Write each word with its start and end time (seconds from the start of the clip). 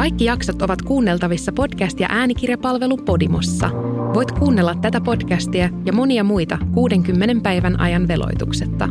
Kaikki 0.00 0.24
jaksot 0.24 0.62
ovat 0.62 0.82
kuunneltavissa 0.82 1.52
podcast- 1.52 2.00
ja 2.00 2.06
äänikirjapalvelu 2.10 2.96
Podimossa. 2.96 3.70
Voit 4.14 4.32
kuunnella 4.32 4.74
tätä 4.74 5.00
podcastia 5.00 5.68
ja 5.84 5.92
monia 5.92 6.24
muita 6.24 6.58
60 6.74 7.42
päivän 7.42 7.80
ajan 7.80 8.08
veloituksetta. 8.08 8.88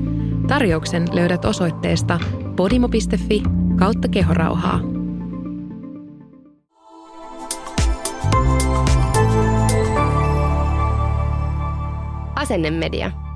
Tarjouksen 0.47 1.05
löydät 1.11 1.45
osoitteesta 1.45 2.19
podimo.fi 2.55 3.43
kautta 3.79 4.07
kehorauhaa. 4.07 4.79
Asennemedia. 12.35 13.28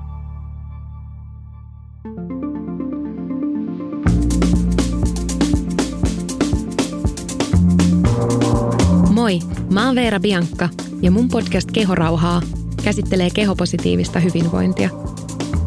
Mä 9.74 9.86
oon 9.86 9.94
Veera 9.94 10.20
Biankka 10.20 10.68
ja 11.02 11.10
mun 11.10 11.28
podcast 11.28 11.70
Kehorauhaa 11.70 12.42
käsittelee 12.84 13.30
kehopositiivista 13.30 14.20
hyvinvointia. 14.20 14.90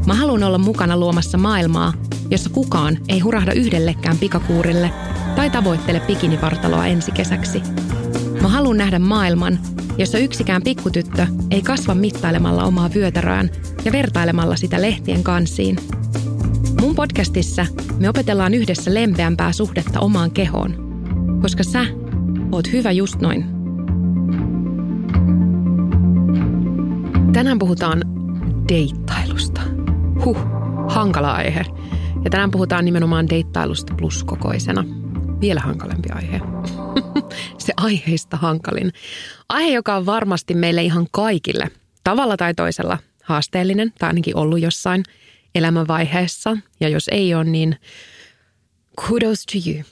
Mä 0.06 0.14
haluan 0.14 0.44
olla 0.44 0.58
mukana 0.58 0.98
luomassa 0.98 1.38
maailmaa, 1.38 1.94
jossa 2.30 2.50
kukaan 2.50 2.98
ei 3.10 3.20
hurahda 3.20 3.54
yhdellekään 3.54 4.18
pikakuurille 4.18 4.92
tai 5.36 5.50
tavoittele 5.50 6.00
bikinivartaloa 6.00 6.88
ensi 6.88 7.12
kesäksi. 7.12 7.62
Mä 8.42 8.48
haluan 8.48 8.78
nähdä 8.78 9.00
maailman, 9.00 9.60
jossa 9.98 10.18
yksikään 10.18 10.64
pikkutyttö 10.64 11.28
ei 11.52 11.62
kasva 11.62 11.96
mittailemalla 11.96 12.64
omaa 12.64 12.90
vyötäröään 12.96 13.50
ja 13.86 13.92
vertailemalla 13.92 14.56
sitä 14.56 14.82
lehtien 14.82 15.24
kansiin. 15.24 15.78
Mun 16.82 16.96
podcastissa 16.96 17.66
me 18.00 18.10
opetellaan 18.10 18.54
yhdessä 18.54 18.94
lempeämpää 18.94 19.52
suhdetta 19.52 20.00
omaan 20.00 20.32
kehoon, 20.32 20.76
koska 21.42 21.64
sä 21.64 21.86
oot 22.52 22.72
hyvä 22.74 22.92
just 22.92 23.22
noin. 23.22 23.57
Tänään 27.38 27.60
puhutaan 27.60 28.02
deittailusta. 28.70 29.62
Huh, 30.26 30.38
hankala 30.90 31.32
aihe. 31.32 31.66
Ja 32.24 32.30
tänään 32.30 32.52
puhutaan 32.52 32.86
nimenomaan 32.86 33.30
deittailusta 33.30 33.94
pluskokoisena. 33.94 34.86
Vielä 35.42 35.62
hankalempi 35.62 36.10
aihe. 36.12 36.42
Se 37.66 37.74
aiheista 37.78 38.38
hankalin. 38.38 38.94
Aihe, 39.50 39.74
joka 39.74 39.96
on 39.96 40.06
varmasti 40.06 40.54
meille 40.54 40.84
ihan 40.84 41.08
kaikille 41.12 41.72
tavalla 42.04 42.38
tai 42.38 42.54
toisella 42.54 42.98
haasteellinen, 43.24 43.94
tai 44.00 44.10
ainakin 44.10 44.36
ollut 44.36 44.62
jossain 44.62 45.04
elämänvaiheessa. 45.56 46.58
Ja 46.80 46.90
jos 46.90 47.08
ei 47.12 47.36
ole, 47.36 47.44
niin 47.44 47.76
kudos 49.08 49.46
to 49.46 49.70
you. 49.70 49.84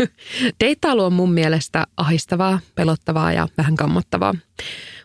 Deittailu 0.64 1.04
on 1.04 1.12
mun 1.12 1.32
mielestä 1.32 1.86
ahistavaa, 1.96 2.60
pelottavaa 2.74 3.32
ja 3.32 3.48
vähän 3.58 3.76
kammottavaa. 3.76 4.34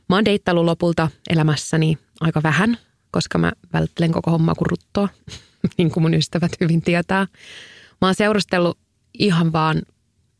Mä 0.09 0.15
oon 0.15 0.25
deittailu 0.25 0.65
lopulta 0.65 1.09
elämässäni 1.29 1.97
aika 2.19 2.43
vähän, 2.43 2.77
koska 3.11 3.37
mä 3.37 3.51
välttelen 3.73 4.11
koko 4.11 4.31
hommaa 4.31 4.55
kuin 4.55 4.69
ruttoa, 4.69 5.09
niin 5.77 5.91
kuin 5.91 6.01
mun 6.01 6.13
ystävät 6.13 6.51
hyvin 6.61 6.81
tietää. 6.81 7.27
Mä 8.01 8.07
oon 8.07 8.15
seurustellut 8.15 8.77
ihan 9.19 9.53
vaan 9.53 9.81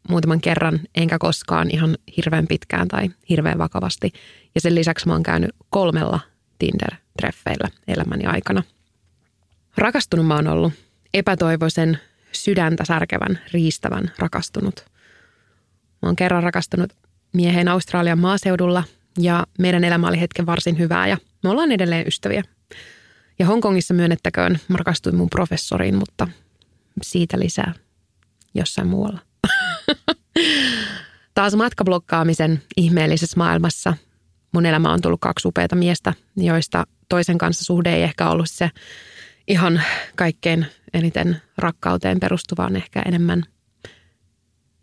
muutaman 0.10 0.42
kerran, 0.42 0.80
enkä 0.96 1.18
koskaan 1.20 1.72
ihan 1.72 1.98
hirveän 2.18 2.48
pitkään 2.48 2.88
tai 2.88 3.10
hirveän 3.30 3.58
vakavasti. 3.58 4.14
Ja 4.56 4.62
sen 4.62 4.76
lisäksi 4.76 5.08
mä 5.08 5.14
oon 5.14 5.24
käynyt 5.24 5.52
kolmella 5.70 6.20
Tinder-treffeillä 6.60 7.70
elämäni 7.88 8.26
aikana. 8.26 8.64
Rakastunut 9.78 10.28
mä 10.28 10.36
oon 10.36 10.48
ollut 10.48 10.74
epätoivoisen, 11.14 12.00
sydäntä 12.32 12.86
särkevän, 12.86 13.40
riistävän 13.54 14.12
rakastunut. 14.20 14.86
Mä 16.02 16.10
oon 16.10 16.16
kerran 16.16 16.44
rakastunut 16.44 16.94
mieheen 17.34 17.68
Australian 17.68 18.20
maaseudulla 18.20 18.84
ja 19.20 19.48
meidän 19.60 19.84
elämä 19.84 20.08
oli 20.08 20.20
hetken 20.20 20.46
varsin 20.46 20.80
hyvää 20.80 21.08
ja 21.08 21.18
me 21.44 21.50
ollaan 21.50 21.72
edelleen 21.72 22.08
ystäviä. 22.08 22.44
Ja 23.40 23.46
Hongkongissa 23.46 23.94
myönnettäköön, 23.94 24.60
mä 24.68 24.78
rakastuin 24.78 25.16
mun 25.16 25.30
professoriin, 25.30 25.96
mutta 25.96 26.28
siitä 27.02 27.40
lisää 27.40 27.74
jossain 28.54 28.88
muualla. 28.88 29.20
Taas 31.34 31.56
matkablokkaamisen 31.56 32.62
ihmeellisessä 32.78 33.38
maailmassa 33.38 33.94
mun 34.52 34.66
elämä 34.66 34.94
on 34.94 35.02
tullut 35.02 35.22
kaksi 35.22 35.48
upeata 35.48 35.76
miestä, 35.76 36.14
joista 36.38 36.84
toisen 37.10 37.38
kanssa 37.38 37.66
suhde 37.66 37.96
ei 37.96 38.04
ehkä 38.04 38.30
ollut 38.30 38.50
se 38.50 38.70
ihan 39.48 39.82
kaikkein 40.16 40.66
eniten 40.94 41.42
rakkauteen 41.58 42.20
perustuvaan 42.20 42.76
ehkä 42.76 43.02
enemmän 43.06 43.44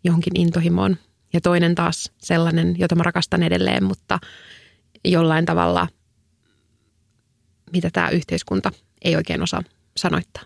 johonkin 0.03 0.39
intohimoon. 0.39 0.97
Ja 1.33 1.41
toinen 1.41 1.75
taas 1.75 2.11
sellainen, 2.17 2.75
jota 2.79 2.95
mä 2.95 3.03
rakastan 3.03 3.43
edelleen, 3.43 3.83
mutta 3.83 4.19
jollain 5.05 5.45
tavalla, 5.45 5.87
mitä 7.73 7.89
tämä 7.93 8.09
yhteiskunta 8.09 8.71
ei 9.01 9.15
oikein 9.15 9.41
osaa 9.41 9.63
sanoittaa. 9.97 10.43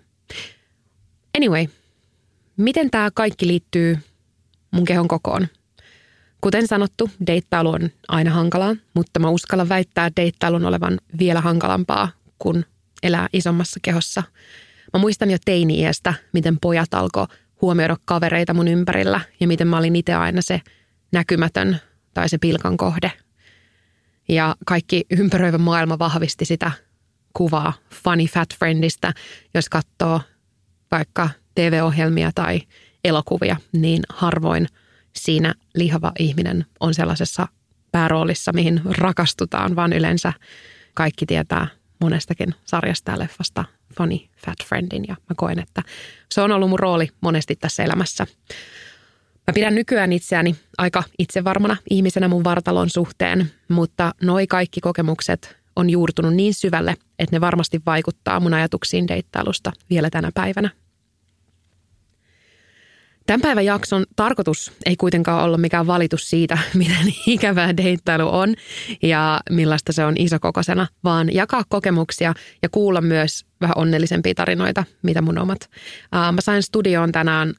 Anyway, 1.38 1.66
miten 2.58 2.92
tämä 2.92 3.10
kaikki 3.14 3.48
liittyy 3.48 3.98
mun 4.72 4.86
kehon 4.86 5.08
kokoon? 5.08 5.48
Kuten 6.42 6.68
sanottu, 6.68 7.10
deittailu 7.28 7.70
on 7.70 7.90
aina 8.08 8.32
hankalaa, 8.32 8.76
mutta 8.94 9.20
mä 9.20 9.30
uskallan 9.30 9.70
väittää 9.70 10.12
deittailun 10.16 10.66
olevan 10.66 11.00
vielä 11.20 11.42
hankalampaa, 11.42 12.10
kun 12.40 12.66
elää 13.04 13.28
isommassa 13.34 13.80
kehossa. 13.82 14.24
Mä 14.94 15.00
muistan 15.00 15.32
jo 15.32 15.38
teini-iästä, 15.46 16.14
miten 16.34 16.60
pojat 16.60 16.94
alkoi 16.94 17.28
huomioida 17.62 17.98
kavereita 18.06 18.54
mun 18.54 18.68
ympärillä 18.68 19.22
ja 19.40 19.48
miten 19.48 19.68
mä 19.68 19.78
olin 19.78 19.96
itse 19.96 20.14
aina 20.14 20.42
se 20.42 20.62
näkymätön 21.12 21.78
tai 22.14 22.30
se 22.30 22.38
pilkan 22.38 22.78
kohde. 22.78 23.12
Ja 24.28 24.56
kaikki 24.66 25.06
ympäröivä 25.12 25.58
maailma 25.58 26.00
vahvisti 26.00 26.46
sitä 26.46 26.72
kuvaa 27.34 27.74
funny 27.94 28.26
fat 28.26 28.50
friendistä, 28.60 29.14
jos 29.54 29.70
katsoo 29.70 30.22
vaikka 30.92 31.30
TV-ohjelmia 31.56 32.32
tai 32.36 32.62
elokuvia, 33.04 33.56
niin 33.72 34.04
harvoin 34.10 34.68
siinä 35.16 35.54
lihava 35.76 36.12
ihminen 36.20 36.66
on 36.80 36.94
sellaisessa 36.94 37.48
pääroolissa, 37.92 38.54
mihin 38.54 38.82
rakastutaan, 38.86 39.76
vaan 39.76 39.94
yleensä 39.94 40.34
kaikki 40.94 41.26
tietää 41.26 41.68
monestakin 42.02 42.56
sarjasta 42.66 43.12
ja 43.12 43.20
leffasta 43.20 43.66
Funny 43.98 44.18
Fat 44.46 44.68
Friendin 44.68 45.06
ja 45.08 45.16
mä 45.30 45.34
koen, 45.36 45.60
että 45.60 45.84
se 46.32 46.42
on 46.42 46.52
ollut 46.52 46.70
mun 46.70 46.80
rooli 46.80 47.10
monesti 47.22 47.56
tässä 47.56 47.84
elämässä. 47.84 48.28
Mä 49.48 49.54
pidän 49.54 49.76
nykyään 49.76 50.14
itseäni 50.14 50.56
aika 50.78 51.04
itsevarmana 51.20 51.78
ihmisenä 51.90 52.28
mun 52.28 52.44
vartalon 52.44 52.90
suhteen, 52.90 53.52
mutta 53.70 54.12
noi 54.22 54.48
kaikki 54.48 54.82
kokemukset 54.82 55.58
on 55.76 55.90
juurtunut 55.90 56.34
niin 56.34 56.54
syvälle, 56.54 56.96
että 57.20 57.36
ne 57.36 57.42
varmasti 57.42 57.82
vaikuttaa 57.86 58.40
mun 58.40 58.54
ajatuksiin 58.54 59.08
deittailusta 59.08 59.72
vielä 59.90 60.10
tänä 60.10 60.32
päivänä. 60.34 60.70
Tämän 63.28 63.42
päivän 63.42 63.66
jakson 63.66 64.06
tarkoitus 64.16 64.72
ei 64.86 64.96
kuitenkaan 64.96 65.44
ollut 65.44 65.62
mikään 65.62 65.88
valitus 65.88 66.30
siitä, 66.30 66.58
miten 66.74 67.14
ikävää 67.28 67.78
deittailu 67.78 68.30
on 68.30 68.56
ja 69.02 69.42
millaista 69.50 69.94
se 69.94 70.06
on 70.06 70.14
isokokoisena, 70.18 70.88
vaan 71.04 71.34
jakaa 71.34 71.64
kokemuksia 71.70 72.34
ja 72.62 72.70
kuulla 72.70 73.02
myös 73.02 73.46
vähän 73.62 73.78
onnellisempia 73.78 74.34
tarinoita, 74.36 74.84
mitä 75.02 75.22
mun 75.22 75.38
omat. 75.38 75.70
Mä 76.12 76.42
sain 76.42 76.64
studioon 76.64 77.12
tänään 77.12 77.54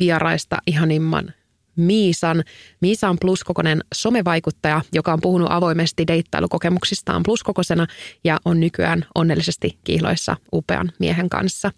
vieraista 0.00 0.58
ihanimman 0.66 1.34
Miisan. 1.76 2.44
Miisa 2.80 3.08
on 3.08 3.16
pluskokonen 3.20 3.80
somevaikuttaja, 3.94 4.80
joka 4.92 5.12
on 5.12 5.20
puhunut 5.20 5.48
avoimesti 5.50 6.06
deittailukokemuksistaan 6.06 7.22
pluskokosena 7.22 7.86
ja 8.24 8.38
on 8.44 8.60
nykyään 8.60 9.06
onnellisesti 9.14 9.78
kiihloissa 9.84 10.36
upean 10.52 10.92
miehen 10.98 11.28
kanssa. 11.28 11.70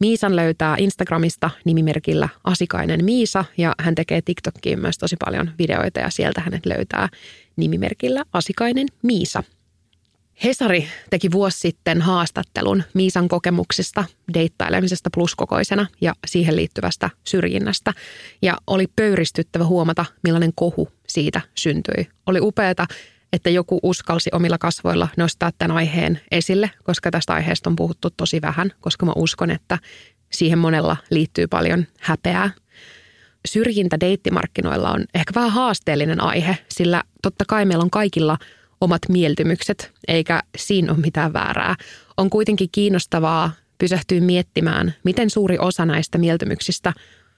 Miisan 0.00 0.36
löytää 0.36 0.76
Instagramista 0.78 1.50
nimimerkillä 1.64 2.28
Asikainen 2.44 3.04
Miisa 3.04 3.44
ja 3.58 3.74
hän 3.80 3.94
tekee 3.94 4.22
TikTokkiin 4.22 4.80
myös 4.80 4.98
tosi 4.98 5.16
paljon 5.24 5.50
videoita 5.58 6.00
ja 6.00 6.10
sieltä 6.10 6.40
hänet 6.40 6.66
löytää 6.66 7.08
nimimerkillä 7.56 8.24
Asikainen 8.32 8.86
Miisa. 9.02 9.42
Hesari 10.44 10.88
teki 11.10 11.30
vuosi 11.32 11.58
sitten 11.58 12.02
haastattelun 12.02 12.82
Miisan 12.94 13.28
kokemuksista 13.28 14.04
deittailemisesta 14.34 15.10
pluskokoisena 15.14 15.86
ja 16.00 16.14
siihen 16.26 16.56
liittyvästä 16.56 17.10
syrjinnästä. 17.24 17.92
Ja 18.42 18.56
oli 18.66 18.86
pöyristyttävä 18.96 19.64
huomata, 19.64 20.04
millainen 20.22 20.52
kohu 20.54 20.88
siitä 21.08 21.40
syntyi. 21.54 22.08
Oli 22.26 22.40
upeata, 22.40 22.86
että 23.32 23.50
joku 23.50 23.80
uskalsi 23.82 24.30
omilla 24.32 24.58
kasvoilla 24.58 25.08
nostaa 25.16 25.50
tämän 25.58 25.76
aiheen 25.76 26.20
esille, 26.30 26.70
koska 26.84 27.10
tästä 27.10 27.32
aiheesta 27.34 27.70
on 27.70 27.76
puhuttu 27.76 28.10
tosi 28.10 28.42
vähän, 28.42 28.72
koska 28.80 29.06
mä 29.06 29.12
uskon, 29.16 29.50
että 29.50 29.78
siihen 30.32 30.58
monella 30.58 30.96
liittyy 31.10 31.46
paljon 31.46 31.86
häpeää. 32.00 32.50
Syrjintä 33.48 34.00
deittimarkkinoilla 34.00 34.90
on 34.90 35.04
ehkä 35.14 35.32
vähän 35.34 35.50
haasteellinen 35.50 36.22
aihe, 36.22 36.58
sillä 36.68 37.02
totta 37.22 37.44
kai 37.48 37.64
meillä 37.64 37.82
on 37.82 37.90
kaikilla 37.90 38.38
omat 38.80 39.02
mieltymykset, 39.08 39.92
eikä 40.08 40.42
siinä 40.56 40.92
ole 40.92 41.00
mitään 41.00 41.32
väärää. 41.32 41.74
On 42.16 42.30
kuitenkin 42.30 42.68
kiinnostavaa 42.72 43.52
pysähtyä 43.78 44.20
miettimään, 44.20 44.94
miten 45.04 45.30
suuri 45.30 45.58
osa 45.58 45.86
näistä 45.86 46.18
mieltymyksistä 46.18 46.92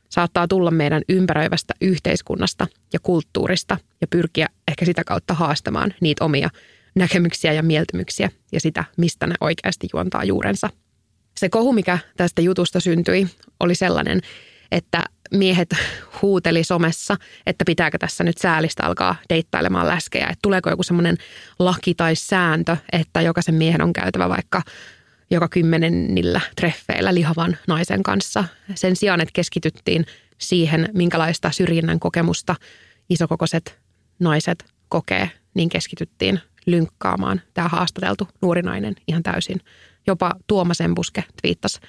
saattaa 0.09 0.49
tulla 0.49 0.71
meidän 0.71 1.03
ympäröivästä 1.09 1.75
yhteiskunnasta 1.81 2.67
ja 2.93 2.99
kulttuurista 3.03 3.79
ja 4.01 4.07
pyrkiä 4.07 4.47
ehkä 4.69 4.85
sitä 4.85 5.05
kautta 5.05 5.35
haastamaan 5.35 5.95
niitä 6.01 6.25
omia 6.25 6.51
näkemyksiä 6.95 7.53
ja 7.53 7.63
mieltymyksiä 7.63 8.31
ja 8.53 8.61
sitä, 8.61 8.85
mistä 8.97 9.27
ne 9.27 9.35
oikeasti 9.41 9.89
juontaa 9.93 10.25
juurensa. 10.25 10.71
Se 11.37 11.49
kohu, 11.49 11.73
mikä 11.73 11.99
tästä 12.17 12.43
jutusta 12.43 12.81
syntyi, 12.81 13.27
oli 13.61 13.75
sellainen, 13.75 14.21
että 14.73 15.05
miehet 15.31 15.69
huuteli 16.23 16.65
somessa, 16.65 17.17
että 17.47 17.65
pitääkö 17.65 17.99
tässä 17.99 18.25
nyt 18.25 18.39
säälistä 18.39 18.85
alkaa 18.85 19.17
deittailemaan 19.29 19.87
läskejä. 19.87 20.27
Että 20.27 20.39
tuleeko 20.43 20.71
joku 20.71 20.83
semmoinen 20.83 21.17
laki 21.59 21.95
tai 21.95 22.17
sääntö, 22.17 22.77
että 22.93 23.21
jokaisen 23.21 23.55
miehen 23.55 23.83
on 23.83 23.93
käytävä 23.93 24.29
vaikka 24.29 24.63
joka 25.31 25.49
kymmenennillä 25.49 26.41
treffeillä 26.57 27.15
lihavan 27.15 27.57
naisen 27.67 28.03
kanssa. 28.03 28.45
Sen 28.75 28.97
sijaan, 28.97 29.21
että 29.21 29.33
keskityttiin 29.33 30.07
siihen, 30.39 30.89
minkälaista 30.95 31.51
syrjinnän 31.51 32.01
kokemusta 32.01 32.55
isokokoiset 33.11 33.79
naiset 34.19 34.65
kokee, 34.89 35.31
niin 35.55 35.69
keskityttiin 35.69 36.41
lynkkaamaan 36.67 37.41
tämä 37.55 37.69
haastateltu 37.69 38.29
nuori 38.43 38.63
nainen 38.63 38.95
ihan 39.09 39.23
täysin. 39.23 39.61
Jopa 40.07 40.35
Tuomas 40.47 40.81
Embuske 40.81 41.25
twiittasi 41.43 41.81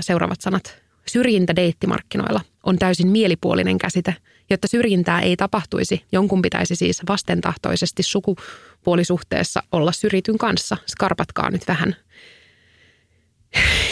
seuraavat 0.00 0.40
sanat. 0.40 0.81
Syrjintä 1.06 1.56
deittimarkkinoilla 1.56 2.40
on 2.62 2.78
täysin 2.78 3.08
mielipuolinen 3.08 3.78
käsite. 3.78 4.14
Jotta 4.50 4.68
syrjintää 4.68 5.20
ei 5.20 5.36
tapahtuisi, 5.36 6.04
jonkun 6.12 6.42
pitäisi 6.42 6.76
siis 6.76 7.02
vastentahtoisesti 7.08 8.02
sukupuolisuhteessa 8.02 9.62
olla 9.72 9.92
syrjityn 9.92 10.38
kanssa. 10.38 10.76
Skarpatkaa 10.86 11.50
nyt 11.50 11.68
vähän. 11.68 11.96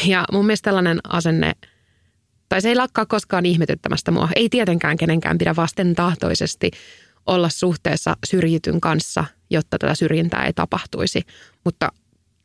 Ja 0.04 0.24
mun 0.32 0.46
mielestä 0.46 0.64
tällainen 0.64 0.98
asenne, 1.08 1.52
tai 2.48 2.62
se 2.62 2.68
ei 2.68 2.74
lakkaa 2.74 3.06
koskaan 3.06 3.46
ihmetyttämästä 3.46 4.10
mua. 4.10 4.28
Ei 4.36 4.48
tietenkään 4.48 4.96
kenenkään 4.96 5.38
pidä 5.38 5.56
vastentahtoisesti 5.56 6.70
olla 7.26 7.48
suhteessa 7.48 8.16
syrjityn 8.26 8.80
kanssa, 8.80 9.24
jotta 9.50 9.78
tätä 9.78 9.94
syrjintää 9.94 10.46
ei 10.46 10.52
tapahtuisi. 10.52 11.22
Mutta 11.64 11.88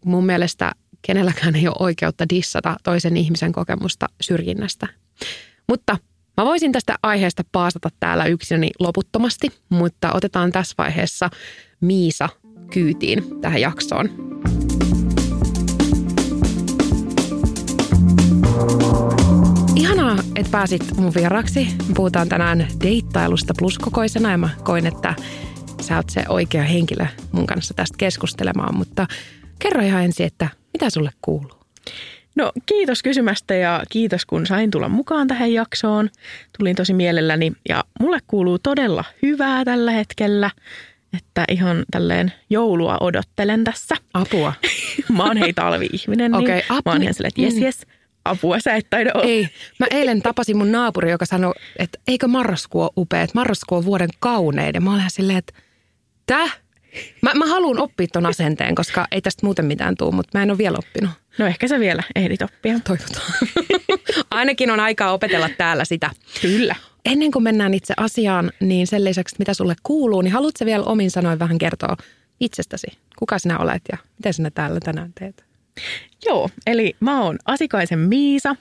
mun 0.06 0.26
mielestä 0.26 0.72
kenelläkään 1.06 1.56
ei 1.56 1.68
ole 1.68 1.76
oikeutta 1.80 2.30
dissata 2.30 2.78
toisen 2.84 3.18
ihmisen 3.18 3.52
kokemusta 3.52 4.08
syrjinnästä. 4.22 4.88
Mutta 5.70 5.98
mä 6.38 6.46
voisin 6.46 6.72
tästä 6.72 6.96
aiheesta 7.04 7.44
paastata 7.52 7.90
täällä 8.00 8.26
yksinäni 8.26 8.70
loputtomasti, 8.80 9.52
mutta 9.70 10.14
otetaan 10.14 10.52
tässä 10.52 10.76
vaiheessa 10.78 11.30
Miisa 11.82 12.30
kyytiin 12.72 13.42
tähän 13.42 13.62
jaksoon. 13.62 14.10
Ihanaa, 19.76 20.18
että 20.36 20.52
pääsit 20.52 20.98
mun 20.98 21.14
vieraksi. 21.14 21.68
Puhutaan 21.96 22.30
tänään 22.30 22.68
deittailusta 22.84 23.54
pluskokoisena 23.60 24.32
ja 24.32 24.38
mä 24.38 24.50
koin, 24.64 24.88
että 24.88 25.16
sä 25.82 25.96
oot 25.96 26.10
se 26.10 26.24
oikea 26.30 26.64
henkilö 26.64 27.06
mun 27.32 27.48
kanssa 27.48 27.74
tästä 27.74 27.98
keskustelemaan, 27.98 28.78
mutta 28.78 29.08
kerro 29.60 29.82
ihan 29.82 30.04
ensin, 30.04 30.26
että 30.26 30.50
mitä 30.74 30.90
sulle 30.90 31.12
kuuluu? 31.22 31.66
No 32.36 32.52
kiitos 32.66 33.04
kysymästä 33.04 33.56
ja 33.56 33.84
kiitos 33.90 34.26
kun 34.26 34.46
sain 34.46 34.72
tulla 34.72 34.90
mukaan 34.90 35.28
tähän 35.28 35.54
jaksoon. 35.54 36.10
Tulin 36.58 36.76
tosi 36.76 36.94
mielelläni 36.94 37.52
ja 37.70 37.84
mulle 38.00 38.20
kuuluu 38.28 38.60
todella 38.60 39.04
hyvää 39.22 39.66
tällä 39.66 39.92
hetkellä. 39.92 40.52
Että 41.18 41.46
ihan 41.50 41.86
tälleen 41.92 42.34
joulua 42.50 42.98
odottelen 43.02 43.64
tässä. 43.64 43.96
Apua. 44.14 44.54
mä 45.18 45.24
oon 45.24 45.38
hei 45.38 45.54
talvi-ihminen, 45.54 46.32
niin 46.32 46.44
okay, 46.44 46.62
apu. 46.70 46.82
mä 46.86 46.92
oon 46.92 47.02
ihan 47.02 47.14
silleen, 47.14 47.28
että 47.28 47.42
jes, 47.42 47.58
jes, 47.58 47.88
apua 48.26 48.60
sä 48.60 48.76
et 48.76 48.88
taida 48.90 49.12
olla. 49.14 49.26
Ei, 49.26 49.50
mä 49.80 49.88
eilen 49.92 50.22
tapasin 50.22 50.58
mun 50.58 50.72
naapuri, 50.72 51.12
joka 51.12 51.26
sanoi, 51.26 51.54
että 51.80 52.00
eikö 52.08 52.28
marraskuu 52.28 52.82
ole 52.82 52.92
upea, 52.98 53.22
että 53.22 53.36
marraskuu 53.36 53.78
on 53.78 53.86
vuoden 53.86 54.10
kauneiden. 54.20 54.84
Mä 54.84 54.94
olen 54.94 55.10
silleen, 55.10 55.38
että 55.38 55.54
täh? 56.26 56.62
Mä, 57.22 57.34
mä 57.34 57.46
haluan 57.46 57.80
oppia 57.80 58.08
ton 58.14 58.26
asenteen, 58.26 58.76
koska 58.76 59.08
ei 59.12 59.22
tästä 59.22 59.46
muuten 59.46 59.66
mitään 59.66 59.96
tuu, 59.98 60.12
mutta 60.12 60.38
mä 60.38 60.44
en 60.44 60.52
ole 60.52 60.58
vielä 60.58 60.78
oppinut. 60.78 61.12
No 61.38 61.46
ehkä 61.46 61.68
sä 61.68 61.80
vielä 61.80 62.04
ehdit 62.16 62.42
oppia. 62.42 62.80
Toivotaan. 62.84 63.32
Ainakin 64.32 64.72
on 64.72 64.80
aikaa 64.80 65.14
opetella 65.14 65.50
täällä 65.58 65.86
sitä. 65.86 66.10
Kyllä. 66.42 66.76
Ennen 67.06 67.32
kuin 67.32 67.44
mennään 67.44 67.74
itse 67.74 67.94
asiaan, 67.98 68.52
niin 68.60 68.88
sen 68.88 69.04
lisäksi, 69.04 69.36
mitä 69.40 69.54
sulle 69.54 69.76
kuuluu, 69.84 70.22
niin 70.22 70.34
haluatko 70.34 70.66
vielä 70.66 70.84
omin 70.84 71.12
sanoin 71.12 71.40
vähän 71.40 71.58
kertoa 71.58 71.98
itsestäsi? 72.40 72.88
Kuka 73.20 73.40
sinä 73.40 73.60
olet 73.60 73.82
ja 73.92 73.98
mitä 74.18 74.32
sinä 74.32 74.50
täällä 74.50 74.80
tänään 74.80 75.14
teet? 75.20 75.46
Joo, 76.26 76.50
eli 76.68 76.96
mä 77.00 77.22
oon 77.22 77.38
Asikaisen 77.46 78.00
Miisa. 78.00 78.56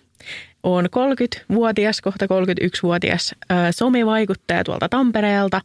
Oon 0.63 0.85
30-vuotias, 0.85 2.01
kohta 2.01 2.25
31-vuotias 2.25 3.35
somevaikuttaja 3.71 4.65
tuolta 4.65 4.89
Tampereelta. 4.89 5.61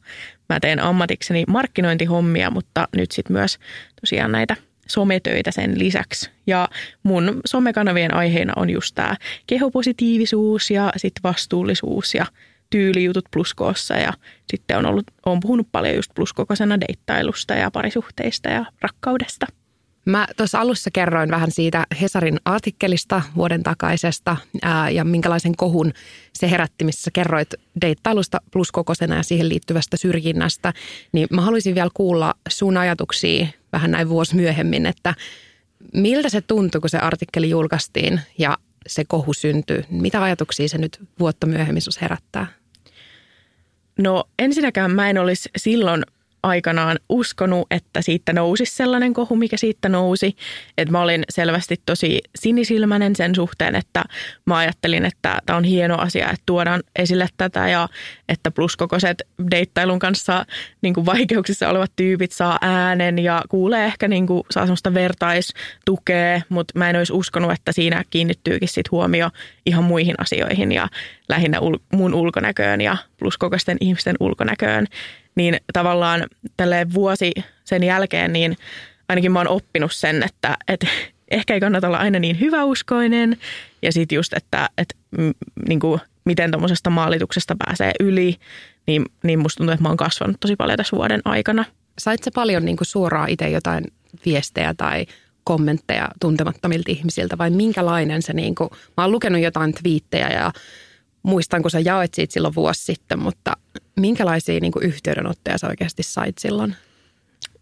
Mä 0.50 0.60
teen 0.60 0.80
ammatikseni 0.80 1.44
markkinointihommia, 1.48 2.52
mutta 2.52 2.88
nyt 2.96 3.12
sitten 3.12 3.34
myös 3.34 3.60
tosiaan 4.02 4.32
näitä 4.32 4.56
sometöitä 4.88 5.52
sen 5.52 5.80
lisäksi. 5.80 6.30
Ja 6.48 6.70
mun 7.04 7.42
somekanavien 7.46 8.14
aiheena 8.14 8.54
on 8.56 8.70
just 8.70 8.96
tämä 8.96 9.16
kehopositiivisuus 9.48 10.72
ja 10.72 10.92
sitten 10.98 11.24
vastuullisuus 11.24 12.16
ja 12.16 12.26
tyylijutut 12.70 13.26
pluskoossa 13.32 13.94
ja 13.94 14.14
sitten 14.52 14.78
on, 14.78 14.86
ollut, 14.86 15.06
on 15.26 15.40
puhunut 15.40 15.68
paljon 15.72 15.96
just 15.96 16.12
pluskokoisena 16.16 16.80
deittailusta 16.80 17.54
ja 17.54 17.72
parisuhteista 17.72 18.50
ja 18.50 18.66
rakkaudesta– 18.82 19.46
Mä 20.10 20.28
tuossa 20.38 20.60
alussa 20.60 20.90
kerroin 20.94 21.32
vähän 21.32 21.52
siitä 21.52 21.86
Hesarin 22.02 22.40
artikkelista 22.46 23.22
vuoden 23.36 23.64
takaisesta 23.64 24.38
ää, 24.62 24.90
ja 24.90 25.04
minkälaisen 25.04 25.56
kohun 25.56 25.94
se 26.34 26.52
herätti, 26.52 26.86
missä 26.86 27.12
kerroit 27.14 27.54
deittailusta 27.82 28.42
pluskokosena 28.52 29.16
ja 29.16 29.24
siihen 29.24 29.50
liittyvästä 29.50 29.98
syrjinnästä. 29.98 30.74
Niin 31.12 31.28
mä 31.32 31.42
haluaisin 31.42 31.76
vielä 31.76 31.90
kuulla 31.94 32.34
sun 32.50 32.78
ajatuksia 32.78 33.48
vähän 33.74 33.92
näin 33.92 34.10
vuosi 34.10 34.36
myöhemmin, 34.36 34.86
että 34.86 35.14
miltä 35.94 36.30
se 36.30 36.42
tuntui, 36.42 36.82
kun 36.82 36.90
se 36.90 36.98
artikkeli 36.98 37.50
julkaistiin 37.50 38.22
ja 38.38 38.58
se 38.88 39.04
kohu 39.08 39.34
syntyi? 39.34 39.84
Mitä 39.90 40.24
ajatuksia 40.24 40.68
se 40.68 40.78
nyt 40.78 41.00
vuotta 41.20 41.48
myöhemmin 41.48 41.82
herättää? 42.02 42.48
No 44.00 44.24
ensinnäkään 44.40 44.92
mä 44.92 45.10
en 45.10 45.18
olisi 45.18 45.50
silloin 45.58 46.04
aikanaan 46.44 47.00
uskonut, 47.10 47.68
että 47.72 48.02
siitä 48.02 48.34
nousisi 48.34 48.76
sellainen 48.76 49.14
kohu, 49.14 49.36
mikä 49.36 49.58
siitä 49.58 49.90
nousi. 49.90 50.36
Että 50.78 50.92
mä 50.92 51.02
olin 51.02 51.24
selvästi 51.30 51.76
tosi 51.86 52.22
sinisilmäinen 52.36 53.16
sen 53.16 53.36
suhteen, 53.36 53.76
että 53.76 54.04
mä 54.46 54.58
ajattelin, 54.58 55.06
että 55.06 55.40
tämä 55.46 55.58
on 55.58 55.64
hieno 55.64 55.98
asia, 55.98 56.30
että 56.30 56.44
tuodaan 56.46 56.84
esille 56.96 57.28
tätä 57.38 57.70
ja 57.70 57.90
että 58.30 58.52
pluskokoiset 58.52 59.22
deittailun 59.52 60.00
kanssa 60.00 60.46
niin 60.82 60.94
kuin 60.94 61.06
vaikeuksissa 61.06 61.70
olevat 61.70 61.92
tyypit 61.96 62.32
saa 62.32 62.58
äänen 62.62 63.20
ja 63.20 63.42
kuulee 63.50 63.86
ehkä 63.86 64.08
niin 64.08 64.28
kuin, 64.28 64.44
saa 64.52 64.64
semmoista 64.66 64.94
vertaistukea, 64.94 66.42
mutta 66.50 66.80
mä 66.80 66.90
en 66.90 66.96
olisi 66.96 67.14
uskonut, 67.14 67.52
että 67.52 67.72
siinä 67.72 68.04
kiinnittyykin 68.10 68.70
sit 68.70 68.92
huomio 68.92 69.30
ihan 69.66 69.84
muihin 69.84 70.16
asioihin 70.18 70.72
ja 70.72 70.88
lähinnä 71.30 71.60
ul- 71.60 71.80
mun 71.94 72.14
ulkonäköön 72.14 72.82
ja 72.82 72.98
pluskokoisten 73.18 73.78
ihmisten 73.80 74.16
ulkonäköön 74.20 74.88
niin 75.40 75.58
tavallaan 75.74 76.28
tälle 76.58 76.88
vuosi 76.94 77.32
sen 77.64 77.84
jälkeen, 77.84 78.34
niin 78.34 78.58
ainakin 79.10 79.32
mä 79.32 79.40
oon 79.40 79.48
oppinut 79.48 79.94
sen, 79.94 80.24
että, 80.24 80.58
että 80.68 80.88
ehkä 81.32 81.54
ei 81.54 81.60
kannata 81.60 81.88
olla 81.88 81.98
aina 81.98 82.20
niin 82.20 82.40
hyväuskoinen. 82.40 83.38
Ja 83.82 83.92
sitten 83.92 84.16
just, 84.16 84.34
että, 84.34 84.70
että 84.78 84.96
niin 85.68 85.80
kuin, 85.80 86.02
miten 86.26 86.52
tuommoisesta 86.52 86.90
maalituksesta 86.90 87.56
pääsee 87.66 87.92
yli, 88.00 88.36
niin, 88.88 89.06
niin 89.24 89.40
musta 89.40 89.58
tuntuu, 89.58 89.74
että 89.74 89.84
mä 89.84 89.90
oon 89.90 89.98
kasvanut 89.98 90.38
tosi 90.40 90.56
paljon 90.56 90.78
tässä 90.78 90.98
vuoden 90.98 91.22
aikana. 91.26 91.66
Sait 92.00 92.24
sä 92.24 92.32
paljon 92.36 92.66
niin 92.66 92.78
kuin 92.78 92.88
suoraan 92.88 93.30
itse 93.30 93.50
jotain 93.50 93.84
viestejä 94.26 94.74
tai 94.74 95.06
kommentteja 95.44 96.10
tuntemattomilta 96.22 96.92
ihmisiltä 96.92 97.38
vai 97.38 97.50
minkälainen 97.50 98.22
se, 98.22 98.34
niin 98.34 98.56
kuin, 98.56 98.70
mä 98.98 99.04
oon 99.04 99.12
lukenut 99.12 99.42
jotain 99.42 99.74
twiittejä 99.74 100.30
ja 100.30 100.52
muistan, 101.24 101.62
kun 101.62 101.72
sä 101.72 101.80
jaoit 101.80 102.14
siitä 102.14 102.34
silloin 102.34 102.56
vuosi 102.56 102.84
sitten, 102.84 103.20
mutta 103.20 103.58
minkälaisia 103.96 104.60
niin 104.60 104.72
kuin 104.72 104.86
yhteydenottoja 104.86 105.58
sä 105.58 105.68
oikeasti 105.68 106.04
sait 106.04 106.38
silloin? 106.38 106.76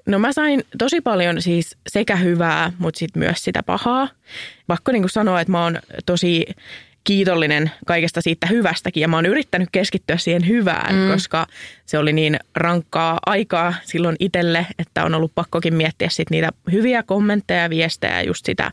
No 0.05 0.19
mä 0.19 0.33
sain 0.33 0.63
tosi 0.77 1.01
paljon 1.01 1.41
siis 1.41 1.77
sekä 1.87 2.15
hyvää, 2.15 2.71
mutta 2.79 2.97
sitten 2.97 3.19
myös 3.19 3.43
sitä 3.43 3.63
pahaa. 3.63 4.09
Pakko 4.67 4.91
niin 4.91 5.01
kuin 5.01 5.09
sanoa, 5.09 5.41
että 5.41 5.51
mä 5.51 5.63
oon 5.63 5.79
tosi 6.05 6.45
kiitollinen 7.03 7.71
kaikesta 7.85 8.21
siitä 8.21 8.47
hyvästäkin 8.47 9.01
ja 9.01 9.07
mä 9.07 9.17
oon 9.17 9.25
yrittänyt 9.25 9.69
keskittyä 9.71 10.17
siihen 10.17 10.47
hyvään, 10.47 10.95
mm. 10.95 11.11
koska 11.11 11.47
se 11.85 11.97
oli 11.97 12.13
niin 12.13 12.39
rankkaa 12.55 13.19
aikaa 13.25 13.73
silloin 13.83 14.15
itselle, 14.19 14.67
että 14.79 15.05
on 15.05 15.15
ollut 15.15 15.31
pakkokin 15.35 15.73
miettiä 15.73 16.09
sit 16.09 16.29
niitä 16.29 16.49
hyviä 16.71 17.03
kommentteja 17.03 17.61
ja 17.61 17.69
viestejä 17.69 18.21
just 18.21 18.45
sitä, 18.45 18.71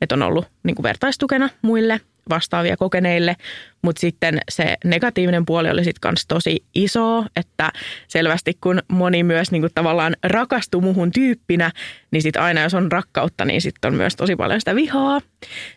että 0.00 0.14
on 0.14 0.22
ollut 0.22 0.46
niin 0.62 0.74
kuin 0.74 0.82
vertaistukena 0.82 1.48
muille– 1.62 2.00
vastaavia 2.30 2.76
kokeneille, 2.76 3.36
mutta 3.82 4.00
sitten 4.00 4.38
se 4.48 4.76
negatiivinen 4.84 5.46
puoli 5.46 5.70
oli 5.70 5.84
sitten 5.84 6.00
kans 6.00 6.26
tosi 6.26 6.64
iso, 6.74 7.24
että 7.36 7.72
selvästi 8.08 8.58
kun 8.60 8.82
moni 8.88 9.22
myös 9.22 9.50
niinku 9.50 9.68
tavallaan 9.74 10.16
rakastuu 10.24 10.80
muhun 10.80 11.12
tyyppinä, 11.12 11.70
niin 12.14 12.22
sitten 12.22 12.42
aina 12.42 12.60
jos 12.60 12.74
on 12.74 12.92
rakkautta, 12.92 13.44
niin 13.44 13.60
sitten 13.60 13.92
on 13.92 13.94
myös 13.94 14.16
tosi 14.16 14.36
paljon 14.36 14.60
sitä 14.60 14.74
vihaa. 14.74 15.20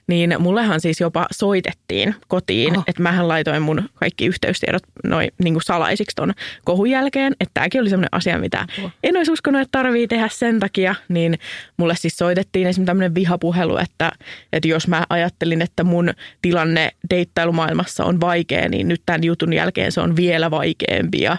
Niin 0.07 0.35
mullehan 0.39 0.81
siis 0.81 0.99
jopa 0.99 1.27
soitettiin 1.31 2.15
kotiin, 2.27 2.77
oh. 2.77 2.83
että 2.87 3.03
mähän 3.03 3.27
laitoin 3.27 3.61
mun 3.61 3.89
kaikki 3.95 4.25
yhteystiedot 4.25 4.83
noin 5.03 5.31
niinku 5.43 5.59
salaisiksi 5.59 6.15
ton 6.15 6.33
kohun 6.65 6.89
jälkeen, 6.89 7.35
että 7.39 7.53
tämäkin 7.53 7.81
oli 7.81 7.89
semmoinen 7.89 8.09
asia, 8.11 8.37
mitä 8.37 8.67
oh. 8.83 8.91
en 9.03 9.17
olisi 9.17 9.31
uskonut, 9.31 9.61
että 9.61 9.79
tarvii 9.79 10.07
tehdä 10.07 10.29
sen 10.31 10.59
takia, 10.59 10.95
niin 11.09 11.39
mulle 11.77 11.95
siis 11.95 12.17
soitettiin 12.17 12.67
esimerkiksi 12.67 12.87
tämmöinen 12.87 13.15
vihapuhelu, 13.15 13.77
että, 13.77 14.11
että 14.53 14.67
jos 14.67 14.87
mä 14.87 15.03
ajattelin, 15.09 15.61
että 15.61 15.83
mun 15.83 16.13
tilanne 16.41 16.91
deittailumaailmassa 17.09 18.05
on 18.05 18.21
vaikea, 18.21 18.69
niin 18.69 18.87
nyt 18.87 19.01
tämän 19.05 19.23
jutun 19.23 19.53
jälkeen 19.53 19.91
se 19.91 20.01
on 20.01 20.15
vielä 20.15 20.51
vaikeampi 20.51 21.21
ja, 21.21 21.37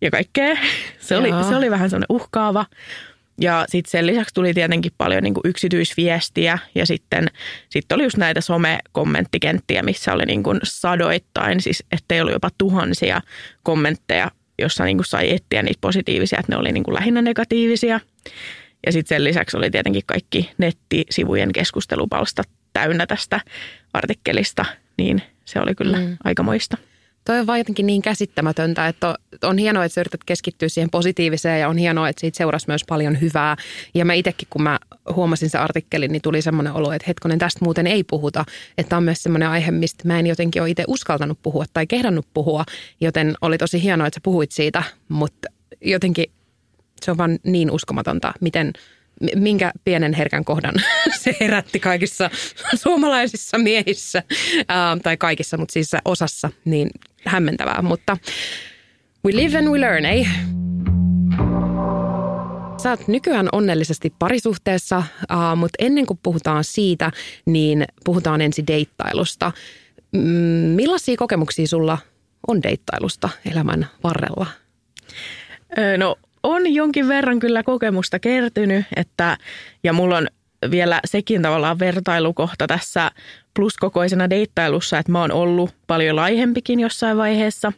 ja 0.00 0.10
kaikkea. 0.10 0.56
Se 0.98 1.16
oli, 1.16 1.28
se 1.48 1.56
oli 1.56 1.70
vähän 1.70 1.90
semmoinen 1.90 2.16
uhkaava. 2.16 2.66
Ja 3.40 3.64
sitten 3.68 3.90
sen 3.90 4.06
lisäksi 4.06 4.34
tuli 4.34 4.54
tietenkin 4.54 4.92
paljon 4.98 5.22
niin 5.22 5.34
yksityisviestiä 5.44 6.58
ja 6.74 6.86
sitten 6.86 7.26
sit 7.68 7.92
oli 7.92 8.02
just 8.02 8.16
näitä 8.16 8.40
some-kommenttikenttiä, 8.40 9.82
missä 9.82 10.12
oli 10.12 10.24
niin 10.24 10.42
kuin 10.42 10.60
sadoittain, 10.62 11.60
siis 11.60 11.84
ettei 11.92 12.20
ollut 12.20 12.32
jopa 12.32 12.50
tuhansia 12.58 13.20
kommentteja, 13.62 14.30
jossa 14.58 14.84
niin 14.84 14.96
kuin 14.96 15.06
sai 15.06 15.34
etsiä 15.34 15.62
niitä 15.62 15.78
positiivisia, 15.80 16.38
että 16.40 16.52
ne 16.52 16.58
oli 16.58 16.72
niin 16.72 16.84
kuin 16.84 16.94
lähinnä 16.94 17.22
negatiivisia. 17.22 18.00
Ja 18.86 18.92
sitten 18.92 19.16
sen 19.16 19.24
lisäksi 19.24 19.56
oli 19.56 19.70
tietenkin 19.70 20.02
kaikki 20.06 20.50
nettisivujen 20.58 21.52
keskustelupalstat 21.52 22.48
täynnä 22.72 23.06
tästä 23.06 23.40
artikkelista, 23.92 24.64
niin 24.98 25.22
se 25.44 25.60
oli 25.60 25.74
kyllä 25.74 25.98
mm. 25.98 26.16
aikamoista. 26.24 26.76
Toi 27.28 27.40
on 27.40 27.46
vaan 27.46 27.58
jotenkin 27.58 27.86
niin 27.86 28.02
käsittämätöntä, 28.02 28.88
että 28.88 29.14
on 29.42 29.58
hienoa, 29.58 29.84
että 29.84 29.94
sä 29.94 30.00
yrität 30.00 30.24
keskittyä 30.26 30.68
siihen 30.68 30.90
positiiviseen 30.90 31.60
ja 31.60 31.68
on 31.68 31.76
hienoa, 31.76 32.08
että 32.08 32.20
siitä 32.20 32.36
seurasi 32.36 32.64
myös 32.68 32.84
paljon 32.88 33.20
hyvää. 33.20 33.56
Ja 33.94 34.04
mä 34.04 34.12
itsekin, 34.12 34.48
kun 34.50 34.62
mä 34.62 34.78
huomasin 35.14 35.50
se 35.50 35.58
artikkelin, 35.58 36.12
niin 36.12 36.22
tuli 36.22 36.42
semmoinen 36.42 36.72
olo, 36.72 36.92
että 36.92 37.04
hetkonen, 37.08 37.38
tästä 37.38 37.64
muuten 37.64 37.86
ei 37.86 38.04
puhuta. 38.04 38.44
Että 38.78 38.96
on 38.96 39.02
myös 39.02 39.22
semmoinen 39.22 39.48
aihe, 39.48 39.70
mistä 39.70 40.08
mä 40.08 40.18
en 40.18 40.26
jotenkin 40.26 40.62
ole 40.62 40.70
itse 40.70 40.84
uskaltanut 40.86 41.38
puhua 41.42 41.64
tai 41.72 41.86
kehdannut 41.86 42.26
puhua, 42.34 42.64
joten 43.00 43.34
oli 43.40 43.58
tosi 43.58 43.82
hienoa, 43.82 44.06
että 44.06 44.16
sä 44.16 44.20
puhuit 44.22 44.52
siitä, 44.52 44.82
mutta 45.08 45.48
jotenkin 45.80 46.26
se 47.02 47.10
on 47.10 47.18
vaan 47.18 47.38
niin 47.44 47.70
uskomatonta, 47.70 48.32
miten– 48.40 48.72
minkä 49.36 49.72
pienen 49.84 50.14
herkän 50.14 50.44
kohdan 50.44 50.74
se 51.22 51.36
herätti 51.40 51.80
kaikissa 51.80 52.30
suomalaisissa 52.82 53.58
miehissä, 53.58 54.22
ää, 54.68 54.96
tai 55.02 55.16
kaikissa, 55.16 55.56
mutta 55.56 55.72
siis 55.72 55.90
osassa, 56.04 56.50
niin 56.64 56.90
hämmentävää. 57.28 57.82
Mutta 57.82 58.16
we 59.26 59.36
live 59.36 59.58
and 59.58 59.68
we 59.68 59.80
learn, 59.80 60.04
ei? 60.04 60.28
Sä 62.82 62.90
oot 62.90 63.08
nykyään 63.08 63.48
onnellisesti 63.52 64.12
parisuhteessa, 64.18 64.98
uh, 64.98 65.56
mutta 65.56 65.84
ennen 65.84 66.06
kuin 66.06 66.18
puhutaan 66.22 66.64
siitä, 66.64 67.12
niin 67.46 67.84
puhutaan 68.04 68.40
ensin 68.40 68.66
deittailusta. 68.66 69.52
Mm, 70.12 70.20
millaisia 70.76 71.16
kokemuksia 71.16 71.66
sulla 71.66 71.98
on 72.48 72.62
deittailusta 72.62 73.28
elämän 73.52 73.86
varrella? 74.04 74.46
No 75.98 76.16
on 76.42 76.74
jonkin 76.74 77.08
verran 77.08 77.38
kyllä 77.38 77.62
kokemusta 77.62 78.18
kertynyt, 78.18 78.86
että, 78.96 79.36
ja 79.84 79.92
mulla 79.92 80.16
on 80.16 80.26
vielä 80.70 81.00
sekin 81.04 81.42
tavallaan 81.42 81.78
vertailukohta 81.78 82.66
tässä 82.66 83.10
pluskokoisena 83.58 84.30
deittailussa, 84.30 84.98
että 84.98 85.12
mä 85.12 85.20
oon 85.20 85.32
ollut 85.32 85.74
paljon 85.86 86.16
laihempikin 86.16 86.80
jossain 86.80 87.16
vaiheessa. 87.16 87.72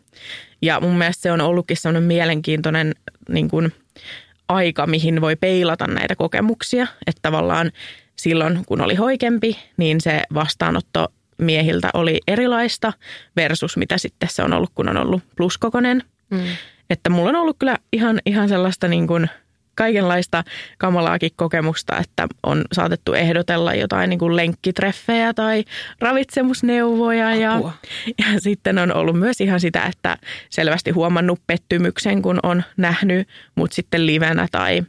Ja 0.63 0.81
mun 0.81 0.99
mielestä 0.99 1.23
se 1.23 1.33
on 1.33 1.41
ollutkin 1.41 1.77
sellainen 1.77 2.03
mielenkiintoinen 2.03 2.95
niin 3.29 3.49
kuin, 3.49 3.73
aika, 4.49 4.87
mihin 4.87 5.21
voi 5.21 5.37
peilata 5.37 5.87
näitä 5.87 6.17
kokemuksia. 6.17 6.87
Että 7.07 7.19
tavallaan 7.23 7.73
silloin, 8.17 8.65
kun 8.67 8.81
oli 8.81 8.95
hoikempi, 8.95 9.59
niin 9.77 10.01
se 10.01 10.23
vastaanotto 10.35 11.09
miehiltä 11.39 11.91
oli 11.95 12.21
erilaista 12.29 12.93
versus 13.37 13.77
mitä 13.77 13.99
sitten 13.99 14.29
se 14.33 14.43
on 14.43 14.53
ollut, 14.53 14.71
kun 14.75 14.89
on 14.89 14.97
ollut 14.97 15.23
pluskokonen. 15.37 16.03
Mm. 16.31 16.47
Että 16.91 17.11
mulla 17.11 17.29
on 17.29 17.37
ollut 17.37 17.57
kyllä 17.59 17.77
ihan, 17.93 18.21
ihan 18.27 18.49
sellaista 18.49 18.89
niin 18.89 19.07
kuin 19.07 19.31
kaikenlaista 19.81 20.45
kamalaakin 20.79 21.31
kokemusta, 21.37 21.99
että 21.99 22.27
on 22.43 22.65
saatettu 22.73 23.13
ehdotella 23.13 23.75
jotain 23.75 24.11
niin 24.11 24.19
kuin 24.19 24.37
lenkkitreffejä 24.37 25.35
tai 25.35 25.65
ravitsemusneuvoja. 26.01 27.35
Ja, 27.35 27.61
ja 28.19 28.41
sitten 28.41 28.79
on 28.79 28.93
ollut 28.97 29.19
myös 29.19 29.41
ihan 29.41 29.61
sitä, 29.61 29.83
että 29.83 30.17
selvästi 30.51 30.91
huomannut 30.91 31.41
pettymyksen, 31.47 32.23
kun 32.23 32.39
on 32.43 32.63
nähnyt 32.77 33.29
mut 33.55 33.73
sitten 33.73 34.07
livenä 34.07 34.47
tai, 34.53 34.83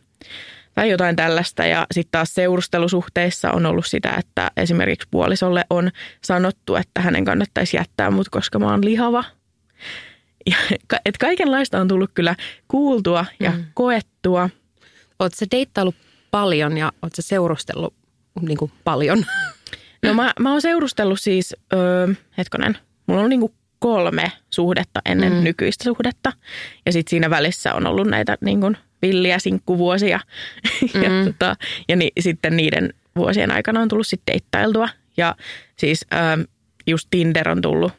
tai 0.76 0.90
jotain 0.90 1.16
tällaista. 1.16 1.66
Ja 1.66 1.88
sitten 1.92 2.12
taas 2.12 2.34
seurustelusuhteissa 2.34 3.52
on 3.52 3.66
ollut 3.66 3.86
sitä, 3.86 4.16
että 4.18 4.52
esimerkiksi 4.58 5.08
puolisolle 5.12 5.64
on 5.70 5.92
sanottu, 6.24 6.76
että 6.76 7.02
hänen 7.02 7.26
kannattaisi 7.26 7.78
jättää 7.78 8.12
mut, 8.12 8.30
koska 8.30 8.60
mä 8.60 8.72
oon 8.72 8.86
lihava– 8.86 9.24
ja, 10.46 10.56
et 11.06 11.18
kaikenlaista 11.18 11.82
on 11.82 11.88
tullut 11.88 12.12
kyllä 12.14 12.36
kuultua 12.68 13.26
ja 13.40 13.52
mm. 13.52 13.64
koettua. 13.74 14.50
Oletko 15.22 15.36
se 15.38 15.46
deittailu 15.52 15.94
paljon 16.32 16.78
ja 16.78 16.86
oletko 17.02 17.16
se 17.16 17.22
seurustellut 17.22 17.94
niin 18.42 18.58
kuin 18.58 18.72
paljon? 18.84 19.26
No 20.04 20.14
mä, 20.14 20.34
mä 20.40 20.52
oon 20.52 20.62
seurustellut 20.62 21.20
siis, 21.20 21.56
öö, 21.74 22.08
hetkonen, 22.38 22.78
mulla 23.08 23.22
on 23.22 23.30
niin 23.30 23.40
kuin 23.40 23.54
kolme 23.80 24.32
suhdetta 24.50 25.02
ennen 25.06 25.34
mm. 25.34 25.44
nykyistä 25.44 25.84
suhdetta. 25.84 26.34
Ja 26.86 26.92
sitten 26.92 27.10
siinä 27.10 27.30
välissä 27.30 27.74
on 27.74 27.88
ollut 27.88 28.08
näitä 28.08 28.38
niin 28.42 28.62
kuin 28.62 28.78
villiä 29.02 29.40
sinkkuvuosia. 29.40 30.20
Mm. 30.94 31.04
ja 31.04 31.10
tota, 31.26 31.56
ja 31.88 31.96
ni, 31.96 32.10
sitten 32.20 32.58
niiden 32.58 32.94
vuosien 33.16 33.52
aikana 33.52 33.82
on 33.82 33.88
tullut 33.88 34.08
sitten 34.08 34.34
deittailtua. 34.34 34.90
Ja 35.18 35.36
siis 35.78 36.06
öö, 36.14 36.46
just 36.88 37.08
Tinder 37.12 37.50
on 37.50 37.62
tullut 37.62 37.92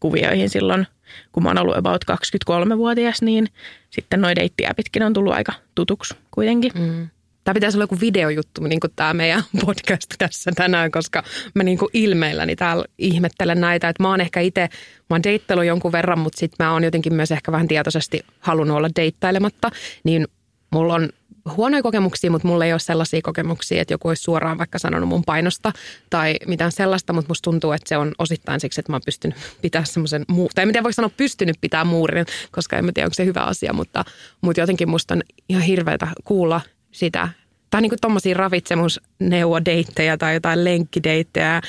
kuvioihin 0.00 0.50
silloin– 0.50 0.86
kun 1.32 1.42
mä 1.42 1.48
oon 1.48 1.58
ollut 1.58 1.76
about 1.76 2.04
23-vuotias, 2.10 3.22
niin 3.22 3.46
sitten 3.90 4.20
noin 4.20 4.36
deittiäpitkin 4.36 5.02
on 5.02 5.12
tullut 5.12 5.32
aika 5.34 5.52
tutuksi 5.74 6.14
kuitenkin. 6.30 6.72
Mm. 6.74 7.08
Tämä 7.44 7.54
pitäisi 7.54 7.76
olla 7.76 7.82
joku 7.82 8.00
videojuttu, 8.00 8.62
niin 8.62 8.80
kuin 8.80 8.92
tämä 8.96 9.14
meidän 9.14 9.42
podcast 9.66 10.14
tässä 10.18 10.50
tänään, 10.54 10.90
koska 10.90 11.22
mä 11.54 11.62
niin 11.62 11.78
kuin 11.78 11.90
ilmeilläni 11.92 12.56
täällä 12.56 12.84
ihmettelen 12.98 13.60
näitä. 13.60 13.88
Että 13.88 14.02
mä 14.02 14.08
oon 14.08 14.20
ehkä 14.20 14.40
itse, 14.40 14.68
mä 15.10 15.18
oon 15.56 15.66
jonkun 15.66 15.92
verran, 15.92 16.18
mutta 16.18 16.38
sitten 16.38 16.66
mä 16.66 16.72
oon 16.72 16.84
jotenkin 16.84 17.14
myös 17.14 17.32
ehkä 17.32 17.52
vähän 17.52 17.68
tietoisesti 17.68 18.20
halunnut 18.40 18.76
olla 18.76 18.88
deittailematta. 18.96 19.70
Niin 20.04 20.26
mulla 20.70 20.94
on 20.94 21.08
huonoja 21.56 21.82
kokemuksia, 21.82 22.30
mutta 22.30 22.48
mulla 22.48 22.64
ei 22.64 22.72
ole 22.72 22.80
sellaisia 22.80 23.20
kokemuksia, 23.22 23.82
että 23.82 23.94
joku 23.94 24.08
olisi 24.08 24.22
suoraan 24.22 24.58
vaikka 24.58 24.78
sanonut 24.78 25.08
mun 25.08 25.24
painosta 25.24 25.72
tai 26.10 26.36
mitään 26.46 26.72
sellaista, 26.72 27.12
mutta 27.12 27.30
musta 27.30 27.50
tuntuu, 27.50 27.72
että 27.72 27.88
se 27.88 27.96
on 27.96 28.12
osittain 28.18 28.60
siksi, 28.60 28.80
että 28.80 28.92
mä 28.92 28.94
oon 28.94 29.02
pystynyt 29.04 29.36
pitää 29.62 29.84
semmoisen, 29.84 30.24
muu- 30.28 30.50
tai 30.54 30.66
miten 30.66 30.84
voi 30.84 30.92
sanoa 30.92 31.10
pystynyt 31.16 31.56
pitää 31.60 31.84
muurin, 31.84 32.26
koska 32.50 32.76
en 32.76 32.84
mä 32.84 32.92
tiedä, 32.92 33.06
onko 33.06 33.14
se 33.14 33.24
hyvä 33.24 33.40
asia, 33.40 33.72
mutta, 33.72 34.04
mutta 34.40 34.60
jotenkin 34.60 34.88
musta 34.88 35.14
on 35.14 35.22
ihan 35.48 35.62
hirveätä 35.62 36.08
kuulla 36.24 36.60
sitä, 36.92 37.28
tai 37.70 37.80
niin 37.80 37.90
kuin 37.90 38.00
tommosia 38.00 38.34
ravitsemusneuvodeittejä 38.34 40.16
tai 40.16 40.34
jotain 40.34 40.64
lenkkideittejä, 40.64 41.60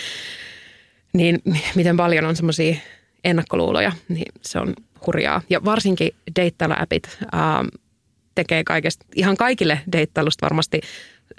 niin 1.13 1.41
miten 1.75 1.97
paljon 1.97 2.25
on 2.25 2.35
semmoisia 2.35 2.75
ennakkoluuloja, 3.23 3.91
niin 4.09 4.33
se 4.41 4.59
on 4.59 4.73
hurjaa. 5.05 5.41
Ja 5.49 5.65
varsinkin 5.65 6.15
deittailuäpit, 6.35 7.17
ähm, 7.33 7.67
tekee 8.43 8.63
kaikesta, 8.63 9.05
ihan 9.15 9.37
kaikille 9.37 9.79
deittailusta 9.91 10.45
varmasti 10.45 10.81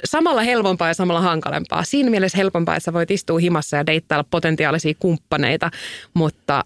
samalla 0.05 0.43
helpompaa 0.43 0.89
ja 0.89 0.95
samalla 0.95 1.21
hankalempaa. 1.21 1.85
Siinä 1.85 2.11
mielessä 2.11 2.39
helpompaa, 2.39 2.77
että 2.77 2.85
sä 2.85 2.93
voit 2.93 3.11
istua 3.11 3.39
himassa 3.39 3.77
ja 3.77 3.87
deittailla 3.87 4.25
potentiaalisia 4.31 4.95
kumppaneita, 4.99 5.71
mutta 6.15 6.65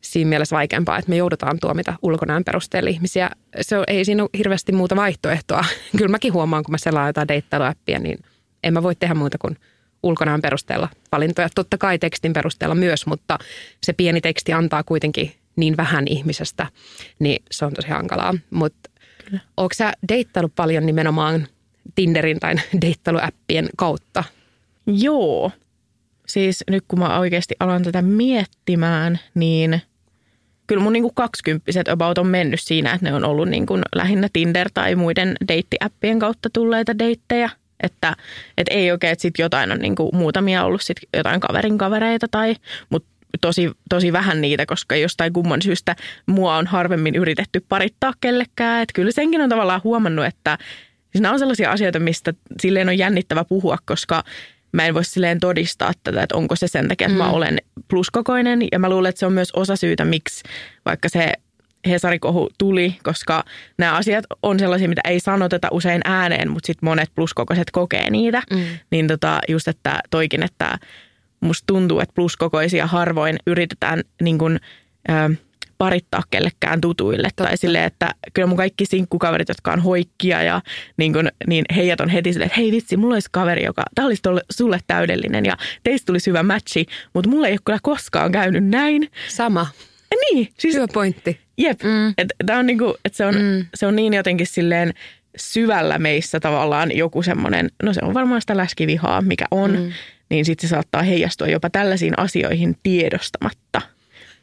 siinä 0.00 0.28
mielessä 0.28 0.56
vaikeampaa, 0.56 0.98
että 0.98 1.10
me 1.10 1.16
joudutaan 1.16 1.58
tuomita 1.60 1.94
ulkonäön 2.02 2.44
perusteella 2.44 2.90
ihmisiä. 2.90 3.30
Se 3.60 3.78
on, 3.78 3.84
ei 3.86 4.04
siinä 4.04 4.22
ole 4.22 4.30
hirveästi 4.38 4.72
muuta 4.72 4.96
vaihtoehtoa. 4.96 5.64
Kyllä 5.98 6.10
mäkin 6.10 6.32
huomaan, 6.32 6.64
kun 6.64 6.72
mä 6.72 6.78
selaan 6.78 7.08
jotain 7.08 7.28
deittailuäppiä, 7.28 7.98
niin 7.98 8.18
en 8.64 8.72
mä 8.74 8.82
voi 8.82 8.94
tehdä 8.94 9.14
muuta 9.14 9.38
kuin 9.38 9.56
ulkonäön 10.02 10.42
perusteella 10.42 10.88
valintoja. 11.12 11.48
Totta 11.54 11.78
kai 11.78 11.98
tekstin 11.98 12.32
perusteella 12.32 12.74
myös, 12.74 13.06
mutta 13.06 13.38
se 13.82 13.92
pieni 13.92 14.20
teksti 14.20 14.52
antaa 14.52 14.82
kuitenkin 14.82 15.32
niin 15.56 15.76
vähän 15.76 16.04
ihmisestä, 16.08 16.66
niin 17.18 17.42
se 17.50 17.64
on 17.64 17.72
tosi 17.72 17.88
hankalaa. 17.88 18.34
Mutta 18.50 18.90
Kyllä. 19.24 19.40
Onko 19.56 19.74
sä 19.74 19.92
deittailut 20.08 20.54
paljon 20.56 20.86
nimenomaan 20.86 21.46
Tinderin 21.94 22.40
tai 22.40 22.54
deittailuäppien 22.82 23.68
kautta? 23.76 24.24
Joo. 24.86 25.50
Siis 26.26 26.64
nyt 26.70 26.84
kun 26.88 26.98
mä 26.98 27.18
oikeasti 27.18 27.54
alan 27.60 27.82
tätä 27.82 28.02
miettimään, 28.02 29.18
niin 29.34 29.82
kyllä 30.66 30.82
mun 30.82 30.92
niinku 30.92 31.12
kaksikymppiset 31.14 31.88
about 31.88 32.18
on 32.18 32.26
mennyt 32.26 32.60
siinä, 32.60 32.92
että 32.92 33.06
ne 33.06 33.14
on 33.14 33.24
ollut 33.24 33.48
niinku 33.48 33.78
lähinnä 33.94 34.28
Tinder 34.32 34.70
tai 34.74 34.94
muiden 34.94 35.36
deittiäppien 35.48 36.18
kautta 36.18 36.48
tulleita 36.52 36.98
deittejä. 36.98 37.50
Että 37.82 38.16
et 38.58 38.66
ei 38.70 38.90
oikein, 38.90 39.12
että 39.12 39.22
sitten 39.22 39.42
jotain 39.42 39.72
on 39.72 39.78
niin 39.78 39.94
kuin 39.94 40.16
muutamia 40.16 40.64
ollut 40.64 40.82
sit 40.82 40.96
jotain 41.16 41.40
kaverin 41.40 41.78
kavereita 41.78 42.26
tai, 42.30 42.56
mutta 42.90 43.08
tosi, 43.40 43.70
tosi 43.88 44.12
vähän 44.12 44.40
niitä, 44.40 44.66
koska 44.66 44.96
jostain 44.96 45.32
kumman 45.32 45.62
syystä 45.62 45.96
mua 46.26 46.56
on 46.56 46.66
harvemmin 46.66 47.14
yritetty 47.14 47.64
parittaa 47.68 48.12
kellekään. 48.20 48.82
Että 48.82 48.92
kyllä 48.92 49.12
senkin 49.12 49.40
on 49.40 49.48
tavallaan 49.48 49.80
huomannut, 49.84 50.24
että 50.24 50.58
siis 51.12 51.22
nämä 51.22 51.32
on 51.32 51.38
sellaisia 51.38 51.70
asioita, 51.70 51.98
mistä 51.98 52.34
silleen 52.60 52.88
on 52.88 52.98
jännittävä 52.98 53.44
puhua, 53.44 53.78
koska 53.84 54.24
mä 54.72 54.86
en 54.86 54.94
voi 54.94 55.04
silleen 55.04 55.40
todistaa 55.40 55.92
tätä, 56.04 56.22
että 56.22 56.36
onko 56.36 56.56
se 56.56 56.68
sen 56.68 56.88
takia, 56.88 57.06
että 57.06 57.18
mm. 57.18 57.24
mä 57.24 57.30
olen 57.30 57.58
pluskokoinen. 57.88 58.62
Ja 58.72 58.78
mä 58.78 58.88
luulen, 58.88 59.08
että 59.08 59.20
se 59.20 59.26
on 59.26 59.32
myös 59.32 59.52
osa 59.52 59.76
syytä, 59.76 60.04
miksi 60.04 60.42
vaikka 60.84 61.08
se 61.08 61.32
Hesarikohu 61.88 62.50
tuli, 62.58 62.96
koska 63.02 63.44
nämä 63.78 63.92
asiat 63.92 64.24
on 64.42 64.58
sellaisia, 64.58 64.88
mitä 64.88 65.00
ei 65.04 65.20
sanoteta 65.20 65.68
usein 65.70 66.00
ääneen, 66.04 66.50
mutta 66.50 66.66
sitten 66.66 66.86
monet 66.86 67.10
pluskokoiset 67.14 67.70
kokee 67.70 68.10
niitä. 68.10 68.42
Mm. 68.50 68.64
Niin 68.90 69.06
tota, 69.06 69.40
just, 69.48 69.68
että 69.68 70.00
toikin, 70.10 70.42
että 70.42 70.78
musta 71.42 71.64
tuntuu, 71.66 72.00
että 72.00 72.14
pluskokoisia 72.14 72.86
harvoin 72.86 73.36
yritetään 73.46 74.02
niin 74.22 74.38
kuin, 74.38 74.60
ö, 75.10 75.36
parittaa 75.78 76.22
kellekään 76.30 76.80
tutuille. 76.80 77.28
Totta. 77.28 77.44
Tai 77.44 77.56
silleen, 77.56 77.84
että 77.84 78.14
kyllä 78.34 78.46
mun 78.46 78.56
kaikki 78.56 78.86
sinkkukaverit, 78.86 79.48
jotka 79.48 79.72
on 79.72 79.80
hoikkia 79.80 80.42
ja 80.42 80.60
niin, 80.96 81.12
kun, 81.12 81.28
niin 81.46 81.64
heijät 81.76 82.00
on 82.00 82.08
heti 82.08 82.32
silleen, 82.32 82.46
että 82.46 82.60
hei 82.60 82.72
vitsi, 82.72 82.96
mulla 82.96 83.14
olisi 83.14 83.28
kaveri, 83.32 83.64
joka, 83.64 83.82
tämä 83.94 84.06
olisi 84.06 84.22
tolle, 84.22 84.42
sulle 84.50 84.80
täydellinen 84.86 85.44
ja 85.44 85.56
teistä 85.82 86.06
tulisi 86.06 86.30
hyvä 86.30 86.42
matchi, 86.42 86.86
mutta 87.14 87.30
mulla 87.30 87.46
ei 87.46 87.52
ole 87.52 87.60
kyllä 87.64 87.78
koskaan 87.82 88.32
käynyt 88.32 88.64
näin. 88.64 89.10
Sama. 89.28 89.66
Ja 90.10 90.16
niin. 90.20 90.48
Siis, 90.58 90.74
hyvä 90.74 90.86
pointti. 90.92 91.40
Jep. 91.58 91.82
Mm. 91.82 92.14
Että 92.18 92.58
on, 92.58 92.66
niinku, 92.66 92.96
et 93.04 93.14
se, 93.14 93.26
on, 93.26 93.34
mm. 93.34 93.66
se 93.74 93.86
on 93.86 93.96
niin 93.96 94.14
jotenkin 94.14 94.46
silleen 94.46 94.92
syvällä 95.36 95.98
meissä 95.98 96.40
tavallaan 96.40 96.96
joku 96.96 97.22
semmoinen, 97.22 97.70
no 97.82 97.92
se 97.92 98.00
on 98.02 98.14
varmaan 98.14 98.40
sitä 98.40 98.56
läskivihaa, 98.56 99.22
mikä 99.22 99.44
on, 99.50 99.70
mm. 99.70 99.92
Niin 100.32 100.44
sitten 100.44 100.68
se 100.68 100.70
saattaa 100.70 101.02
heijastua 101.02 101.46
jopa 101.46 101.70
tällaisiin 101.70 102.18
asioihin 102.18 102.76
tiedostamatta. 102.82 103.82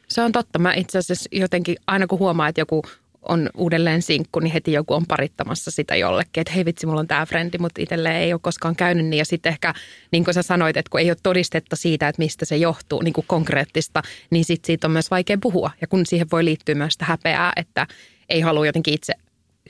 Se 0.08 0.22
on 0.22 0.32
totta. 0.32 0.58
Mä 0.58 0.74
itse 0.74 0.98
asiassa 0.98 1.28
jotenkin 1.32 1.76
aina 1.86 2.06
kun 2.06 2.18
huomaa, 2.18 2.48
että 2.48 2.60
joku 2.60 2.82
on 3.22 3.50
uudelleen 3.56 4.02
sinkku, 4.02 4.40
niin 4.40 4.52
heti 4.52 4.72
joku 4.72 4.94
on 4.94 5.06
parittamassa 5.06 5.70
sitä 5.70 5.96
jollekin, 5.96 6.40
että 6.40 6.52
hei 6.52 6.64
vitsi, 6.64 6.86
mulla 6.86 7.00
on 7.00 7.06
tämä 7.06 7.26
frendi, 7.26 7.58
mutta 7.58 7.82
itselleen 7.82 8.16
ei 8.16 8.32
ole 8.32 8.40
koskaan 8.42 8.76
käynyt 8.76 9.06
niin. 9.06 9.18
Ja 9.18 9.24
sitten 9.24 9.50
ehkä, 9.50 9.74
niin 10.10 10.24
kuin 10.24 10.34
sä 10.34 10.42
sanoit, 10.42 10.76
että 10.76 10.90
kun 10.90 11.00
ei 11.00 11.10
ole 11.10 11.16
todistetta 11.22 11.76
siitä, 11.76 12.08
että 12.08 12.22
mistä 12.22 12.44
se 12.44 12.56
johtuu, 12.56 13.02
niin 13.02 13.12
kuin 13.12 13.24
konkreettista, 13.28 14.02
niin 14.30 14.44
sitten 14.44 14.66
siitä 14.66 14.86
on 14.86 14.92
myös 14.92 15.10
vaikea 15.10 15.38
puhua. 15.42 15.70
Ja 15.80 15.86
kun 15.86 16.06
siihen 16.06 16.26
voi 16.32 16.44
liittyä 16.44 16.74
myös 16.74 16.92
sitä 16.92 17.04
häpeää, 17.04 17.52
että 17.56 17.86
ei 18.28 18.40
halua 18.40 18.66
jotenkin 18.66 18.94
itse 18.94 19.12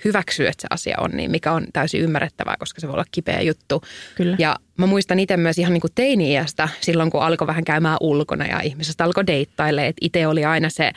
hyväksyä, 0.05 0.51
että 0.51 0.63
se 0.63 0.67
asia 0.71 0.97
on 1.01 1.11
niin, 1.11 1.31
mikä 1.31 1.53
on 1.53 1.67
täysin 1.73 2.01
ymmärrettävää, 2.01 2.57
koska 2.59 2.81
se 2.81 2.87
voi 2.87 2.95
olla 2.95 3.05
kipeä 3.11 3.41
juttu. 3.41 3.83
Kyllä. 4.15 4.37
Ja 4.39 4.57
mä 4.79 4.87
muistan 4.87 5.21
itse 5.21 5.37
myös 5.37 5.59
ihan 5.59 5.73
niin 5.73 5.81
kuin 5.81 5.93
teini-iästä, 5.95 6.69
silloin 6.81 7.11
kun 7.11 7.23
alkoi 7.23 7.47
vähän 7.47 7.65
käymään 7.65 7.97
ulkona 8.01 8.47
ja 8.47 8.61
ihmisestä 8.61 9.05
alkoi 9.05 9.27
deittaille, 9.27 9.87
että 9.87 10.07
itse 10.07 10.27
oli 10.27 10.45
aina 10.45 10.71
se, 10.71 10.93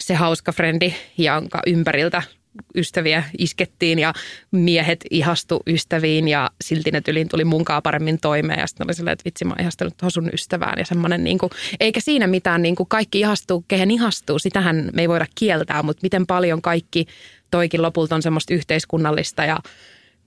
se 0.00 0.14
hauska 0.14 0.52
frendi, 0.52 0.94
jonka 1.18 1.60
ympäriltä 1.66 2.22
ystäviä 2.76 3.24
iskettiin 3.38 3.98
ja 3.98 4.12
miehet 4.50 5.04
ihastu 5.10 5.62
ystäviin 5.66 6.28
ja 6.28 6.50
silti 6.64 6.90
ne 6.90 7.00
tyliin 7.00 7.28
tuli 7.28 7.44
munkaa 7.44 7.82
paremmin 7.82 8.18
toimeen 8.20 8.60
ja 8.60 8.66
sitten 8.66 8.86
oli 8.86 8.94
silleen, 8.94 9.12
että 9.12 9.24
vitsi 9.24 9.44
mä 9.44 9.52
oon 9.52 9.60
ihastunut 9.60 9.94
sun 10.08 10.30
ystävään 10.32 10.78
ja 10.78 10.84
semmoinen 10.84 11.24
niin 11.24 11.38
kuin, 11.38 11.50
eikä 11.80 12.00
siinä 12.00 12.26
mitään 12.26 12.62
niin 12.62 12.76
kuin 12.76 12.88
kaikki 12.88 13.20
ihastuu, 13.20 13.64
kehen 13.68 13.90
ihastuu, 13.90 14.38
sitähän 14.38 14.90
me 14.92 15.02
ei 15.02 15.08
voida 15.08 15.26
kieltää, 15.34 15.82
mutta 15.82 16.00
miten 16.02 16.26
paljon 16.26 16.62
kaikki 16.62 17.06
toikin 17.52 17.82
lopulta 17.82 18.14
on 18.14 18.22
semmoista 18.22 18.54
yhteiskunnallista 18.54 19.44
ja 19.44 19.58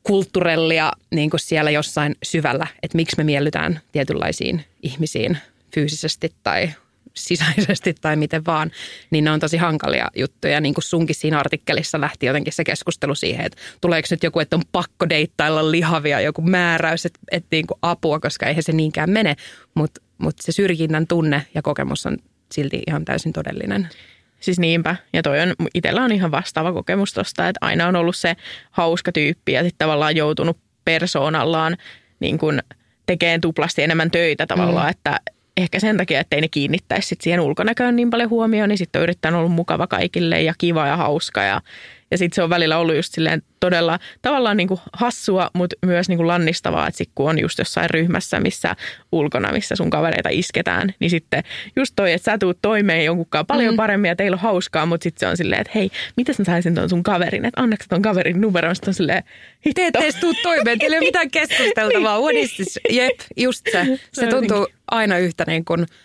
kulttuurellia 0.03 0.91
niin 1.11 1.29
kuin 1.29 1.39
siellä 1.39 1.71
jossain 1.71 2.15
syvällä, 2.23 2.67
että 2.83 2.95
miksi 2.95 3.17
me 3.17 3.23
miellytään 3.23 3.79
tietynlaisiin 3.91 4.65
ihmisiin 4.83 5.37
fyysisesti 5.75 6.33
tai 6.43 6.69
sisäisesti 7.13 7.95
tai 8.01 8.15
miten 8.15 8.45
vaan, 8.45 8.71
niin 9.11 9.23
ne 9.23 9.31
on 9.31 9.39
tosi 9.39 9.57
hankalia 9.57 10.07
juttuja. 10.15 10.61
Niin 10.61 10.73
kuin 10.73 10.83
sunkin 10.83 11.15
siinä 11.15 11.39
artikkelissa 11.39 12.01
lähti 12.01 12.25
jotenkin 12.25 12.53
se 12.53 12.63
keskustelu 12.63 13.15
siihen, 13.15 13.45
että 13.45 13.61
tuleeko 13.81 14.07
nyt 14.11 14.23
joku, 14.23 14.39
että 14.39 14.55
on 14.55 14.61
pakko 14.71 15.09
deittailla 15.09 15.71
lihavia, 15.71 16.21
joku 16.21 16.41
määräys, 16.41 17.05
että, 17.05 17.19
että 17.31 17.47
niin 17.51 17.67
kuin 17.67 17.77
apua, 17.81 18.19
koska 18.19 18.45
eihän 18.45 18.63
se 18.63 18.71
niinkään 18.71 19.09
mene, 19.09 19.35
mutta 19.73 20.01
mut 20.17 20.35
se 20.41 20.51
syrjinnän 20.51 21.07
tunne 21.07 21.45
ja 21.53 21.61
kokemus 21.61 22.05
on 22.05 22.17
silti 22.51 22.83
ihan 22.87 23.05
täysin 23.05 23.33
todellinen. 23.33 23.89
Siis 24.45 24.59
niinpä. 24.59 24.95
Ja 25.13 25.23
toi 25.23 25.39
on, 25.39 25.53
itsellä 25.73 26.03
on 26.03 26.11
ihan 26.11 26.31
vastaava 26.31 26.73
kokemus 26.73 27.13
tosta, 27.13 27.47
että 27.47 27.57
aina 27.61 27.87
on 27.87 27.95
ollut 27.95 28.15
se 28.15 28.35
hauska 28.71 29.11
tyyppi 29.11 29.51
ja 29.51 29.63
sitten 29.63 29.77
tavallaan 29.77 30.15
joutunut 30.15 30.57
persoonallaan 30.85 31.77
niin 32.19 32.37
kuin 32.37 32.63
tekemään 33.05 33.41
tuplasti 33.41 33.83
enemmän 33.83 34.11
töitä 34.11 34.47
tavallaan, 34.47 34.85
mm. 34.85 34.91
että 34.91 35.19
ehkä 35.57 35.79
sen 35.79 35.97
takia, 35.97 36.19
ettei 36.19 36.41
ne 36.41 36.47
kiinnittäisi 36.47 37.07
sit 37.07 37.21
siihen 37.21 37.39
ulkonäköön 37.39 37.95
niin 37.95 38.09
paljon 38.09 38.29
huomioon, 38.29 38.69
niin 38.69 38.77
sitten 38.77 38.99
on 38.99 39.03
yrittänyt 39.03 39.39
olla 39.39 39.49
mukava 39.49 39.87
kaikille 39.87 40.41
ja 40.41 40.53
kiva 40.57 40.87
ja 40.87 40.97
hauska 40.97 41.43
ja 41.43 41.61
ja 42.11 42.17
sitten 42.17 42.35
se 42.35 42.43
on 42.43 42.49
välillä 42.49 42.77
ollut 42.77 42.95
just 42.95 43.13
silleen 43.13 43.41
todella 43.59 43.99
tavallaan 44.21 44.57
niin 44.57 44.67
kuin 44.67 44.79
hassua, 44.93 45.49
mutta 45.53 45.75
myös 45.85 46.09
niin 46.09 46.17
kuin 46.17 46.27
lannistavaa, 46.27 46.87
että 46.87 46.97
sit 46.97 47.09
kun 47.15 47.29
on 47.29 47.39
just 47.39 47.59
jossain 47.59 47.89
ryhmässä, 47.89 48.39
missä 48.39 48.75
ulkona, 49.11 49.51
missä 49.51 49.75
sun 49.75 49.89
kavereita 49.89 50.29
isketään, 50.31 50.93
niin 50.99 51.09
sitten 51.09 51.43
just 51.75 51.93
toi, 51.95 52.13
että 52.13 52.31
sä 52.31 52.37
tuut 52.37 52.57
toimeen 52.61 53.05
jonkunkaan 53.05 53.45
paljon 53.45 53.73
mm. 53.73 53.77
paremmin 53.77 54.09
ja 54.09 54.15
teillä 54.15 54.35
on 54.35 54.41
hauskaa, 54.41 54.85
mutta 54.85 55.03
sitten 55.03 55.19
se 55.19 55.27
on 55.27 55.37
silleen, 55.37 55.61
että 55.61 55.71
hei, 55.75 55.89
miten 56.17 56.35
mä 56.37 56.45
saisin 56.45 56.75
ton 56.75 56.89
sun 56.89 57.03
kaverin, 57.03 57.45
että 57.45 57.61
annaks 57.61 57.87
ton 57.87 58.01
kaverin 58.01 58.41
numeron, 58.41 58.75
sitten 58.75 58.89
on 58.89 58.93
silleen, 58.93 59.23
hitto. 59.65 59.81
Te 59.81 59.87
ette 59.87 60.19
tuu 60.19 60.33
toimeen, 60.43 60.79
teillä 60.79 60.95
ei 60.95 60.99
ole 60.99 61.07
mitään 61.07 61.31
keskusteltavaa, 61.31 62.19
what 62.23 62.35
is 62.35 62.55
this? 62.55 62.79
Jep, 62.89 63.19
just 63.37 63.65
se. 63.71 63.99
Se 64.13 64.27
tuntuu 64.27 64.67
aina 64.91 65.17
yhtä 65.17 65.43
niin 65.47 65.65
kuin– 65.65 65.85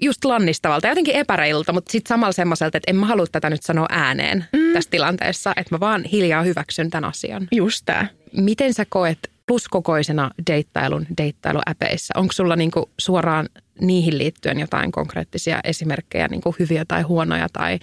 just 0.00 0.24
lannistavalta, 0.24 0.88
jotenkin 0.88 1.14
epäreilulta, 1.14 1.72
mutta 1.72 1.92
sitten 1.92 2.08
samalla 2.08 2.32
semmoiselta, 2.32 2.78
että 2.78 2.90
en 2.90 2.96
mä 2.96 3.06
halua 3.06 3.26
tätä 3.32 3.50
nyt 3.50 3.62
sanoa 3.62 3.86
ääneen 3.90 4.44
mm. 4.52 4.72
tässä 4.72 4.90
tilanteessa, 4.90 5.52
että 5.56 5.74
mä 5.74 5.80
vaan 5.80 6.04
hiljaa 6.04 6.42
hyväksyn 6.42 6.90
tämän 6.90 7.08
asian. 7.08 7.48
Just 7.52 7.82
tämä. 7.86 8.06
Miten 8.36 8.74
sä 8.74 8.86
koet 8.88 9.30
pluskokoisena 9.46 10.30
deittailun 10.50 11.06
deittailuäpeissä? 11.22 12.14
Onko 12.16 12.32
sulla 12.32 12.56
niinku 12.56 12.90
suoraan 12.98 13.48
niihin 13.80 14.18
liittyen 14.18 14.60
jotain 14.60 14.92
konkreettisia 14.92 15.60
esimerkkejä, 15.64 16.28
niinku 16.28 16.54
hyviä 16.58 16.84
tai 16.88 17.02
huonoja, 17.02 17.46
tai 17.52 17.78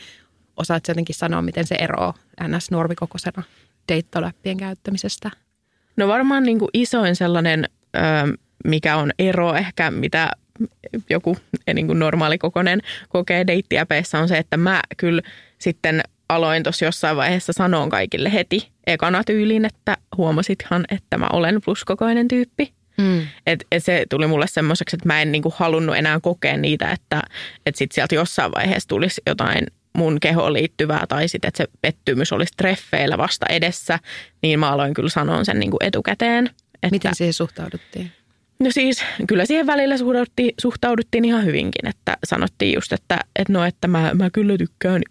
osaat 0.58 0.88
jotenkin 0.88 1.16
sanoa, 1.16 1.42
miten 1.42 1.68
se 1.68 1.76
eroaa 1.76 2.14
NS-normikokoisena 2.42 3.44
deittailuäppien 3.88 4.58
käyttämisestä? 4.58 5.32
No 5.98 6.08
varmaan 6.08 6.44
niinku 6.44 6.70
isoin 6.74 7.16
sellainen, 7.16 7.70
mikä 8.66 8.98
on 8.98 9.12
ero 9.20 9.56
ehkä, 9.56 9.92
mitä 9.92 10.32
joku 11.10 11.38
eh, 11.68 11.76
niin 11.76 11.88
kuin 11.88 12.00
normaali 12.00 12.38
kokonen 12.38 12.82
kokee 13.10 13.48
deittiäpeissä 13.48 14.20
on 14.20 14.28
se, 14.28 14.38
että 14.38 14.58
mä 14.58 14.82
kyllä 14.98 15.22
sitten 15.60 16.04
aloin 16.30 16.64
tuossa 16.64 16.86
jossain 16.86 17.18
vaiheessa 17.18 17.54
sanoa 17.54 17.88
kaikille 17.88 18.34
heti 18.34 18.70
ekana 18.88 19.24
tyyliin, 19.24 19.66
että 19.66 19.98
huomasithan, 20.18 20.86
että 20.90 21.18
mä 21.18 21.28
olen 21.34 21.62
pluskokoinen 21.66 22.28
tyyppi. 22.28 22.74
Mm. 22.98 23.28
Et, 23.48 23.66
et 23.72 23.84
se 23.84 24.06
tuli 24.10 24.28
mulle 24.28 24.48
semmoiseksi, 24.48 24.96
että 24.96 25.08
mä 25.08 25.22
en 25.22 25.32
niinku 25.32 25.54
halunnut 25.58 25.96
enää 25.96 26.20
kokea 26.20 26.58
niitä, 26.58 26.92
että 26.92 27.22
et 27.66 27.76
sit 27.76 27.92
sieltä 27.92 28.16
jossain 28.16 28.52
vaiheessa 28.52 28.90
tulisi 28.90 29.22
jotain 29.28 29.68
mun 29.98 30.20
kehoon 30.20 30.54
liittyvää 30.54 31.06
tai 31.10 31.28
sitten, 31.28 31.48
että 31.48 31.58
se 31.58 31.68
pettymys 31.82 32.32
olisi 32.34 32.54
treffeillä 32.58 33.18
vasta 33.18 33.46
edessä, 33.50 34.00
niin 34.42 34.60
mä 34.60 34.72
aloin 34.72 34.94
kyllä 34.94 35.10
sanoa 35.10 35.44
sen 35.44 35.60
niinku 35.60 35.78
etukäteen. 35.82 36.50
Että, 36.74 36.90
Miten 36.92 37.16
siihen 37.16 37.34
suhtauduttiin? 37.34 38.12
No 38.60 38.72
siis 38.72 39.04
kyllä 39.28 39.46
siihen 39.46 39.68
välillä 39.68 39.98
suhtauduttiin, 39.98 40.54
suhtauduttiin 40.62 41.26
ihan 41.26 41.46
hyvinkin, 41.46 41.88
että 41.88 42.18
sanottiin 42.24 42.74
just, 42.74 42.94
että, 42.94 43.20
että 43.36 43.54
no 43.54 43.66
että 43.66 43.88
mä, 43.88 44.12
mä 44.14 44.30
kyllä 44.30 44.58
tykkään, 44.58 45.02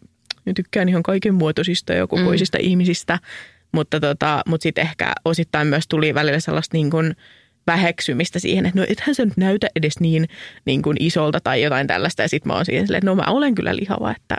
tykkään 0.56 0.88
ihan 0.88 1.02
kaiken 1.02 1.34
muotoisista 1.34 1.92
ja 1.92 2.06
kokoisista 2.06 2.58
mm. 2.58 2.64
ihmisistä, 2.64 3.18
mutta, 3.72 4.00
tota, 4.00 4.42
mutta 4.46 4.62
sitten 4.62 4.82
ehkä 4.82 5.12
osittain 5.24 5.68
myös 5.68 5.88
tuli 5.88 6.14
välillä 6.14 6.40
sellaista 6.40 6.76
niin 6.76 6.90
kuin 6.90 7.16
väheksymistä 7.66 8.38
siihen, 8.38 8.66
että 8.66 8.80
no 8.80 8.86
ethän 8.88 9.14
se 9.14 9.24
nyt 9.24 9.36
näytä 9.36 9.68
edes 9.76 10.00
niin, 10.00 10.28
niin 10.64 10.82
kuin 10.82 10.96
isolta 11.00 11.40
tai 11.40 11.62
jotain 11.62 11.86
tällaista 11.86 12.22
ja 12.22 12.28
sitten 12.28 12.48
mä 12.48 12.54
oon 12.54 12.64
siihen 12.64 12.86
silleen, 12.86 12.98
että 12.98 13.10
no 13.10 13.14
mä 13.14 13.24
olen 13.26 13.54
kyllä 13.54 13.76
lihava, 13.76 14.14
että 14.16 14.36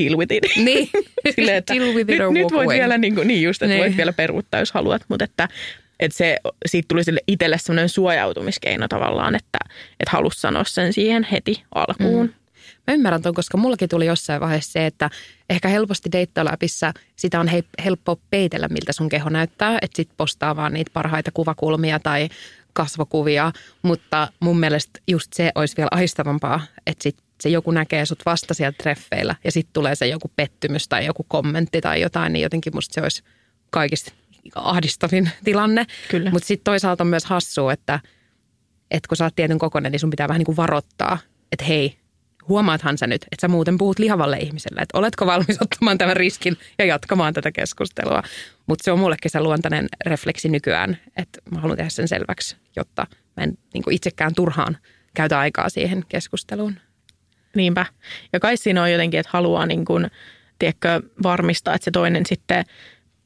deal 0.00 0.16
with 0.16 0.32
it. 0.32 0.44
Niin, 0.56 0.88
Silleen, 1.36 1.56
että 1.56 1.74
deal 1.74 1.86
with 1.86 2.00
it 2.00 2.06
nyt, 2.06 2.20
or 2.20 2.32
nyt 2.32 2.52
voit 2.52 2.66
away. 2.66 2.78
vielä, 2.78 2.98
niin, 2.98 3.14
kuin, 3.14 3.28
niin 3.28 3.42
just, 3.42 3.62
että 3.62 3.74
niin. 3.74 3.80
voit 3.80 3.96
vielä 3.96 4.12
peruuttaa, 4.12 4.60
jos 4.60 4.72
haluat, 4.72 5.02
mutta 5.08 5.24
että 5.24 5.48
että 6.00 6.18
se, 6.18 6.36
siitä 6.66 6.86
tuli 6.88 7.04
sille 7.04 7.20
itselle 7.26 7.58
semmoinen 7.58 7.88
suojautumiskeino 7.88 8.88
tavallaan, 8.88 9.34
että, 9.34 9.58
että 10.00 10.10
halusi 10.10 10.40
sanoa 10.40 10.64
sen 10.64 10.92
siihen 10.92 11.26
heti 11.32 11.62
alkuun. 11.74 12.26
Mm. 12.26 12.32
Mä 12.86 12.94
ymmärrän 12.94 13.22
ton, 13.22 13.34
koska 13.34 13.58
mullakin 13.58 13.88
tuli 13.88 14.06
jossain 14.06 14.40
vaiheessa 14.40 14.72
se, 14.72 14.86
että 14.86 15.10
ehkä 15.50 15.68
helposti 15.68 16.12
deittailuäpissä 16.12 16.92
sitä 17.16 17.40
on 17.40 17.48
he, 17.48 17.64
helppo 17.84 18.20
peitellä, 18.30 18.68
miltä 18.68 18.92
sun 18.92 19.08
keho 19.08 19.30
näyttää. 19.30 19.78
Että 19.82 19.96
sit 19.96 20.08
postaa 20.16 20.56
vaan 20.56 20.72
niitä 20.72 20.90
parhaita 20.94 21.30
kuvakulmia 21.34 21.98
tai 21.98 22.28
kasvokuvia. 22.72 23.52
Mutta 23.82 24.28
mun 24.40 24.60
mielestä 24.60 25.00
just 25.08 25.32
se 25.32 25.52
olisi 25.54 25.76
vielä 25.76 25.88
aistavampaa, 25.90 26.60
että 26.86 27.02
sit 27.02 27.16
se 27.40 27.48
joku 27.48 27.70
näkee 27.70 28.06
sut 28.06 28.22
vasta 28.26 28.54
siellä 28.54 28.74
treffeillä 28.82 29.34
ja 29.44 29.52
sitten 29.52 29.72
tulee 29.72 29.94
se 29.94 30.06
joku 30.06 30.30
pettymys 30.36 30.88
tai 30.88 31.06
joku 31.06 31.24
kommentti 31.28 31.80
tai 31.80 32.00
jotain, 32.00 32.32
niin 32.32 32.42
jotenkin 32.42 32.74
musta 32.74 32.94
se 32.94 33.02
olisi 33.02 33.22
kaikista 33.70 34.12
ahdistavin 34.54 35.30
tilanne. 35.44 35.86
Mutta 36.32 36.46
sitten 36.46 36.64
toisaalta 36.64 37.04
on 37.04 37.08
myös 37.08 37.24
hassua, 37.24 37.72
että, 37.72 38.00
että 38.90 39.08
kun 39.08 39.16
sä 39.16 39.24
oot 39.24 39.36
tietyn 39.36 39.58
kokoinen, 39.58 39.92
niin 39.92 40.00
sun 40.00 40.10
pitää 40.10 40.28
vähän 40.28 40.38
niin 40.38 40.46
kuin 40.46 40.56
varoittaa, 40.56 41.18
että 41.52 41.64
hei, 41.64 42.00
huomaathan 42.48 42.98
sä 42.98 43.06
nyt, 43.06 43.22
että 43.22 43.40
sä 43.40 43.48
muuten 43.48 43.78
puhut 43.78 43.98
lihavalle 43.98 44.36
ihmiselle, 44.36 44.80
että 44.80 44.98
oletko 44.98 45.26
valmis 45.26 45.62
ottamaan 45.62 45.98
tämän 45.98 46.16
riskin 46.16 46.56
ja 46.78 46.84
jatkamaan 46.84 47.34
tätä 47.34 47.52
keskustelua. 47.52 48.22
Mutta 48.66 48.84
se 48.84 48.92
on 48.92 48.98
mullekin 48.98 49.30
se 49.30 49.40
luontainen 49.40 49.86
refleksi 50.06 50.48
nykyään, 50.48 50.98
että 51.16 51.38
mä 51.50 51.60
haluan 51.60 51.76
tehdä 51.76 51.90
sen 51.90 52.08
selväksi, 52.08 52.56
jotta 52.76 53.06
mä 53.36 53.44
en 53.44 53.58
niin 53.74 53.82
kuin 53.82 53.94
itsekään 53.94 54.34
turhaan 54.34 54.76
käytä 55.14 55.38
aikaa 55.38 55.68
siihen 55.68 56.04
keskusteluun. 56.08 56.74
Niinpä. 57.56 57.86
Ja 58.32 58.40
kai 58.40 58.56
siinä 58.56 58.82
on 58.82 58.92
jotenkin, 58.92 59.20
että 59.20 59.30
haluaa 59.32 59.66
niin 59.66 59.84
kuin, 59.84 60.10
tiedätkö, 60.58 61.02
varmistaa, 61.22 61.74
että 61.74 61.84
se 61.84 61.90
toinen 61.90 62.26
sitten, 62.26 62.64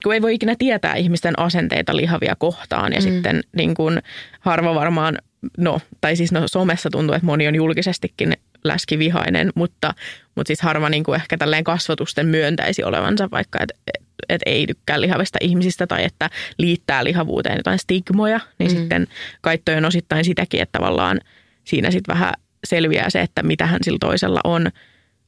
kun 0.04 0.14
ei 0.14 0.22
voi 0.22 0.34
ikinä 0.34 0.54
tietää 0.58 0.94
ihmisten 0.94 1.38
asenteita 1.38 1.96
lihavia 1.96 2.36
kohtaan 2.38 2.92
ja 2.92 2.98
mm. 2.98 3.02
sitten 3.02 3.40
niin 3.56 3.74
kuin, 3.74 4.02
harva 4.40 4.74
varmaan, 4.74 5.18
no, 5.58 5.80
tai 6.00 6.16
siis 6.16 6.32
no 6.32 6.42
somessa 6.46 6.90
tuntuu, 6.90 7.14
että 7.14 7.26
moni 7.26 7.48
on 7.48 7.54
julkisestikin 7.54 8.32
läskivihainen, 8.64 9.50
mutta, 9.54 9.94
mutta 10.34 10.48
siis 10.48 10.60
harva 10.60 10.88
niin 10.88 11.04
kuin 11.04 11.16
ehkä 11.16 11.38
tälleen 11.38 11.64
kasvatusten 11.64 12.26
myöntäisi 12.26 12.84
olevansa 12.84 13.28
vaikka, 13.30 13.58
että 13.62 13.74
et, 13.86 14.04
et 14.28 14.42
ei 14.46 14.66
tykkää 14.66 15.00
lihavista 15.00 15.38
ihmisistä 15.40 15.86
tai 15.86 16.04
että 16.04 16.30
liittää 16.58 17.04
lihavuuteen 17.04 17.56
jotain 17.56 17.78
stigmoja, 17.78 18.40
niin 18.58 18.70
mm. 18.70 18.76
sitten 18.76 19.06
kai 19.40 19.58
on 19.76 19.84
osittain 19.84 20.24
sitäkin, 20.24 20.62
että 20.62 20.78
tavallaan 20.78 21.20
siinä 21.64 21.90
sitten 21.90 22.14
vähän 22.14 22.32
selviää 22.64 23.10
se, 23.10 23.20
että 23.20 23.42
mitähän 23.42 23.80
sillä 23.82 23.98
toisella 24.00 24.40
on 24.44 24.70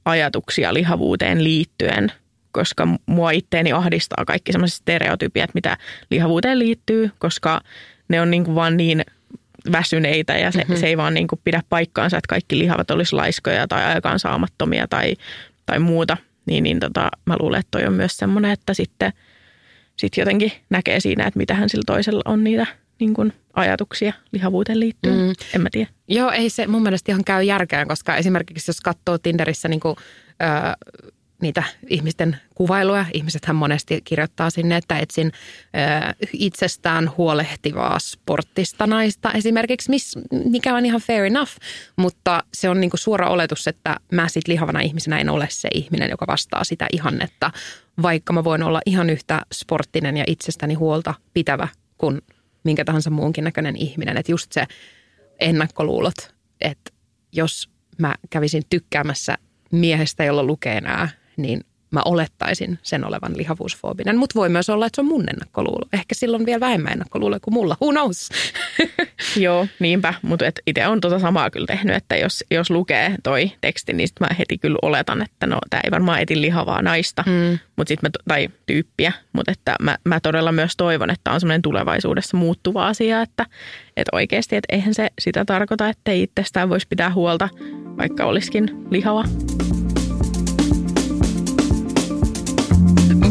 ajatuksia 0.04 0.74
lihavuuteen 0.74 1.44
liittyen, 1.44 2.12
koska 2.56 2.88
mua 3.06 3.30
itteeni 3.30 3.72
ahdistaa 3.72 4.24
kaikki 4.24 4.52
sellaiset 4.52 4.78
stereotypiat, 4.78 5.50
mitä 5.54 5.76
lihavuuteen 6.10 6.58
liittyy, 6.58 7.10
koska 7.18 7.60
ne 8.08 8.20
on 8.20 8.30
niin 8.30 8.44
kuin 8.44 8.54
vaan 8.54 8.76
niin 8.76 9.04
väsyneitä 9.72 10.32
ja 10.32 10.50
se, 10.50 10.58
mm-hmm. 10.58 10.76
se 10.76 10.86
ei 10.86 10.96
vaan 10.96 11.14
niin 11.14 11.28
kuin 11.28 11.40
pidä 11.44 11.62
paikkaansa, 11.68 12.16
että 12.16 12.28
kaikki 12.28 12.58
lihavat 12.58 12.90
olisi 12.90 13.14
laiskoja 13.14 13.68
tai 13.68 13.84
aikaansaamattomia 13.84 14.88
tai, 14.88 15.14
tai 15.66 15.78
muuta. 15.78 16.16
Niin, 16.46 16.64
niin 16.64 16.80
tota, 16.80 17.08
mä 17.24 17.36
luulen, 17.40 17.60
että 17.60 17.70
toi 17.70 17.86
on 17.86 17.92
myös 17.92 18.16
semmoinen, 18.16 18.50
että 18.50 18.74
sitten 18.74 19.12
sit 19.96 20.16
jotenkin 20.16 20.52
näkee 20.70 21.00
siinä, 21.00 21.26
että 21.26 21.38
mitähän 21.38 21.68
sillä 21.68 21.82
toisella 21.86 22.22
on 22.24 22.44
niitä 22.44 22.66
niin 23.00 23.14
kuin 23.14 23.32
ajatuksia 23.54 24.12
lihavuuteen 24.32 24.80
liittyen. 24.80 25.16
Mm. 25.16 25.32
En 25.54 25.60
mä 25.60 25.68
tiedä. 25.72 25.90
Joo, 26.08 26.30
ei 26.30 26.50
se 26.50 26.66
mun 26.66 26.82
mielestä 26.82 27.12
ihan 27.12 27.24
käy 27.24 27.42
järkään, 27.42 27.88
koska 27.88 28.16
esimerkiksi 28.16 28.70
jos 28.70 28.80
katsoo 28.80 29.18
Tinderissä 29.18 29.68
niin 29.68 29.80
kuin, 29.80 29.96
ö, 30.42 30.86
niitä 31.42 31.62
ihmisten 31.88 32.36
kuvailuja, 32.54 33.04
ihmisethän 33.14 33.56
monesti 33.56 34.00
kirjoittaa 34.04 34.50
sinne, 34.50 34.76
että 34.76 34.98
etsin 34.98 35.26
ö, 35.26 36.26
itsestään 36.32 37.10
huolehtivaa 37.16 37.98
sporttista 37.98 38.86
naista. 38.86 39.32
Esimerkiksi, 39.32 39.90
miss, 39.90 40.18
mikä 40.44 40.74
on 40.74 40.86
ihan 40.86 41.00
fair 41.00 41.24
enough, 41.24 41.52
mutta 41.96 42.42
se 42.54 42.68
on 42.68 42.80
niin 42.80 42.90
kuin 42.90 43.00
suora 43.00 43.28
oletus, 43.28 43.68
että 43.68 43.96
mä 44.12 44.28
sit 44.28 44.48
lihavana 44.48 44.80
ihmisenä 44.80 45.18
en 45.18 45.28
ole 45.28 45.48
se 45.50 45.68
ihminen, 45.74 46.10
joka 46.10 46.26
vastaa 46.26 46.64
sitä 46.64 46.86
ihannetta, 46.92 47.50
vaikka 48.02 48.32
mä 48.32 48.44
voin 48.44 48.62
olla 48.62 48.80
ihan 48.86 49.10
yhtä 49.10 49.40
sporttinen 49.54 50.16
ja 50.16 50.24
itsestäni 50.26 50.74
huolta 50.74 51.14
pitävä 51.34 51.68
kuin– 51.98 52.20
minkä 52.66 52.84
tahansa 52.84 53.10
muunkin 53.10 53.44
näköinen 53.44 53.76
ihminen. 53.76 54.16
Että 54.16 54.32
just 54.32 54.52
se 54.52 54.66
ennakkoluulot, 55.40 56.34
että 56.60 56.90
jos 57.32 57.70
mä 57.98 58.14
kävisin 58.30 58.62
tykkäämässä 58.70 59.38
miehestä, 59.72 60.24
jolla 60.24 60.42
lukee 60.42 60.80
nämä, 60.80 61.08
niin 61.36 61.60
mä 61.90 62.02
olettaisin 62.04 62.78
sen 62.82 63.04
olevan 63.04 63.36
lihavuusfoobinen. 63.36 64.18
Mutta 64.18 64.34
voi 64.34 64.48
myös 64.48 64.70
olla, 64.70 64.86
että 64.86 64.96
se 64.96 65.00
on 65.00 65.06
mun 65.06 65.28
ennakkoluulo. 65.30 65.88
Ehkä 65.92 66.14
silloin 66.14 66.46
vielä 66.46 66.60
vähemmän 66.60 66.92
ennakkoluulo 66.92 67.38
kuin 67.42 67.54
mulla. 67.54 67.76
Who 67.82 67.92
knows? 67.92 68.28
Joo, 69.44 69.66
niinpä. 69.78 70.14
Mutta 70.22 70.44
itse 70.66 70.86
on 70.86 71.00
tota 71.00 71.18
samaa 71.18 71.50
kyllä 71.50 71.66
tehnyt, 71.66 71.96
että 71.96 72.16
jos, 72.16 72.44
jos 72.50 72.70
lukee 72.70 73.14
toi 73.22 73.52
teksti, 73.60 73.92
niin 73.92 74.08
sit 74.08 74.20
mä 74.20 74.26
heti 74.38 74.58
kyllä 74.58 74.78
oletan, 74.82 75.22
että 75.22 75.46
no 75.46 75.58
tämä 75.70 75.80
ei 75.84 75.90
varmaan 75.90 76.20
eti 76.20 76.40
lihavaa 76.40 76.82
naista 76.82 77.24
mm. 77.26 77.58
mut 77.76 77.88
sit 77.88 78.02
mä, 78.02 78.08
tai 78.28 78.48
tyyppiä. 78.66 79.12
Mutta 79.32 79.52
että 79.52 79.76
mä, 79.80 79.98
mä 80.04 80.20
todella 80.20 80.52
myös 80.52 80.72
toivon, 80.76 81.10
että 81.10 81.32
on 81.32 81.40
semmoinen 81.40 81.62
tulevaisuudessa 81.62 82.36
muuttuva 82.36 82.86
asia, 82.86 83.22
että, 83.22 83.46
että 83.96 84.16
oikeasti, 84.16 84.56
että 84.56 84.76
eihän 84.76 84.94
se 84.94 85.08
sitä 85.18 85.44
tarkoita, 85.44 85.88
että 85.88 86.10
ei 86.10 86.22
itsestään 86.22 86.68
voisi 86.68 86.86
pitää 86.88 87.12
huolta, 87.12 87.48
vaikka 87.96 88.24
olisikin 88.24 88.68
lihava. 88.90 89.24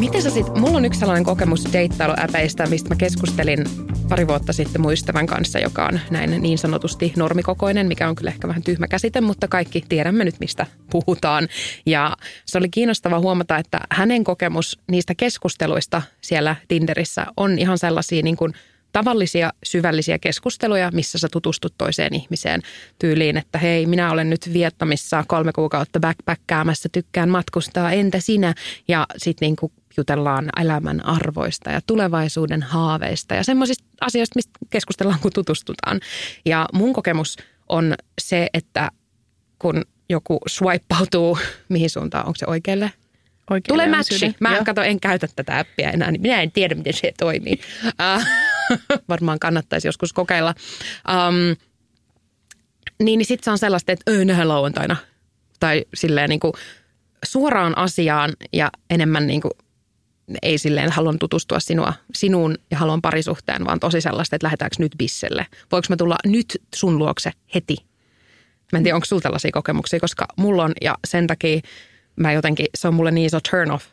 Miten 0.06 0.22
sä 0.22 0.30
sit, 0.30 0.56
mulla 0.56 0.78
on 0.78 0.86
yksi 0.86 1.00
sellainen 1.00 1.24
kokemus 1.24 1.74
deittailuäpeistä, 1.74 2.66
mistä 2.66 2.90
mä 2.90 2.96
keskustelin 2.96 3.66
pari 4.10 4.28
vuotta 4.28 4.54
sitten 4.54 4.82
mun 4.82 4.94
ystävän 4.94 5.28
kanssa, 5.28 5.60
joka 5.60 5.86
on 5.86 6.00
näin 6.12 6.42
niin 6.42 6.58
sanotusti 6.58 7.14
normikokoinen, 7.18 7.88
mikä 7.88 8.10
on 8.10 8.16
kyllä 8.16 8.32
ehkä 8.32 8.48
vähän 8.48 8.64
tyhmä 8.64 8.88
käsite, 8.88 9.22
mutta 9.22 9.48
kaikki 9.48 9.84
tiedämme 9.90 10.26
nyt, 10.26 10.36
mistä 10.40 10.66
puhutaan. 10.92 11.48
Ja 11.86 12.18
se 12.46 12.58
oli 12.58 12.70
kiinnostava 12.70 13.20
huomata, 13.20 13.58
että 13.58 13.80
hänen 13.92 14.24
kokemus 14.24 14.80
niistä 14.92 15.16
keskusteluista 15.16 16.02
siellä 16.22 16.56
Tinderissä 16.68 17.26
on 17.38 17.60
ihan 17.60 17.78
sellaisia 17.78 18.24
niin 18.24 18.38
kuin 18.38 18.54
tavallisia 18.92 19.54
syvällisiä 19.64 20.20
keskusteluja, 20.20 20.92
missä 20.92 21.18
sä 21.18 21.28
tutustut 21.32 21.74
toiseen 21.78 22.14
ihmiseen 22.14 22.62
tyyliin, 23.00 23.38
että 23.38 23.58
hei, 23.58 23.86
minä 23.86 24.12
olen 24.12 24.30
nyt 24.30 24.54
Vietnamissa 24.54 25.24
kolme 25.28 25.52
kuukautta 25.52 26.00
backpackkäämässä, 26.00 26.90
tykkään 26.92 27.30
matkustaa, 27.30 27.92
entä 27.92 28.20
sinä? 28.20 28.54
Ja 28.88 29.06
sitten 29.18 29.46
niin 29.46 29.72
jutellaan 29.98 30.50
elämän 30.62 31.06
arvoista 31.06 31.70
ja 31.70 31.80
tulevaisuuden 31.88 32.64
haaveista 32.64 33.36
ja 33.36 33.44
semmoisista 33.44 33.84
asioista, 34.02 34.38
mistä 34.38 34.52
keskustellaan, 34.70 35.20
kun 35.20 35.32
tutustutaan. 35.34 36.00
Ja 36.46 36.66
mun 36.74 36.94
kokemus 36.94 37.38
on 37.70 37.96
se, 38.22 38.48
että 38.54 38.92
kun 39.60 39.82
joku 40.10 40.40
swipautuu, 40.48 41.38
mihin 41.70 41.90
suuntaan, 41.90 42.26
onko 42.26 42.38
se 42.38 42.46
oikealle? 42.48 42.92
Oikealle 43.50 43.84
Tulee 43.84 43.98
matchi. 43.98 44.36
Mä 44.40 44.64
kato, 44.66 44.82
en 44.82 45.00
käytä 45.00 45.28
tätä 45.36 45.60
appia 45.60 45.92
enää, 45.92 46.12
niin 46.12 46.22
minä 46.22 46.42
en 46.42 46.52
tiedä, 46.52 46.76
miten 46.76 46.94
se 46.94 47.14
toimii. 47.18 47.60
Uh, 47.86 48.24
varmaan 49.10 49.40
kannattaisi 49.40 49.88
joskus 49.88 50.14
kokeilla. 50.14 50.56
Um, 51.28 51.56
niin, 53.00 53.18
niin 53.18 53.26
sitten 53.26 53.44
se 53.44 53.52
on 53.52 53.58
sellaista, 53.58 53.92
että 53.92 54.12
öö, 54.12 54.26
nähdään 54.26 54.48
lauantaina. 54.48 54.96
Tai 55.60 55.86
silleen 55.94 56.30
niin 56.30 56.40
kuin 56.40 56.54
suoraan 57.26 57.78
asiaan 57.78 58.34
ja 58.54 58.72
enemmän 58.90 59.28
niin 59.28 59.42
kuin 59.42 59.52
ei 60.42 60.58
silleen 60.58 60.92
haluan 60.92 61.20
tutustua 61.20 61.60
sinua, 61.60 61.94
sinuun 62.14 62.58
ja 62.72 62.78
haluan 62.78 63.02
parisuhteen, 63.02 63.66
vaan 63.66 63.80
tosi 63.80 64.02
sellaista, 64.02 64.36
että 64.36 64.46
lähdetäänkö 64.46 64.76
nyt 64.80 64.96
bisselle. 64.98 65.48
Voinko 65.72 65.86
mä 65.90 65.98
tulla 65.98 66.16
nyt 66.26 66.62
sun 66.76 66.98
luokse 66.98 67.32
heti? 67.56 67.78
Mä 68.72 68.78
en 68.78 68.84
tiedä, 68.84 68.96
onko 68.96 69.06
sulla 69.06 69.22
tällaisia 69.22 69.52
kokemuksia, 69.54 70.00
koska 70.00 70.28
mulla 70.36 70.64
on 70.64 70.74
ja 70.82 70.96
sen 71.08 71.28
takia 71.28 71.62
mä 72.16 72.32
jotenkin, 72.32 72.66
se 72.76 72.88
on 72.88 72.94
mulle 72.94 73.12
niin 73.12 73.26
iso 73.26 73.40
turn 73.52 73.72
off, 73.72 73.86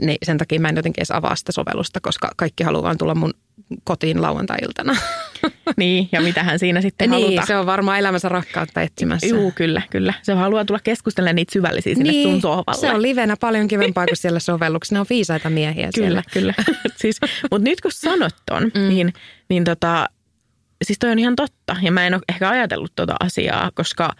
niin 0.00 0.18
sen 0.22 0.38
takia 0.38 0.60
mä 0.60 0.68
en 0.68 0.76
jotenkin 0.76 1.00
edes 1.00 1.10
avaa 1.10 1.36
sitä 1.36 1.52
sovellusta, 1.52 2.00
koska 2.02 2.30
kaikki 2.36 2.64
haluaa 2.64 2.82
vaan 2.82 2.98
tulla 2.98 3.14
mun 3.14 3.34
kotiin 3.84 4.22
lauantai-iltana. 4.22 4.96
Niin, 5.76 6.08
ja 6.12 6.20
mitähän 6.20 6.58
siinä 6.58 6.80
sitten 6.80 7.10
niin, 7.10 7.22
halutaan. 7.22 7.46
se 7.46 7.56
on 7.56 7.66
varmaan 7.66 7.98
elämänsä 7.98 8.28
rakkautta 8.28 8.82
etsimässä. 8.82 9.26
Joo, 9.26 9.52
kyllä, 9.54 9.82
kyllä. 9.90 10.14
Se 10.22 10.32
haluaa 10.32 10.64
tulla 10.64 10.80
keskustelemaan 10.84 11.36
niitä 11.36 11.52
syvällisiä 11.52 11.94
sinne 11.94 12.10
niin, 12.10 12.28
sun 12.28 12.40
sohvalle. 12.40 12.80
se 12.80 12.90
on 12.90 13.02
livenä 13.02 13.36
paljon 13.40 13.68
kivempaa 13.68 14.06
kuin 14.06 14.16
siellä 14.16 14.40
sovelluksessa. 14.40 14.94
Ne 14.94 15.00
on 15.00 15.06
viisaita 15.10 15.50
miehiä 15.50 15.88
kyllä, 15.94 16.06
siellä. 16.06 16.22
Kyllä, 16.32 16.54
siis, 17.02 17.20
Mutta 17.50 17.64
nyt 17.68 17.80
kun 17.80 17.92
sanot 17.92 18.34
ton, 18.46 18.62
mm. 18.62 18.88
niin, 18.88 19.12
niin 19.48 19.64
tota, 19.64 20.08
siis 20.84 20.98
toi 20.98 21.10
on 21.10 21.18
ihan 21.18 21.36
totta. 21.36 21.76
Ja 21.82 21.92
mä 21.92 22.06
en 22.06 22.14
ole 22.14 22.22
ehkä 22.28 22.50
ajatellut 22.50 22.92
tota 22.96 23.16
asiaa, 23.20 23.70
koska 23.74 24.12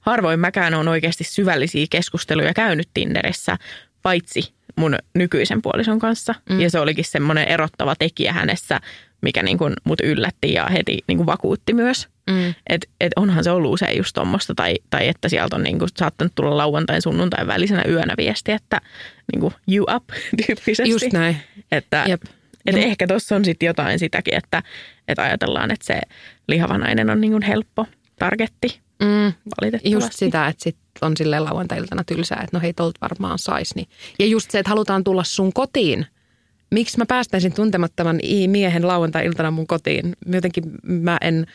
harvoin 0.00 0.40
mäkään 0.40 0.74
on 0.74 0.88
oikeasti 0.88 1.24
syvällisiä 1.24 1.86
keskusteluja 1.90 2.54
käynyt 2.54 2.88
Tinderissä, 2.94 3.58
paitsi 4.02 4.54
mun 4.80 4.96
nykyisen 5.14 5.62
puolison 5.62 5.98
kanssa. 5.98 6.34
Mm. 6.50 6.60
Ja 6.60 6.70
se 6.70 6.80
olikin 6.80 7.04
semmoinen 7.04 7.48
erottava 7.48 7.94
tekijä 7.98 8.32
hänessä, 8.32 8.80
mikä 9.22 9.42
niin 9.42 9.58
kuin 9.58 9.74
mut 9.84 10.00
yllätti 10.00 10.52
ja 10.52 10.66
heti 10.66 10.98
niin 11.06 11.16
kuin 11.16 11.26
vakuutti 11.26 11.72
myös. 11.72 12.08
Mm. 12.30 12.54
Että 12.66 12.88
et 13.00 13.12
onhan 13.16 13.44
se 13.44 13.50
ollut 13.50 13.72
usein 13.72 13.96
just 13.96 14.14
tuommoista, 14.14 14.54
tai, 14.54 14.74
tai 14.90 15.08
että 15.08 15.28
sieltä 15.28 15.56
on 15.56 15.62
niin 15.62 15.78
kuin 15.78 15.88
saattanut 15.96 16.34
tulla 16.34 16.56
lauantain 16.56 17.02
sunnuntain 17.02 17.46
välisenä 17.46 17.82
yönä 17.88 18.14
viesti, 18.16 18.52
että 18.52 18.80
niin 19.32 19.40
kuin 19.40 19.54
you 19.68 19.86
up 19.96 20.04
tyyppisesti. 20.46 20.90
Just 20.90 21.12
näin. 21.12 21.36
Että 21.72 22.04
Jep. 22.08 22.22
Et 22.66 22.74
no. 22.74 22.80
ehkä 22.80 23.06
tuossa 23.06 23.36
on 23.36 23.44
sitten 23.44 23.66
jotain 23.66 23.98
sitäkin, 23.98 24.34
että, 24.34 24.62
että 25.08 25.22
ajatellaan, 25.22 25.70
että 25.70 25.86
se 25.86 26.00
lihava 26.48 26.78
nainen 26.78 27.10
on 27.10 27.20
niin 27.20 27.30
kuin 27.30 27.42
helppo 27.42 27.86
targetti. 28.18 28.80
Mm, 29.00 29.32
valitettavasti. 29.60 29.90
Just 29.90 30.12
sitä, 30.12 30.46
että 30.46 30.64
sit 30.64 30.76
on 31.00 31.16
sille 31.16 31.40
lauantai-iltana 31.40 32.04
tylsää, 32.04 32.40
että 32.44 32.56
no 32.56 32.60
hei, 32.60 32.72
tolta 32.72 32.98
varmaan 33.00 33.38
sais. 33.38 33.74
Niin. 33.74 33.88
Ja 34.18 34.26
just 34.26 34.50
se, 34.50 34.58
että 34.58 34.70
halutaan 34.70 35.04
tulla 35.04 35.24
sun 35.24 35.52
kotiin. 35.52 36.06
Miksi 36.70 36.98
mä 36.98 37.06
päästäisin 37.06 37.52
tuntemattoman 37.52 38.20
miehen 38.46 38.86
lauantai-iltana 38.86 39.50
mun 39.50 39.66
kotiin? 39.66 40.16
Jotenkin 40.26 40.64
mä 40.82 41.18
en 41.20 41.46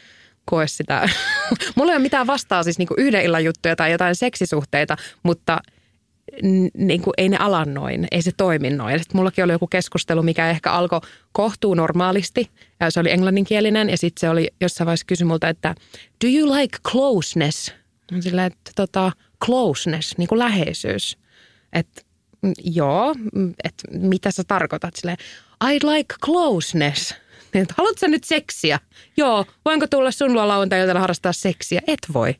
koe 0.46 0.68
sitä. 0.68 1.10
Mulla 1.76 1.92
ei 1.92 1.96
ole 1.96 2.02
mitään 2.02 2.28
vastaa 2.28 2.64
siis 2.64 2.78
niinku 2.78 2.94
yhden 2.98 3.24
illan 3.24 3.44
juttuja 3.44 3.76
tai 3.76 3.92
jotain 3.92 4.16
seksisuhteita, 4.16 4.98
mutta 5.24 5.58
niin 6.78 7.02
kuin, 7.02 7.14
ei 7.18 7.30
ne 7.30 7.38
ala 7.38 7.66
noin, 7.66 8.08
ei 8.12 8.22
se 8.22 8.32
toimi 8.38 8.70
noin. 8.70 9.00
Sitten 9.00 9.18
mullakin 9.18 9.44
oli 9.44 9.52
joku 9.52 9.68
keskustelu, 9.68 10.24
mikä 10.24 10.50
ehkä 10.50 10.72
alkoi 10.72 11.02
kohtuu 11.32 11.74
normaalisti. 11.74 12.50
Ja 12.80 12.92
se 12.92 13.00
oli 13.00 13.12
englanninkielinen 13.12 13.90
ja 13.90 13.98
sitten 13.98 14.20
se 14.20 14.30
oli 14.30 14.52
jossain 14.62 14.86
vaiheessa 14.86 15.06
kysy 15.06 15.24
multa, 15.24 15.50
että 15.50 15.76
do 16.26 16.28
you 16.28 16.56
like 16.56 16.78
closeness? 16.92 17.74
Sillä 18.20 18.46
että 18.46 18.72
tota, 18.76 19.12
closeness, 19.46 20.18
niin 20.18 20.28
kuin 20.28 20.40
läheisyys. 20.40 21.18
Että 21.74 22.02
mm, 22.42 22.54
joo, 22.64 23.14
mm, 23.36 23.54
että 23.64 23.84
mitä 23.92 24.32
sä 24.32 24.44
tarkoitat? 24.48 24.96
Silleen, 24.96 25.18
I 25.72 25.74
like 25.74 26.16
closeness. 26.26 27.16
Niin, 27.54 27.66
haluatko 27.78 28.00
sä 28.00 28.08
nyt 28.08 28.24
seksiä? 28.24 28.80
Joo, 29.18 29.46
voinko 29.66 29.88
tulla 29.88 30.12
sun 30.12 30.34
luo 30.34 30.48
lauantai 30.48 30.88
harrastaa 30.88 31.34
seksiä? 31.34 31.82
Et 31.88 32.00
voi. 32.14 32.36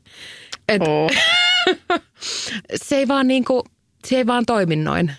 Et, 0.68 0.82
oh. 0.82 1.10
se 2.86 2.96
ei 2.96 3.08
vaan 3.08 3.28
niinku, 3.28 3.64
se 4.04 4.16
ei 4.16 4.26
vaan 4.26 4.46
toimi 4.46 4.76
noin. 4.76 5.12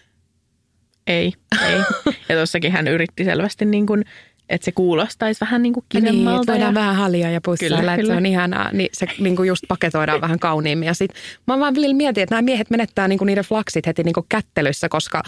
Ei, 1.07 1.33
ei. 1.65 1.81
Ja 2.29 2.35
tossakin 2.35 2.71
hän 2.71 2.87
yritti 2.87 3.23
selvästi 3.23 3.65
niin 3.65 3.85
kuin, 3.85 4.05
että 4.49 4.65
se 4.65 4.71
kuulostaisi 4.71 5.41
vähän 5.41 5.63
niin 5.63 5.73
kuin 5.73 5.85
kivemmalta. 5.89 6.29
Niin, 6.29 6.39
että 6.39 6.51
voidaan 6.51 6.73
ja... 6.73 6.79
vähän 6.79 6.95
halia 6.95 7.31
ja 7.31 7.41
pussailla, 7.41 7.93
että 7.93 8.07
se 8.07 8.13
on 8.13 8.25
ihanaa. 8.25 8.71
Niin 8.71 8.89
se 8.93 9.07
niin 9.19 9.35
kuin 9.35 9.47
just 9.47 9.63
paketoidaan 9.67 10.21
vähän 10.21 10.39
kauniimmin. 10.39 10.87
Ja 10.87 10.93
sit 10.93 11.11
mä 11.47 11.59
vaan 11.59 11.73
mietin, 11.93 12.23
että 12.23 12.35
nämä 12.35 12.41
miehet 12.41 12.69
menettää 12.69 13.07
niin 13.07 13.19
kuin 13.19 13.25
niiden 13.25 13.43
flaksit 13.43 13.87
heti 13.87 14.03
niin 14.03 14.13
kuin 14.13 14.25
kättelyssä, 14.29 14.89
koska 14.89 15.23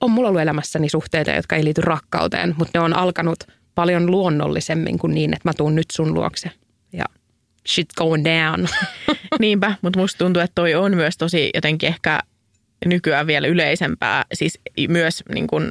on 0.00 0.10
mulla 0.10 0.28
ollut 0.28 0.42
elämässäni 0.42 0.88
suhteita, 0.88 1.30
jotka 1.30 1.56
ei 1.56 1.64
liity 1.64 1.80
rakkauteen, 1.80 2.54
mutta 2.58 2.78
ne 2.78 2.84
on 2.84 2.96
alkanut 2.96 3.44
paljon 3.74 4.10
luonnollisemmin 4.10 4.98
kuin 4.98 5.14
niin, 5.14 5.32
että 5.32 5.48
mä 5.48 5.52
tuun 5.56 5.74
nyt 5.74 5.90
sun 5.92 6.14
luokse. 6.14 6.50
Ja 6.92 7.04
shit 7.68 7.88
going 7.96 8.24
down. 8.24 8.68
Niinpä, 9.40 9.74
mutta 9.82 9.98
musta 9.98 10.18
tuntuu, 10.18 10.42
että 10.42 10.54
toi 10.54 10.74
on 10.74 10.96
myös 10.96 11.16
tosi 11.16 11.50
jotenkin 11.54 11.88
ehkä 11.88 12.20
nykyään 12.86 13.26
vielä 13.26 13.46
yleisempää, 13.46 14.24
siis 14.34 14.58
myös 14.88 15.22
niin 15.34 15.46
kuin 15.46 15.70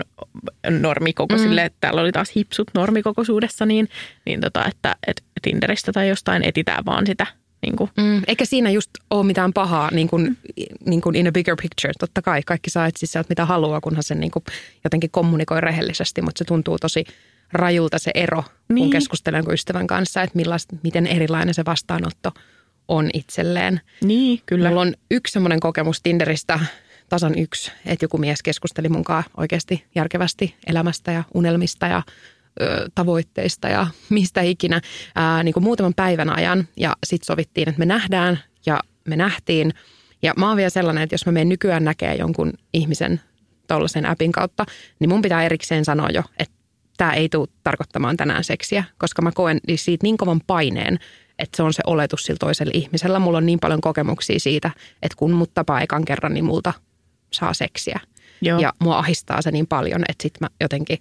normikokoisille, 0.69 1.61
mm. 1.61 1.65
että 1.65 1.77
täällä 1.81 2.01
oli 2.01 2.11
taas 2.11 2.31
hipsut 2.35 2.67
normikokoisuudessa, 2.73 3.65
niin, 3.65 3.89
niin 4.25 4.41
tota, 4.41 4.65
että, 4.65 4.95
että 5.07 5.21
Tinderistä 5.41 5.91
tai 5.91 6.09
jostain 6.09 6.43
etitään 6.43 6.85
vaan 6.85 7.07
sitä 7.07 7.27
niin 7.61 7.75
kuin. 7.75 7.89
Mm, 7.97 8.21
eikä 8.27 8.45
siinä 8.45 8.69
just 8.69 8.89
ole 9.09 9.25
mitään 9.25 9.53
pahaa 9.53 9.89
niin 9.91 10.07
kuin, 10.07 10.37
niin 10.85 11.01
kuin 11.01 11.15
in 11.15 11.27
a 11.27 11.31
bigger 11.31 11.55
picture. 11.61 11.93
Totta 11.99 12.21
kai 12.21 12.41
kaikki 12.45 12.69
saa 12.69 12.87
etsiä 12.87 13.07
sieltä 13.07 13.29
mitä 13.29 13.45
haluaa, 13.45 13.81
kunhan 13.81 14.03
se 14.03 14.15
niin 14.15 14.31
kuin 14.31 14.43
jotenkin 14.83 15.09
kommunikoi 15.11 15.61
rehellisesti, 15.61 16.21
mutta 16.21 16.39
se 16.39 16.45
tuntuu 16.45 16.77
tosi 16.79 17.05
rajulta 17.51 17.99
se 17.99 18.11
ero, 18.13 18.43
niin. 18.69 18.83
kun 18.83 18.89
keskustelen 18.89 19.43
ystävän 19.51 19.87
kanssa, 19.87 20.21
että 20.21 20.35
millaista, 20.35 20.75
miten 20.83 21.07
erilainen 21.07 21.53
se 21.53 21.65
vastaanotto 21.65 22.31
on 22.87 23.09
itselleen. 23.13 23.81
Niin, 24.03 24.41
kyllä. 24.45 24.69
Mulla 24.69 24.81
on 24.81 24.93
yksi 25.11 25.31
semmoinen 25.31 25.59
kokemus 25.59 26.01
Tinderistä, 26.01 26.59
tasan 27.09 27.39
yksi, 27.39 27.71
että 27.85 28.03
joku 28.03 28.17
mies 28.17 28.41
keskusteli 28.41 28.89
mun 28.89 29.03
kanssa 29.03 29.31
oikeasti 29.37 29.85
järkevästi 29.95 30.55
elämästä 30.67 31.11
ja 31.11 31.23
unelmista 31.33 31.87
ja 31.87 32.01
ö, 32.61 32.89
tavoitteista 32.95 33.67
ja 33.67 33.87
mistä 34.09 34.41
ikinä 34.41 34.81
ää, 35.15 35.43
niin 35.43 35.53
kuin 35.53 35.63
muutaman 35.63 35.93
päivän 35.93 36.29
ajan. 36.29 36.67
Ja 36.77 36.95
sitten 37.05 37.25
sovittiin, 37.25 37.69
että 37.69 37.79
me 37.79 37.85
nähdään 37.85 38.39
ja 38.65 38.79
me 39.07 39.15
nähtiin. 39.15 39.73
Ja 40.21 40.33
mä 40.37 40.47
oon 40.47 40.57
vielä 40.57 40.69
sellainen, 40.69 41.03
että 41.03 41.13
jos 41.13 41.25
mä 41.25 41.31
menen 41.31 41.49
nykyään 41.49 41.83
näkee 41.83 42.15
jonkun 42.15 42.53
ihmisen 42.73 43.21
tuollaisen 43.67 44.05
appin 44.05 44.31
kautta, 44.31 44.65
niin 44.99 45.09
mun 45.09 45.21
pitää 45.21 45.43
erikseen 45.43 45.85
sanoa 45.85 46.09
jo, 46.09 46.23
että 46.39 46.55
tämä 46.97 47.13
ei 47.13 47.29
tule 47.29 47.47
tarkoittamaan 47.63 48.17
tänään 48.17 48.43
seksiä, 48.43 48.83
koska 48.97 49.21
mä 49.21 49.31
koen 49.31 49.59
siitä 49.75 50.03
niin 50.03 50.17
kovan 50.17 50.41
paineen, 50.47 50.99
että 51.39 51.57
se 51.57 51.63
on 51.63 51.73
se 51.73 51.83
oletus 51.87 52.23
sillä 52.23 52.37
toisella 52.37 52.71
ihmisellä. 52.75 53.19
Mulla 53.19 53.37
on 53.37 53.45
niin 53.45 53.59
paljon 53.59 53.81
kokemuksia 53.81 54.39
siitä, 54.39 54.71
että 55.01 55.15
kun 55.17 55.31
mut 55.31 55.53
tapaa 55.53 55.81
ekan 55.81 56.05
kerran, 56.05 56.33
niin 56.33 56.45
multa 56.45 56.73
saa 57.33 57.53
seksiä. 57.53 57.99
Joo. 58.41 58.59
Ja 58.59 58.73
mua 58.79 58.97
ahistaa 58.97 59.41
se 59.41 59.51
niin 59.51 59.67
paljon, 59.67 60.01
että 60.09 60.23
sitten 60.23 60.45
mä 60.45 60.49
jotenkin 60.61 60.97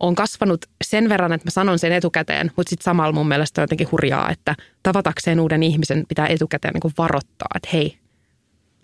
on 0.00 0.14
kasvanut 0.14 0.66
sen 0.84 1.08
verran, 1.08 1.32
että 1.32 1.46
mä 1.46 1.50
sanon 1.50 1.78
sen 1.78 1.92
etukäteen, 1.92 2.50
mutta 2.56 2.70
sitten 2.70 2.84
samalla 2.84 3.12
mun 3.12 3.28
mielestä 3.28 3.60
on 3.60 3.62
jotenkin 3.62 3.88
hurjaa, 3.92 4.30
että 4.30 4.54
tavatakseen 4.82 5.40
uuden 5.40 5.62
ihmisen 5.62 6.04
pitää 6.08 6.26
etukäteen 6.26 6.74
niin 6.74 6.92
varoittaa, 6.98 7.48
että 7.54 7.68
hei, 7.72 7.98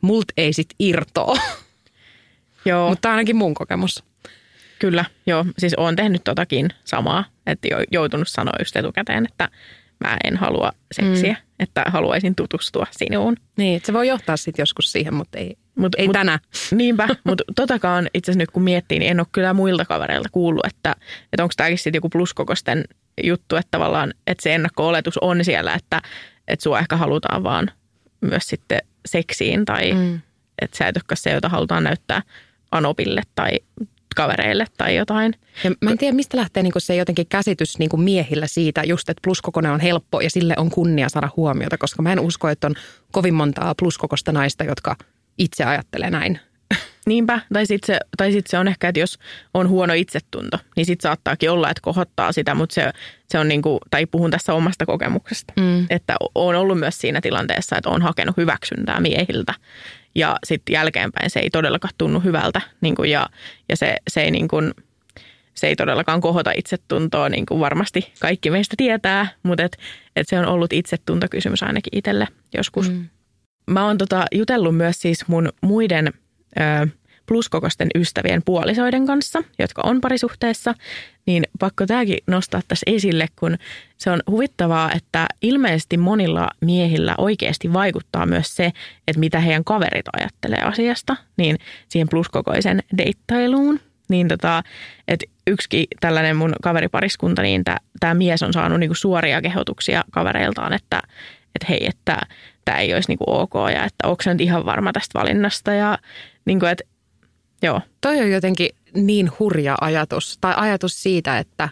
mult 0.01 0.25
ei 0.37 0.53
sit 0.53 0.68
irtoa. 0.79 1.38
Joo. 2.66 2.88
mutta 2.88 3.11
ainakin 3.11 3.37
mun 3.37 3.55
kokemus. 3.55 4.05
Kyllä, 4.79 5.05
joo. 5.27 5.47
Siis 5.59 5.75
oon 5.77 5.97
tehnyt 5.97 6.25
totakin 6.25 6.70
samaa, 6.85 7.25
että 7.47 7.68
joutunut 7.92 8.29
sanoa 8.29 8.55
just 8.59 8.77
etukäteen, 8.77 9.27
että 9.27 9.49
mä 10.01 10.16
en 10.25 10.37
halua 10.37 10.73
seksiä, 10.92 11.33
mm. 11.33 11.55
että 11.59 11.85
haluaisin 11.87 12.35
tutustua 12.35 12.87
sinuun. 12.90 13.37
Niin, 13.57 13.77
että 13.77 13.87
se 13.87 13.92
voi 13.92 14.09
johtaa 14.09 14.37
sitten 14.37 14.62
joskus 14.62 14.92
siihen, 14.92 15.14
mutta 15.14 15.38
ei, 15.38 15.57
mut, 15.75 15.95
ei 15.99 16.07
mut, 16.07 16.13
tänään. 16.13 16.39
Niinpä, 16.71 17.09
mutta 17.25 17.45
totakaan 17.57 18.09
itse 18.15 18.31
asiassa 18.31 18.43
nyt 18.43 18.51
kun 18.51 18.63
miettii, 18.63 18.99
niin 18.99 19.11
en 19.11 19.21
ole 19.21 19.27
kyllä 19.33 19.55
muilta 19.55 19.85
kavereilta 19.85 20.29
kuullut, 20.33 20.67
että, 20.67 20.97
että 21.33 21.43
onko 21.43 21.53
tämäkin 21.57 21.79
sitten 21.79 21.99
joku 21.99 22.09
pluskokosten 22.09 22.85
juttu, 23.23 23.57
että 23.57 23.71
tavallaan 23.71 24.15
että 24.27 24.43
se 24.43 24.55
ennakko-oletus 24.55 25.19
on 25.19 25.45
siellä, 25.45 25.75
että, 25.75 26.03
että 26.49 26.63
sua 26.63 26.79
ehkä 26.79 26.97
halutaan 26.97 27.43
vaan 27.43 27.71
myös 28.21 28.43
sitten 28.47 28.79
seksiin 29.07 29.65
tai 29.65 29.93
mm. 29.93 30.21
että 30.63 30.77
sä 30.77 30.89
et 30.89 30.97
olekaan 30.97 31.17
se, 31.17 31.31
jota 31.31 31.49
halutaan 31.49 31.85
näyttää 31.85 32.23
Anopille 32.71 33.23
tai 33.35 33.51
kavereille 34.17 34.67
tai 34.77 34.97
jotain. 34.97 35.35
Ja 35.65 35.71
mä 35.81 35.91
en 35.91 35.99
tiedä, 35.99 36.17
mistä 36.17 36.37
lähtee 36.37 36.63
niin 36.63 36.73
se 36.79 36.97
jotenkin 36.97 37.27
käsitys 37.29 37.79
niin 37.79 38.01
miehillä 38.01 38.47
siitä 38.47 38.83
just, 38.85 39.09
että 39.09 39.21
pluskokone 39.25 39.71
on 39.71 39.81
helppo 39.81 40.21
ja 40.21 40.31
sille 40.31 40.55
on 40.57 40.71
kunnia 40.71 41.09
saada 41.09 41.29
huomiota, 41.37 41.79
koska 41.79 42.03
mä 42.03 42.13
en 42.13 42.21
usko, 42.21 42.49
että 42.49 42.67
on 42.67 42.75
kovin 43.13 43.35
montaa 43.35 43.75
pluskokosta 43.75 44.33
naista, 44.33 44.65
jotka 44.65 44.97
itse 45.38 45.64
ajattelee 45.64 46.11
näin. 46.11 46.40
Niinpä, 47.07 47.40
tai 47.53 47.66
sitten 47.66 47.87
se, 47.87 48.01
tai 48.16 48.33
sit 48.33 48.47
se 48.47 48.59
on 48.59 48.68
ehkä, 48.68 48.88
että 48.88 49.01
jos 49.01 49.18
on 49.55 49.68
huono 49.68 49.94
itsetunto, 49.94 50.59
niin 50.77 50.87
sitten 50.87 51.09
saattaakin 51.09 51.51
olla, 51.51 51.70
että 51.70 51.81
kohottaa 51.83 52.33
sitä, 52.33 52.55
mutta 52.55 52.75
se, 52.75 52.92
se 53.29 53.38
on 53.38 53.49
niin 53.49 53.62
kuin, 53.62 53.79
tai 53.90 54.07
puhun 54.07 54.31
tässä 54.31 54.55
omasta 54.55 54.87
kokemuksesta, 54.87 55.53
mm. 55.57 55.87
että 55.90 56.16
on 56.35 56.55
ollut 56.55 56.79
myös 56.79 56.99
siinä 56.99 57.20
tilanteessa, 57.20 57.77
että 57.77 57.90
on 57.90 58.03
hakenut 58.03 58.37
hyväksyntää 58.37 59.01
miehiltä 59.01 59.55
ja 60.14 60.37
sitten 60.44 60.73
jälkeenpäin 60.73 61.31
se 61.31 61.40
ei 61.40 61.51
todellakaan 61.51 61.94
tunnu 61.99 62.20
hyvältä 62.20 62.61
niin 62.81 62.94
kuin, 62.94 63.11
ja, 63.11 63.29
ja 63.68 63.77
se, 63.77 63.97
se, 64.11 64.23
ei 64.23 64.31
niin 64.31 64.49
kuin, 64.49 64.75
se 65.55 65.66
ei 65.66 65.77
todellakaan 65.77 66.20
kohota 66.20 66.53
itsetuntoa, 66.57 67.29
niin 67.29 67.47
kuin 67.47 67.61
varmasti 67.61 68.12
kaikki 68.20 68.51
meistä 68.51 68.75
tietää, 68.79 69.29
mutta 69.42 69.62
et, 69.62 69.79
et 70.16 70.29
se 70.29 70.38
on 70.38 70.47
ollut 70.47 70.73
itsetuntokysymys 70.73 71.62
ainakin 71.62 71.99
itselle 71.99 72.29
joskus. 72.55 72.90
Mm. 72.90 73.09
Mä 73.66 73.87
oon 73.87 73.98
tota 73.98 74.24
jutellut 74.35 74.77
myös 74.77 75.00
siis 75.00 75.29
mun 75.29 75.53
muiden 75.61 76.12
ö, 76.61 76.87
pluskokosten 77.27 77.88
ystävien 77.94 78.42
puolisoiden 78.44 79.07
kanssa, 79.07 79.42
jotka 79.59 79.83
on 79.85 80.00
parisuhteessa, 80.00 80.74
niin 81.27 81.44
pakko 81.59 81.87
tämäkin 81.87 82.18
nostaa 82.27 82.61
tässä 82.68 82.85
esille, 82.87 83.27
kun 83.37 83.57
se 83.96 84.11
on 84.11 84.22
huvittavaa, 84.31 84.92
että 84.92 85.27
ilmeisesti 85.42 85.96
monilla 85.96 86.48
miehillä 86.61 87.14
oikeasti 87.18 87.72
vaikuttaa 87.72 88.27
myös 88.27 88.57
se, 88.57 88.72
että 89.09 89.20
mitä 89.20 89.40
heidän 89.40 89.64
kaverit 89.64 90.07
ajattelee 90.12 90.61
asiasta, 90.62 91.16
niin 91.37 91.59
siihen 91.88 92.09
pluskokoisen 92.09 92.83
deittailuun. 92.98 93.81
Niin 94.09 94.29
tota, 94.29 94.62
että 95.09 95.27
yksikin 95.46 95.87
tällainen 96.00 96.37
mun 96.37 96.55
kaveripariskunta, 96.62 97.42
niin 97.42 97.64
tämä 98.00 98.14
mies 98.14 98.42
on 98.42 98.53
saanut 98.53 98.81
niinku 98.81 98.94
suoria 98.94 99.42
kehotuksia 99.42 100.05
kavereiltaan, 100.11 100.72
että, 100.72 101.03
että 101.55 101.66
hei, 101.68 101.87
että 101.87 102.20
tämä 102.64 102.79
ei 102.79 102.94
olisi 102.94 103.11
niinku 103.11 103.24
ok 103.29 103.55
ja 103.55 103.85
että 103.85 104.09
onko 104.09 104.22
nyt 104.27 104.40
ihan 104.40 104.66
varma 104.66 104.92
tästä 104.92 105.18
valinnasta 105.18 105.72
ja 105.74 105.98
niinku, 106.44 106.66
että 106.66 106.85
Joo. 107.64 107.81
Toi 108.00 108.20
on 108.20 108.31
jotenkin 108.31 108.68
niin 108.94 109.31
hurja 109.38 109.77
ajatus, 109.81 110.38
tai 110.40 110.55
ajatus 110.57 111.03
siitä, 111.03 111.38
että, 111.38 111.68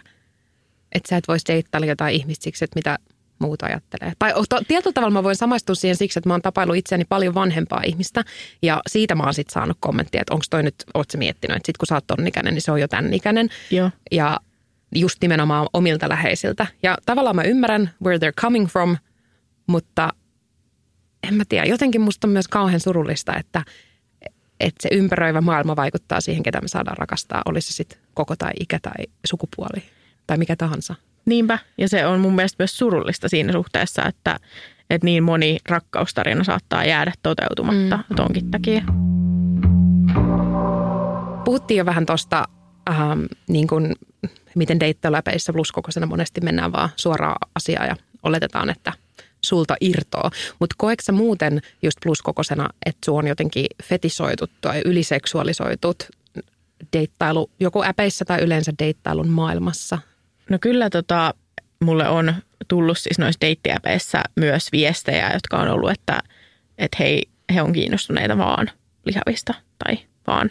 että 0.91 1.09
sä 1.09 1.17
et 1.17 1.27
voisi 1.27 1.45
deittailla 1.47 1.87
jotain 1.87 2.15
ihmistä 2.15 2.43
siksi, 2.43 2.65
että 2.65 2.79
mitä 2.79 2.99
muut 3.39 3.63
ajattelee. 3.63 4.13
Tai 4.19 4.33
to, 4.49 4.61
tietyllä 4.67 4.93
tavalla 4.93 5.13
mä 5.13 5.23
voin 5.23 5.35
samaistua 5.35 5.75
siihen 5.75 5.95
siksi, 5.95 6.19
että 6.19 6.29
mä 6.29 6.33
oon 6.33 6.41
tapailu 6.41 6.73
itseäni 6.73 7.05
paljon 7.05 7.33
vanhempaa 7.33 7.81
ihmistä, 7.85 8.23
ja 8.61 8.81
siitä 8.87 9.15
mä 9.15 9.23
oon 9.23 9.33
sitten 9.33 9.53
saanut 9.53 9.77
kommenttia, 9.79 10.21
että 10.21 10.33
onko 10.33 10.45
toi 10.49 10.63
nyt, 10.63 10.75
oot 10.93 11.11
sä 11.11 11.17
miettinyt, 11.17 11.57
että 11.57 11.65
sit 11.67 11.77
kun 11.77 11.87
sä 11.87 11.95
oot 11.95 12.07
ton 12.07 12.27
ikäinen, 12.27 12.53
niin 12.53 12.61
se 12.61 12.71
on 12.71 12.81
jo 12.81 12.87
tän 12.87 13.13
ikäinen. 13.13 13.49
Joo. 13.71 13.89
Ja 14.11 14.39
just 14.95 15.21
nimenomaan 15.21 15.67
omilta 15.73 16.09
läheisiltä. 16.09 16.67
Ja 16.83 16.97
tavallaan 17.05 17.35
mä 17.35 17.43
ymmärrän 17.43 17.89
where 18.03 18.17
they're 18.17 18.41
coming 18.41 18.67
from, 18.67 18.97
mutta 19.67 20.09
en 21.27 21.33
mä 21.33 21.43
tiedä, 21.49 21.65
jotenkin 21.65 22.01
musta 22.01 22.27
on 22.27 22.31
myös 22.31 22.47
kauhean 22.47 22.79
surullista, 22.79 23.35
että– 23.35 23.63
että 24.59 24.81
se 24.81 24.95
ympäröivä 24.95 25.41
maailma 25.41 25.75
vaikuttaa 25.75 26.21
siihen, 26.21 26.43
ketä 26.43 26.61
me 26.61 26.67
saadaan 26.67 26.97
rakastaa, 26.97 27.41
olisi 27.45 27.67
se 27.67 27.73
sitten 27.73 27.99
koko 28.13 28.35
tai 28.35 28.51
ikä 28.59 28.79
tai 28.79 29.05
sukupuoli 29.25 29.83
tai 30.27 30.37
mikä 30.37 30.55
tahansa. 30.55 30.95
Niinpä, 31.25 31.59
ja 31.77 31.89
se 31.89 32.05
on 32.05 32.19
mun 32.19 32.35
mielestä 32.35 32.55
myös 32.63 32.77
surullista 32.77 33.29
siinä 33.29 33.51
suhteessa, 33.51 34.05
että, 34.05 34.39
että 34.89 35.05
niin 35.05 35.23
moni 35.23 35.57
rakkaustarina 35.69 36.43
saattaa 36.43 36.85
jäädä 36.85 37.13
toteutumatta 37.23 37.97
mm. 38.09 38.15
tonkin 38.15 38.51
takia. 38.51 38.83
Puhuttiin 41.45 41.77
jo 41.77 41.85
vähän 41.85 42.05
tuosta, 42.05 42.47
ähm, 42.89 43.23
niin 43.47 43.67
kuin, 43.67 43.95
miten 44.55 44.79
deittailuläpeissä 44.79 45.53
pluskokoisena 45.53 46.05
monesti 46.05 46.41
mennään 46.41 46.71
vaan 46.71 46.89
suoraan 46.95 47.35
asiaan 47.55 47.87
ja 47.87 47.95
oletetaan, 48.23 48.69
että 48.69 48.93
sulta 49.43 49.75
irtoa. 49.81 50.29
Mutta 50.59 50.75
koeksa 50.77 51.11
muuten 51.11 51.61
just 51.81 51.97
pluskokosena, 52.03 52.69
että 52.85 53.05
sua 53.05 53.19
on 53.19 53.27
jotenkin 53.27 53.65
fetisoitut 53.83 54.51
tai 54.61 54.81
yliseksuaalisoitut 54.85 56.03
deittailu, 56.93 57.49
joko 57.59 57.85
äpeissä 57.85 58.25
tai 58.25 58.41
yleensä 58.41 58.71
deittailun 58.79 59.29
maailmassa? 59.29 59.99
No 60.49 60.57
kyllä 60.61 60.89
tota, 60.89 61.33
mulle 61.83 62.07
on 62.07 62.35
tullut 62.67 62.97
siis 62.97 63.19
noissa 63.19 63.41
deittiäpeissä 63.41 64.21
myös 64.35 64.71
viestejä, 64.71 65.31
jotka 65.33 65.57
on 65.57 65.67
ollut, 65.67 65.91
että, 65.91 66.19
että 66.77 66.97
hei, 66.99 67.23
he 67.53 67.61
on 67.61 67.73
kiinnostuneita 67.73 68.37
vaan 68.37 68.71
lihavista 69.05 69.53
tai 69.83 69.97
vaan 70.27 70.49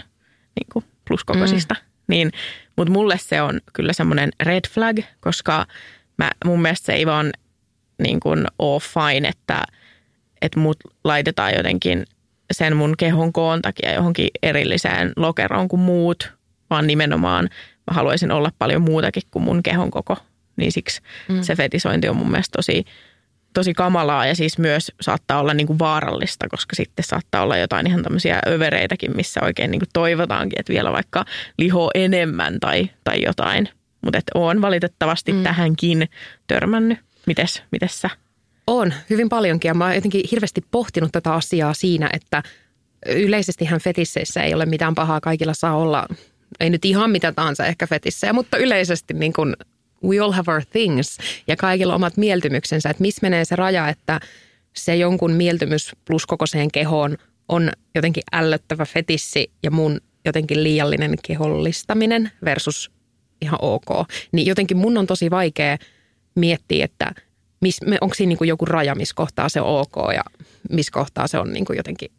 niin 0.60 0.66
kuin 0.72 0.84
pluskokoisista. 1.08 1.74
Mm. 1.74 1.92
Niin, 2.08 2.32
mutta 2.76 2.92
mulle 2.92 3.18
se 3.18 3.42
on 3.42 3.60
kyllä 3.72 3.92
semmoinen 3.92 4.30
red 4.42 4.68
flag, 4.70 4.98
koska 5.20 5.66
mä, 6.18 6.30
mun 6.44 6.62
mielestä 6.62 6.86
se 6.86 6.92
ei 6.92 7.06
vaan 7.06 7.32
niin 7.98 8.20
kuin 8.20 8.46
ole 8.58 8.80
fine, 8.80 9.28
että, 9.28 9.62
että 10.42 10.60
mut 10.60 10.76
laitetaan 11.04 11.52
jotenkin 11.56 12.04
sen 12.52 12.76
mun 12.76 12.94
kehon 12.98 13.32
koon 13.32 13.62
takia 13.62 13.92
johonkin 13.92 14.28
erilliseen 14.42 15.12
lokeroon 15.16 15.68
kuin 15.68 15.80
muut, 15.80 16.32
vaan 16.70 16.86
nimenomaan 16.86 17.48
mä 17.90 17.94
haluaisin 17.94 18.30
olla 18.30 18.52
paljon 18.58 18.82
muutakin 18.82 19.22
kuin 19.30 19.42
mun 19.42 19.62
kehon 19.62 19.90
koko. 19.90 20.16
Niin 20.56 20.72
siksi 20.72 21.00
mm. 21.28 21.42
se 21.42 21.56
fetisointi 21.56 22.08
on 22.08 22.16
mun 22.16 22.30
mielestä 22.30 22.56
tosi, 22.56 22.84
tosi 23.54 23.74
kamalaa 23.74 24.26
ja 24.26 24.34
siis 24.34 24.58
myös 24.58 24.92
saattaa 25.00 25.40
olla 25.40 25.54
niin 25.54 25.66
kuin 25.66 25.78
vaarallista, 25.78 26.48
koska 26.48 26.76
sitten 26.76 27.04
saattaa 27.04 27.42
olla 27.42 27.56
jotain 27.56 27.86
ihan 27.86 28.02
tämmöisiä 28.02 28.38
övereitäkin, 28.46 29.16
missä 29.16 29.40
oikein 29.44 29.70
niin 29.70 29.80
kuin 29.80 29.88
toivotaankin, 29.92 30.60
että 30.60 30.72
vielä 30.72 30.92
vaikka 30.92 31.24
liho 31.58 31.90
enemmän 31.94 32.60
tai, 32.60 32.90
tai 33.04 33.22
jotain. 33.22 33.68
Mutta 34.00 34.20
on 34.34 34.62
valitettavasti 34.62 35.32
mm. 35.32 35.42
tähänkin 35.42 36.08
törmännyt. 36.46 36.98
Mites, 37.26 37.62
mites 37.72 38.00
sä? 38.00 38.10
On, 38.66 38.94
hyvin 39.10 39.28
paljonkin. 39.28 39.68
Ja 39.68 39.74
mä 39.74 39.84
oon 39.84 39.94
jotenkin 39.94 40.22
hirveästi 40.30 40.64
pohtinut 40.70 41.12
tätä 41.12 41.34
asiaa 41.34 41.74
siinä, 41.74 42.10
että 42.12 42.42
yleisestihän 43.06 43.80
fetisseissä 43.80 44.42
ei 44.42 44.54
ole 44.54 44.66
mitään 44.66 44.94
pahaa. 44.94 45.20
Kaikilla 45.20 45.54
saa 45.54 45.76
olla, 45.76 46.06
ei 46.60 46.70
nyt 46.70 46.84
ihan 46.84 47.10
mitä 47.10 47.32
tahansa 47.32 47.66
ehkä 47.66 47.86
fetissejä, 47.86 48.32
mutta 48.32 48.56
yleisesti 48.56 49.14
niin 49.14 49.32
kuin 49.32 49.56
we 50.04 50.18
all 50.18 50.32
have 50.32 50.52
our 50.52 50.62
things 50.72 51.18
ja 51.46 51.56
kaikilla 51.56 51.94
omat 51.94 52.16
mieltymyksensä. 52.16 52.90
Että 52.90 53.02
missä 53.02 53.18
menee 53.22 53.44
se 53.44 53.56
raja, 53.56 53.88
että 53.88 54.20
se 54.76 54.96
jonkun 54.96 55.32
mieltymys 55.32 55.92
plus 56.04 56.26
kokoiseen 56.26 56.70
kehoon 56.70 57.16
on 57.48 57.70
jotenkin 57.94 58.22
ällöttävä 58.32 58.84
fetissi 58.84 59.50
ja 59.62 59.70
mun 59.70 60.00
jotenkin 60.24 60.64
liiallinen 60.64 61.14
kehollistaminen 61.26 62.30
versus 62.44 62.90
ihan 63.40 63.58
ok. 63.62 63.86
Niin 64.32 64.46
jotenkin 64.46 64.76
mun 64.76 64.98
on 64.98 65.06
tosi 65.06 65.30
vaikea 65.30 65.78
miettiä, 66.34 66.84
että 66.84 67.12
miss, 67.60 67.80
onko 68.00 68.14
siinä 68.14 68.36
niin 68.40 68.48
joku 68.48 68.64
raja, 68.64 68.94
missä 68.94 69.14
kohtaa 69.14 69.48
se 69.48 69.60
on 69.60 69.80
ok 69.80 70.12
ja 70.14 70.22
missä 70.70 70.92
kohtaa 70.92 71.26
se 71.26 71.38
on 71.38 71.52
niin 71.52 71.64
jotenkin 71.76 72.10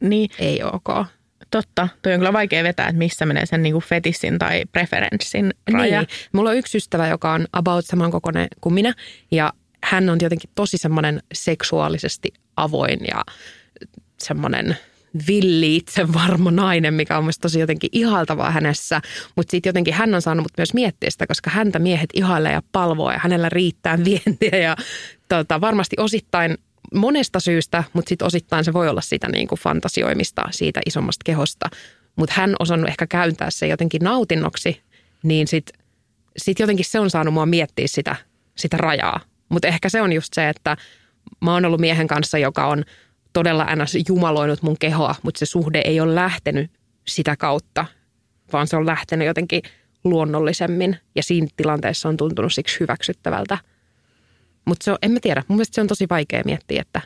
niin. 0.00 0.30
ei 0.38 0.62
ok. 0.62 1.06
Totta. 1.50 1.88
Tuo 2.02 2.12
on 2.12 2.18
kyllä 2.18 2.32
vaikea 2.32 2.64
vetää, 2.64 2.88
että 2.88 2.98
missä 2.98 3.26
menee 3.26 3.46
sen 3.46 3.62
niin 3.62 3.78
fetissin 3.78 4.38
tai 4.38 4.64
preferenssin 4.72 5.54
raja. 5.72 5.98
Niin. 6.00 6.08
Mulla 6.32 6.50
on 6.50 6.56
yksi 6.56 6.78
ystävä, 6.78 7.08
joka 7.08 7.32
on 7.32 7.46
about 7.52 7.86
samankokoinen 7.86 8.48
kuin 8.60 8.74
minä 8.74 8.94
ja 9.30 9.52
hän 9.84 10.10
on 10.10 10.18
jotenkin 10.22 10.50
tosi 10.54 10.78
semmoinen 10.78 11.22
seksuaalisesti 11.34 12.32
avoin 12.56 12.98
ja 13.08 13.24
semmoinen– 14.18 14.76
villi 15.28 15.80
varma 16.14 16.50
nainen, 16.50 16.94
mikä 16.94 17.18
on 17.18 17.24
mielestäni 17.24 17.42
tosi 17.42 17.60
jotenkin 17.60 17.90
ihaltavaa 17.92 18.50
hänessä. 18.50 19.00
Mutta 19.36 19.50
sitten 19.50 19.68
jotenkin 19.68 19.94
hän 19.94 20.14
on 20.14 20.22
saanut 20.22 20.44
mut 20.44 20.52
myös 20.56 20.74
miettiä 20.74 21.10
sitä, 21.10 21.26
koska 21.26 21.50
häntä 21.50 21.78
miehet 21.78 22.10
ihailee 22.14 22.52
ja 22.52 22.62
palvoo 22.72 23.12
ja 23.12 23.18
hänellä 23.18 23.48
riittää 23.48 23.98
vientiä 24.04 24.58
ja 24.58 24.76
tota, 25.28 25.60
varmasti 25.60 25.96
osittain 25.98 26.58
monesta 26.94 27.40
syystä, 27.40 27.84
mutta 27.92 28.08
sitten 28.08 28.26
osittain 28.26 28.64
se 28.64 28.72
voi 28.72 28.88
olla 28.88 29.00
sitä 29.00 29.28
niin 29.28 29.48
kuin 29.48 29.58
fantasioimista 29.58 30.42
siitä 30.50 30.80
isommasta 30.86 31.22
kehosta. 31.24 31.70
Mutta 32.16 32.34
hän 32.36 32.54
osannut 32.58 32.88
ehkä 32.88 33.06
käyntää 33.06 33.50
se 33.50 33.66
jotenkin 33.66 34.02
nautinnoksi, 34.04 34.80
niin 35.22 35.46
sitten 35.48 35.82
sit 36.36 36.58
jotenkin 36.58 36.84
se 36.84 37.00
on 37.00 37.10
saanut 37.10 37.34
mua 37.34 37.46
miettiä 37.46 37.86
sitä, 37.88 38.16
sitä 38.56 38.76
rajaa. 38.76 39.20
Mutta 39.48 39.68
ehkä 39.68 39.88
se 39.88 40.02
on 40.02 40.12
just 40.12 40.34
se, 40.34 40.48
että 40.48 40.76
mä 41.40 41.52
oon 41.52 41.64
ollut 41.64 41.80
miehen 41.80 42.06
kanssa, 42.06 42.38
joka 42.38 42.66
on– 42.66 42.84
todella 43.32 43.66
ns. 43.76 43.96
jumaloinut 44.08 44.62
mun 44.62 44.76
kehoa, 44.78 45.14
mutta 45.22 45.38
se 45.38 45.46
suhde 45.46 45.82
ei 45.84 46.00
ole 46.00 46.14
lähtenyt 46.14 46.70
sitä 47.06 47.36
kautta, 47.36 47.86
vaan 48.52 48.66
se 48.66 48.76
on 48.76 48.86
lähtenyt 48.86 49.26
jotenkin 49.26 49.62
luonnollisemmin 50.04 50.96
ja 51.14 51.22
siinä 51.22 51.46
tilanteessa 51.56 52.08
on 52.08 52.16
tuntunut 52.16 52.52
siksi 52.52 52.80
hyväksyttävältä. 52.80 53.58
Mutta 54.64 54.98
en 55.02 55.12
mä 55.12 55.18
tiedä, 55.22 55.42
mun 55.48 55.56
mielestä 55.56 55.74
se 55.74 55.80
on 55.80 55.86
tosi 55.86 56.06
vaikea 56.10 56.42
miettiä, 56.44 56.80
että 56.80 57.00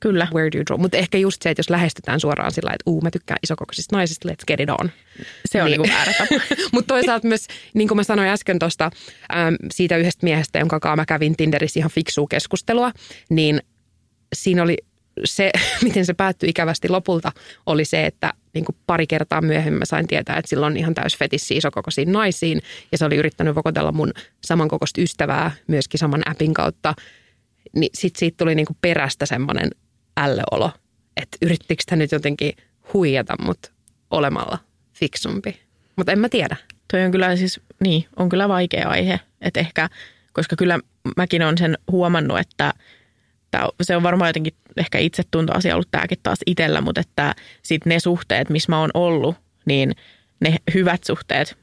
Kyllä. 0.00 0.28
Where 0.34 0.50
do 0.52 0.58
you 0.58 0.64
draw? 0.66 0.80
Mutta 0.80 0.96
ehkä 0.96 1.18
just 1.18 1.42
se, 1.42 1.50
että 1.50 1.60
jos 1.60 1.70
lähestytään 1.70 2.20
suoraan 2.20 2.52
sillä 2.52 2.70
että 2.70 2.90
uu, 2.90 3.00
mä 3.00 3.10
tykkään 3.10 3.38
isokokoisista 3.42 3.96
naisista, 3.96 4.28
let's 4.28 4.44
get 4.46 4.60
it 4.60 4.70
on. 4.70 4.90
Se 5.44 5.62
on 5.62 5.70
niin. 5.70 5.82
niin 5.82 5.92
väärä 5.92 6.12
tapa. 6.18 6.34
Mutta 6.72 6.94
toisaalta 6.94 7.28
myös, 7.28 7.46
niin 7.74 7.88
kuin 7.88 7.96
mä 7.96 8.02
sanoin 8.02 8.28
äsken 8.28 8.58
tuosta 8.58 8.90
siitä 9.72 9.96
yhdestä 9.96 10.26
miehestä, 10.26 10.58
jonka 10.58 10.80
kanssa 10.80 10.96
mä 10.96 11.06
kävin 11.06 11.36
Tinderissä 11.36 11.80
ihan 11.80 11.90
fiksua 11.90 12.26
keskustelua, 12.30 12.92
niin 13.30 13.62
siinä 14.34 14.62
oli 14.62 14.76
se, 15.24 15.50
miten 15.84 16.06
se 16.06 16.14
päättyi 16.14 16.48
ikävästi 16.48 16.88
lopulta, 16.88 17.32
oli 17.66 17.84
se, 17.84 18.06
että 18.06 18.32
niin 18.54 18.64
kuin 18.64 18.76
pari 18.86 19.06
kertaa 19.06 19.40
myöhemmin 19.40 19.78
mä 19.78 19.84
sain 19.84 20.06
tietää, 20.06 20.36
että 20.36 20.48
sillä 20.48 20.66
on 20.66 20.76
ihan 20.76 20.94
täys 20.94 21.16
fetissi 21.16 21.56
isokokoisiin 21.56 22.12
naisiin. 22.12 22.62
Ja 22.92 22.98
se 22.98 23.04
oli 23.04 23.16
yrittänyt 23.16 23.54
vokotella 23.54 23.92
mun 23.92 24.12
samankokoista 24.44 25.00
ystävää 25.00 25.50
myöskin 25.66 25.98
saman 25.98 26.22
appin 26.30 26.54
kautta. 26.54 26.94
Niin 27.76 27.90
sit 27.94 28.16
siitä 28.16 28.36
tuli 28.36 28.54
niin 28.54 28.66
kuin 28.66 28.76
perästä 28.80 29.26
semmoinen 29.26 29.70
älleolo, 30.16 30.72
että 31.16 31.38
yrittikö 31.42 31.82
sitä 31.82 31.96
nyt 31.96 32.12
jotenkin 32.12 32.52
huijata 32.92 33.34
mut 33.42 33.72
olemalla 34.10 34.58
fiksumpi. 34.92 35.60
Mutta 35.96 36.12
en 36.12 36.18
mä 36.18 36.28
tiedä. 36.28 36.56
Toi 36.92 37.04
on 37.04 37.10
kyllä 37.10 37.36
siis, 37.36 37.60
niin, 37.80 38.04
on 38.16 38.28
kyllä 38.28 38.48
vaikea 38.48 38.88
aihe. 38.88 39.20
Että 39.40 39.60
ehkä, 39.60 39.88
koska 40.32 40.56
kyllä 40.56 40.78
mäkin 41.16 41.42
olen 41.42 41.58
sen 41.58 41.78
huomannut, 41.90 42.38
että– 42.38 42.72
Tää, 43.50 43.68
se 43.82 43.96
on 43.96 44.02
varmaan 44.02 44.28
jotenkin 44.28 44.54
ehkä 44.76 44.98
itsetuntoasia 44.98 45.74
ollut 45.74 45.90
tämäkin 45.90 46.18
taas 46.22 46.38
itsellä, 46.46 46.80
mutta 46.80 47.00
että 47.00 47.34
sitten 47.62 47.90
ne 47.90 48.00
suhteet, 48.00 48.50
missä 48.50 48.72
mä 48.72 48.80
oon 48.80 48.90
ollut, 48.94 49.36
niin 49.66 49.94
ne 50.40 50.56
hyvät 50.74 51.04
suhteet, 51.04 51.56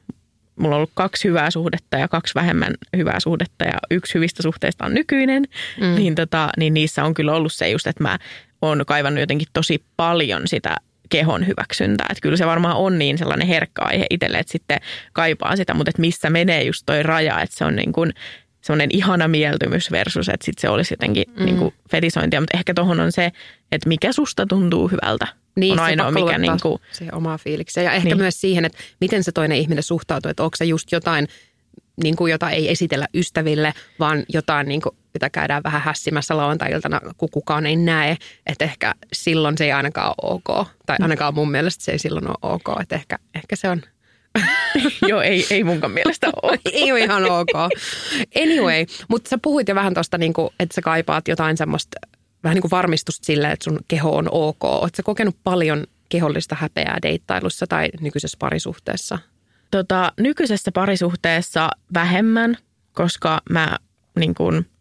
mulla 0.56 0.74
on 0.74 0.76
ollut 0.76 0.90
kaksi 0.94 1.28
hyvää 1.28 1.50
suhdetta 1.50 1.96
ja 1.96 2.08
kaksi 2.08 2.34
vähemmän 2.34 2.74
hyvää 2.96 3.20
suhdetta 3.20 3.64
ja 3.64 3.78
yksi 3.90 4.14
hyvistä 4.14 4.42
suhteista 4.42 4.84
on 4.84 4.94
nykyinen, 4.94 5.44
mm. 5.80 5.94
niin, 5.94 6.14
tota, 6.14 6.50
niin 6.56 6.74
niissä 6.74 7.04
on 7.04 7.14
kyllä 7.14 7.34
ollut 7.34 7.52
se 7.52 7.70
just, 7.70 7.86
että 7.86 8.02
mä 8.02 8.18
oon 8.62 8.84
kaivannut 8.86 9.20
jotenkin 9.20 9.48
tosi 9.52 9.84
paljon 9.96 10.42
sitä 10.48 10.76
kehon 11.08 11.46
hyväksyntää. 11.46 12.06
Että 12.10 12.22
kyllä 12.22 12.36
se 12.36 12.46
varmaan 12.46 12.76
on 12.76 12.98
niin 12.98 13.18
sellainen 13.18 13.48
herkkä 13.48 13.82
aihe 13.82 14.06
itselle, 14.10 14.38
että 14.38 14.52
sitten 14.52 14.80
kaipaa 15.12 15.56
sitä, 15.56 15.74
mutta 15.74 15.90
että 15.90 16.00
missä 16.00 16.30
menee 16.30 16.62
just 16.62 16.82
toi 16.86 17.02
raja, 17.02 17.40
että 17.40 17.56
se 17.56 17.64
on 17.64 17.76
niin 17.76 17.92
kuin 17.92 18.12
semmoinen 18.68 18.90
ihana 18.92 19.28
mieltymys 19.28 19.90
versus, 19.90 20.28
että 20.28 20.44
sit 20.44 20.58
se 20.58 20.68
olisi 20.68 20.92
jotenkin 20.92 21.24
mm. 21.36 21.44
niin 21.44 21.56
kuin 21.56 21.74
fetisointia. 21.90 22.40
Mutta 22.40 22.56
ehkä 22.56 22.74
tuohon 22.74 23.00
on 23.00 23.12
se, 23.12 23.32
että 23.72 23.88
mikä 23.88 24.12
susta 24.12 24.46
tuntuu 24.46 24.88
hyvältä. 24.88 25.26
Niin, 25.56 25.72
on 25.72 25.78
ainoa, 25.78 26.10
mikä 26.10 26.38
niin 26.38 26.60
kuin... 26.62 26.78
Se 26.92 27.08
omaa 27.12 27.38
fiiliksiä. 27.38 27.82
Ja 27.82 27.92
ehkä 27.92 28.08
niin. 28.08 28.18
myös 28.18 28.40
siihen, 28.40 28.64
että 28.64 28.78
miten 29.00 29.24
se 29.24 29.32
toinen 29.32 29.58
ihminen 29.58 29.82
suhtautuu. 29.82 30.30
Että 30.30 30.42
onko 30.42 30.56
se 30.56 30.64
just 30.64 30.92
jotain, 30.92 31.28
niin 32.02 32.16
kuin, 32.16 32.30
jota 32.30 32.50
ei 32.50 32.70
esitellä 32.70 33.06
ystäville, 33.14 33.74
vaan 34.00 34.24
jotain, 34.28 34.68
niin 34.68 34.80
kuin, 34.80 34.96
jota 35.14 35.30
käydään 35.30 35.62
vähän 35.62 35.82
hässimässä 35.82 36.36
lauantai-iltana, 36.36 37.00
kun 37.16 37.30
kukaan 37.30 37.66
ei 37.66 37.76
näe. 37.76 38.16
Että 38.46 38.64
ehkä 38.64 38.94
silloin 39.12 39.58
se 39.58 39.64
ei 39.64 39.72
ainakaan 39.72 40.14
ole 40.22 40.40
ok. 40.44 40.68
Tai 40.86 40.96
ainakaan 41.00 41.34
mun 41.34 41.50
mielestä 41.50 41.84
se 41.84 41.92
ei 41.92 41.98
silloin 41.98 42.28
ole 42.28 42.36
ok. 42.42 42.80
Että 42.82 42.94
ehkä, 42.94 43.18
ehkä 43.34 43.56
se 43.56 43.68
on 43.68 43.82
Joo, 45.08 45.20
ei, 45.20 45.46
ei 45.50 45.64
munkaan 45.64 45.92
mielestä 45.92 46.30
ole. 46.42 46.58
ei 46.72 46.92
ole 46.92 47.00
ihan 47.00 47.24
ok. 47.30 47.72
Anyway, 48.42 48.86
mutta 49.08 49.28
sä 49.28 49.38
puhuit 49.42 49.68
jo 49.68 49.74
vähän 49.74 49.94
tuosta, 49.94 50.18
niin 50.18 50.32
että 50.60 50.74
sä 50.74 50.80
kaipaat 50.80 51.28
jotain 51.28 51.56
semmoista 51.56 52.00
vähän 52.44 52.54
niin 52.54 52.62
kuin 52.62 52.70
varmistusta 52.70 53.24
sille, 53.24 53.50
että 53.50 53.64
sun 53.64 53.80
keho 53.88 54.16
on 54.16 54.28
ok. 54.30 54.64
Oletko 54.64 54.96
sä 54.96 55.02
kokenut 55.02 55.36
paljon 55.44 55.86
kehollista 56.08 56.56
häpeää 56.58 56.98
deittailussa 57.02 57.66
tai 57.66 57.88
nykyisessä 58.00 58.36
parisuhteessa? 58.40 59.18
Tota, 59.70 60.12
nykyisessä 60.20 60.72
parisuhteessa 60.72 61.70
vähemmän, 61.94 62.56
koska 62.92 63.40
mä 63.50 63.76
niin 64.16 64.34
kuin– 64.34 64.66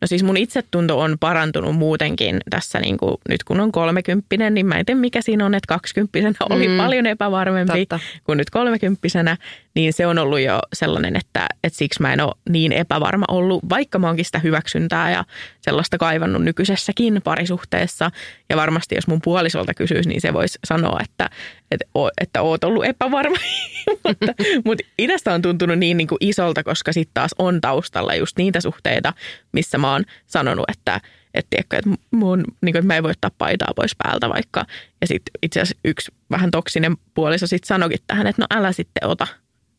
No 0.00 0.06
siis 0.06 0.22
mun 0.22 0.36
itsetunto 0.36 1.00
on 1.00 1.16
parantunut 1.20 1.76
muutenkin 1.76 2.40
tässä 2.50 2.80
niin 2.80 2.98
kuin, 2.98 3.16
nyt 3.28 3.44
kun 3.44 3.60
on 3.60 3.72
kolmekymppinen, 3.72 4.54
niin 4.54 4.66
mä 4.66 4.74
en 4.74 4.86
tiedä 4.86 5.00
mikä 5.00 5.22
siinä 5.22 5.46
on, 5.46 5.54
että 5.54 5.74
kaksikymppisenä 5.74 6.34
oli 6.50 6.68
mm. 6.68 6.76
paljon 6.76 7.06
epävarmempi 7.06 7.86
Totta. 7.86 8.00
kuin 8.24 8.36
nyt 8.36 8.50
kolmekymppisenä, 8.50 9.36
niin 9.74 9.92
se 9.92 10.06
on 10.06 10.18
ollut 10.18 10.40
jo 10.40 10.60
sellainen, 10.72 11.16
että, 11.16 11.46
että 11.64 11.78
siksi 11.78 12.02
mä 12.02 12.12
en 12.12 12.20
ole 12.20 12.34
niin 12.48 12.72
epävarma 12.72 13.24
ollut, 13.28 13.62
vaikka 13.68 13.98
mä 13.98 14.06
oonkin 14.06 14.24
sitä 14.24 14.38
hyväksyntää 14.38 15.10
ja 15.10 15.24
sellaista 15.60 15.98
kaivannut 15.98 16.42
nykyisessäkin 16.42 17.20
parisuhteessa. 17.24 18.10
Ja 18.50 18.56
varmasti 18.56 18.94
jos 18.94 19.06
mun 19.06 19.20
puolisolta 19.24 19.74
kysyisi, 19.74 20.08
niin 20.08 20.20
se 20.20 20.32
voisi 20.32 20.58
sanoa, 20.64 21.00
että, 21.04 21.30
että, 21.70 21.86
että 22.20 22.42
oot 22.42 22.64
ollut 22.64 22.84
epävarma. 22.84 23.36
mutta, 24.04 24.32
mutta 24.64 24.84
itsestä 24.98 25.34
on 25.34 25.42
tuntunut 25.42 25.78
niin, 25.78 25.96
niin 25.96 26.08
kuin 26.08 26.18
isolta, 26.20 26.64
koska 26.64 26.92
sitten 26.92 27.14
taas 27.14 27.34
on 27.38 27.60
taustalla 27.60 28.14
just 28.14 28.38
niitä 28.38 28.60
suhteita, 28.60 29.12
missä 29.52 29.78
mä 29.78 29.92
oon 29.92 30.04
sanonut, 30.26 30.64
että, 30.70 31.00
että, 31.34 31.46
tiedätkö, 31.50 31.76
että, 31.76 31.90
mun, 32.10 32.38
niin 32.38 32.72
kuin, 32.72 32.76
että 32.76 32.86
mä 32.86 32.96
en 32.96 33.02
voi 33.02 33.10
ottaa 33.10 33.30
paitaa 33.38 33.72
pois 33.76 33.96
päältä 34.02 34.28
vaikka. 34.28 34.66
Ja 35.00 35.06
sitten 35.06 35.32
itse 35.42 35.60
asiassa 35.60 35.80
yksi 35.84 36.12
vähän 36.30 36.50
toksinen 36.50 36.96
puoliso 37.14 37.46
sitten 37.46 37.68
sanoikin 37.68 37.98
tähän, 38.06 38.26
että 38.26 38.42
no 38.42 38.58
älä 38.58 38.72
sitten 38.72 39.06
ota. 39.06 39.26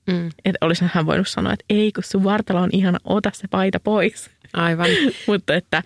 Mm. 0.08 0.28
Että 0.46 0.66
olisi 0.66 0.86
hän 0.94 1.06
voinut 1.06 1.28
sanoa, 1.28 1.54
että 1.54 1.66
ei 1.70 1.92
kun 1.92 2.04
sun 2.04 2.24
vartalo 2.24 2.60
on 2.60 2.70
ihana, 2.72 2.98
ota 3.04 3.32
se 3.34 3.48
paita 3.48 3.80
pois. 3.80 4.30
Aivan. 4.54 4.88
mutta 5.28 5.56
että, 5.56 5.84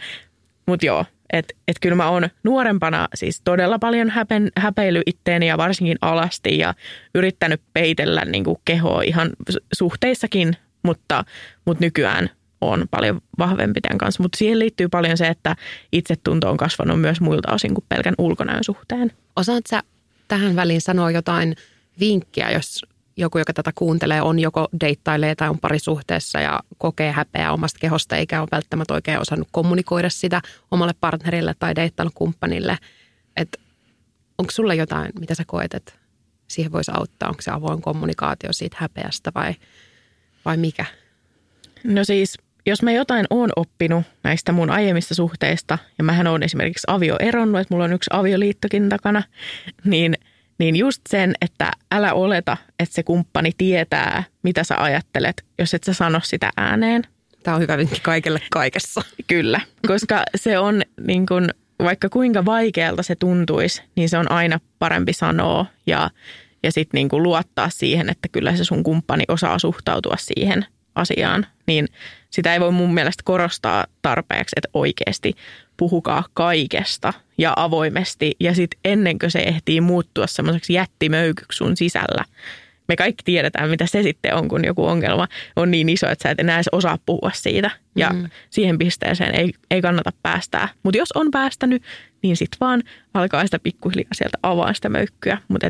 mutta 0.65 0.85
joo, 0.85 1.05
että 1.33 1.53
et 1.67 1.77
kyllä 1.81 1.95
mä 1.95 2.09
oon 2.09 2.29
nuorempana 2.43 3.07
siis 3.13 3.41
todella 3.43 3.79
paljon 3.79 4.09
häpen, 4.09 4.51
häpeily 4.57 5.01
itteeni 5.05 5.47
ja 5.47 5.57
varsinkin 5.57 5.97
alasti 6.01 6.57
ja 6.57 6.73
yrittänyt 7.15 7.61
peitellä 7.73 8.25
niin 8.25 8.43
kuin 8.43 8.57
kehoa 8.65 9.01
ihan 9.01 9.29
suhteissakin, 9.73 10.57
mutta, 10.83 11.23
mutta 11.65 11.85
nykyään 11.85 12.29
on 12.61 12.87
paljon 12.91 13.21
vahvempi 13.39 13.81
tämän 13.81 13.97
kanssa. 13.97 14.23
Mutta 14.23 14.37
siihen 14.37 14.59
liittyy 14.59 14.89
paljon 14.89 15.17
se, 15.17 15.27
että 15.27 15.55
itsetunto 15.91 16.49
on 16.49 16.57
kasvanut 16.57 17.01
myös 17.01 17.21
muilta 17.21 17.53
osin 17.53 17.73
kuin 17.73 17.85
pelkän 17.89 18.15
ulkonäön 18.17 18.63
suhteen. 18.63 19.11
Osaat 19.35 19.63
sä 19.69 19.83
tähän 20.27 20.55
väliin 20.55 20.81
sanoa 20.81 21.11
jotain 21.11 21.55
vinkkiä, 21.99 22.51
jos 22.51 22.85
joku, 23.17 23.37
joka 23.37 23.53
tätä 23.53 23.71
kuuntelee, 23.75 24.21
on 24.21 24.39
joko 24.39 24.67
deittailee 24.81 25.35
tai 25.35 25.49
on 25.49 25.59
parisuhteessa 25.59 26.39
ja 26.39 26.59
kokee 26.77 27.11
häpeää 27.11 27.53
omasta 27.53 27.79
kehosta, 27.79 28.15
eikä 28.15 28.41
ole 28.41 28.47
välttämättä 28.51 28.93
oikein 28.93 29.19
osannut 29.19 29.47
kommunikoida 29.51 30.09
sitä 30.09 30.41
omalle 30.71 30.93
partnerille 30.99 31.55
tai 31.59 31.75
deittailukumppanille. 31.75 32.77
Että 33.37 33.59
onko 34.37 34.51
sulle 34.51 34.75
jotain, 34.75 35.11
mitä 35.19 35.35
sä 35.35 35.43
koet, 35.47 35.73
että 35.73 35.93
siihen 36.47 36.71
voisi 36.71 36.91
auttaa? 36.95 37.29
Onko 37.29 37.41
se 37.41 37.51
avoin 37.51 37.81
kommunikaatio 37.81 38.53
siitä 38.53 38.77
häpeästä 38.79 39.31
vai, 39.35 39.55
vai 40.45 40.57
mikä? 40.57 40.85
No 41.83 42.03
siis, 42.03 42.37
jos 42.65 42.81
mä 42.81 42.91
jotain 42.91 43.25
oon 43.29 43.49
oppinut 43.55 44.03
näistä 44.23 44.51
mun 44.51 44.69
aiemmista 44.69 45.15
suhteista, 45.15 45.77
ja 45.97 46.03
mähän 46.03 46.27
on 46.27 46.43
esimerkiksi 46.43 46.85
avio 46.87 47.15
eronnut, 47.19 47.61
että 47.61 47.73
mulla 47.73 47.85
on 47.85 47.93
yksi 47.93 48.09
avioliittokin 48.13 48.89
takana, 48.89 49.23
niin– 49.85 50.17
niin 50.57 50.75
just 50.75 51.01
sen, 51.09 51.33
että 51.41 51.71
älä 51.91 52.13
oleta, 52.13 52.57
että 52.79 52.95
se 52.95 53.03
kumppani 53.03 53.51
tietää, 53.57 54.23
mitä 54.43 54.63
sä 54.63 54.75
ajattelet, 54.77 55.45
jos 55.59 55.73
et 55.73 55.83
sä 55.83 55.93
sano 55.93 56.19
sitä 56.23 56.49
ääneen. 56.57 57.03
Tämä 57.43 57.55
on 57.55 57.61
hyvä 57.61 57.77
vinkki 57.77 57.99
kaikille 57.99 58.41
kaikessa. 58.51 59.01
Kyllä, 59.27 59.61
koska 59.87 60.23
se 60.35 60.59
on 60.59 60.81
niin 61.07 61.25
kun, 61.25 61.49
vaikka 61.83 62.09
kuinka 62.09 62.45
vaikealta 62.45 63.03
se 63.03 63.15
tuntuisi, 63.15 63.83
niin 63.95 64.09
se 64.09 64.17
on 64.17 64.31
aina 64.31 64.59
parempi 64.79 65.13
sanoa 65.13 65.65
ja, 65.87 66.09
ja 66.63 66.71
sitten 66.71 66.97
niin 66.97 67.23
luottaa 67.23 67.69
siihen, 67.69 68.09
että 68.09 68.27
kyllä 68.27 68.55
se 68.55 68.63
sun 68.63 68.83
kumppani 68.83 69.23
osaa 69.27 69.59
suhtautua 69.59 70.15
siihen 70.17 70.65
asiaan. 70.95 71.45
Niin 71.67 71.87
sitä 72.29 72.53
ei 72.53 72.59
voi 72.59 72.71
mun 72.71 72.93
mielestä 72.93 73.23
korostaa 73.25 73.85
tarpeeksi, 74.01 74.53
että 74.57 74.69
oikeasti 74.73 75.33
puhukaa 75.77 76.23
kaikesta 76.33 77.13
ja 77.37 77.53
avoimesti. 77.55 78.31
Ja 78.39 78.53
sitten 78.53 78.79
ennen 78.85 79.19
kuin 79.19 79.31
se 79.31 79.39
ehtii 79.39 79.81
muuttua 79.81 80.27
semmoiseksi 80.27 80.73
jättimöykyksi 80.73 81.57
sun 81.57 81.77
sisällä, 81.77 82.25
me 82.87 82.95
kaikki 82.95 83.23
tiedetään, 83.25 83.69
mitä 83.69 83.85
se 83.85 84.03
sitten 84.03 84.35
on, 84.35 84.47
kun 84.47 84.65
joku 84.65 84.85
ongelma 84.85 85.27
on 85.55 85.71
niin 85.71 85.89
iso, 85.89 86.09
että 86.09 86.23
sä 86.23 86.29
et 86.29 86.39
enää 86.39 86.55
edes 86.55 86.69
osaa 86.71 86.97
puhua 87.05 87.31
siitä. 87.33 87.71
Ja 87.95 88.09
mm. 88.09 88.29
siihen 88.49 88.77
pisteeseen 88.77 89.35
ei, 89.35 89.53
ei 89.71 89.81
kannata 89.81 90.11
päästää. 90.23 90.69
Mutta 90.83 90.97
jos 90.97 91.11
on 91.11 91.31
päästänyt, 91.31 91.83
niin 92.23 92.37
sitten 92.37 92.57
vaan 92.61 92.83
alkaa 93.13 93.45
sitä 93.45 93.59
pikkuhiljaa 93.59 94.13
sieltä 94.13 94.37
avaa 94.43 94.73
sitä 94.73 94.89
möykkyä. 94.89 95.37
Mutta 95.47 95.67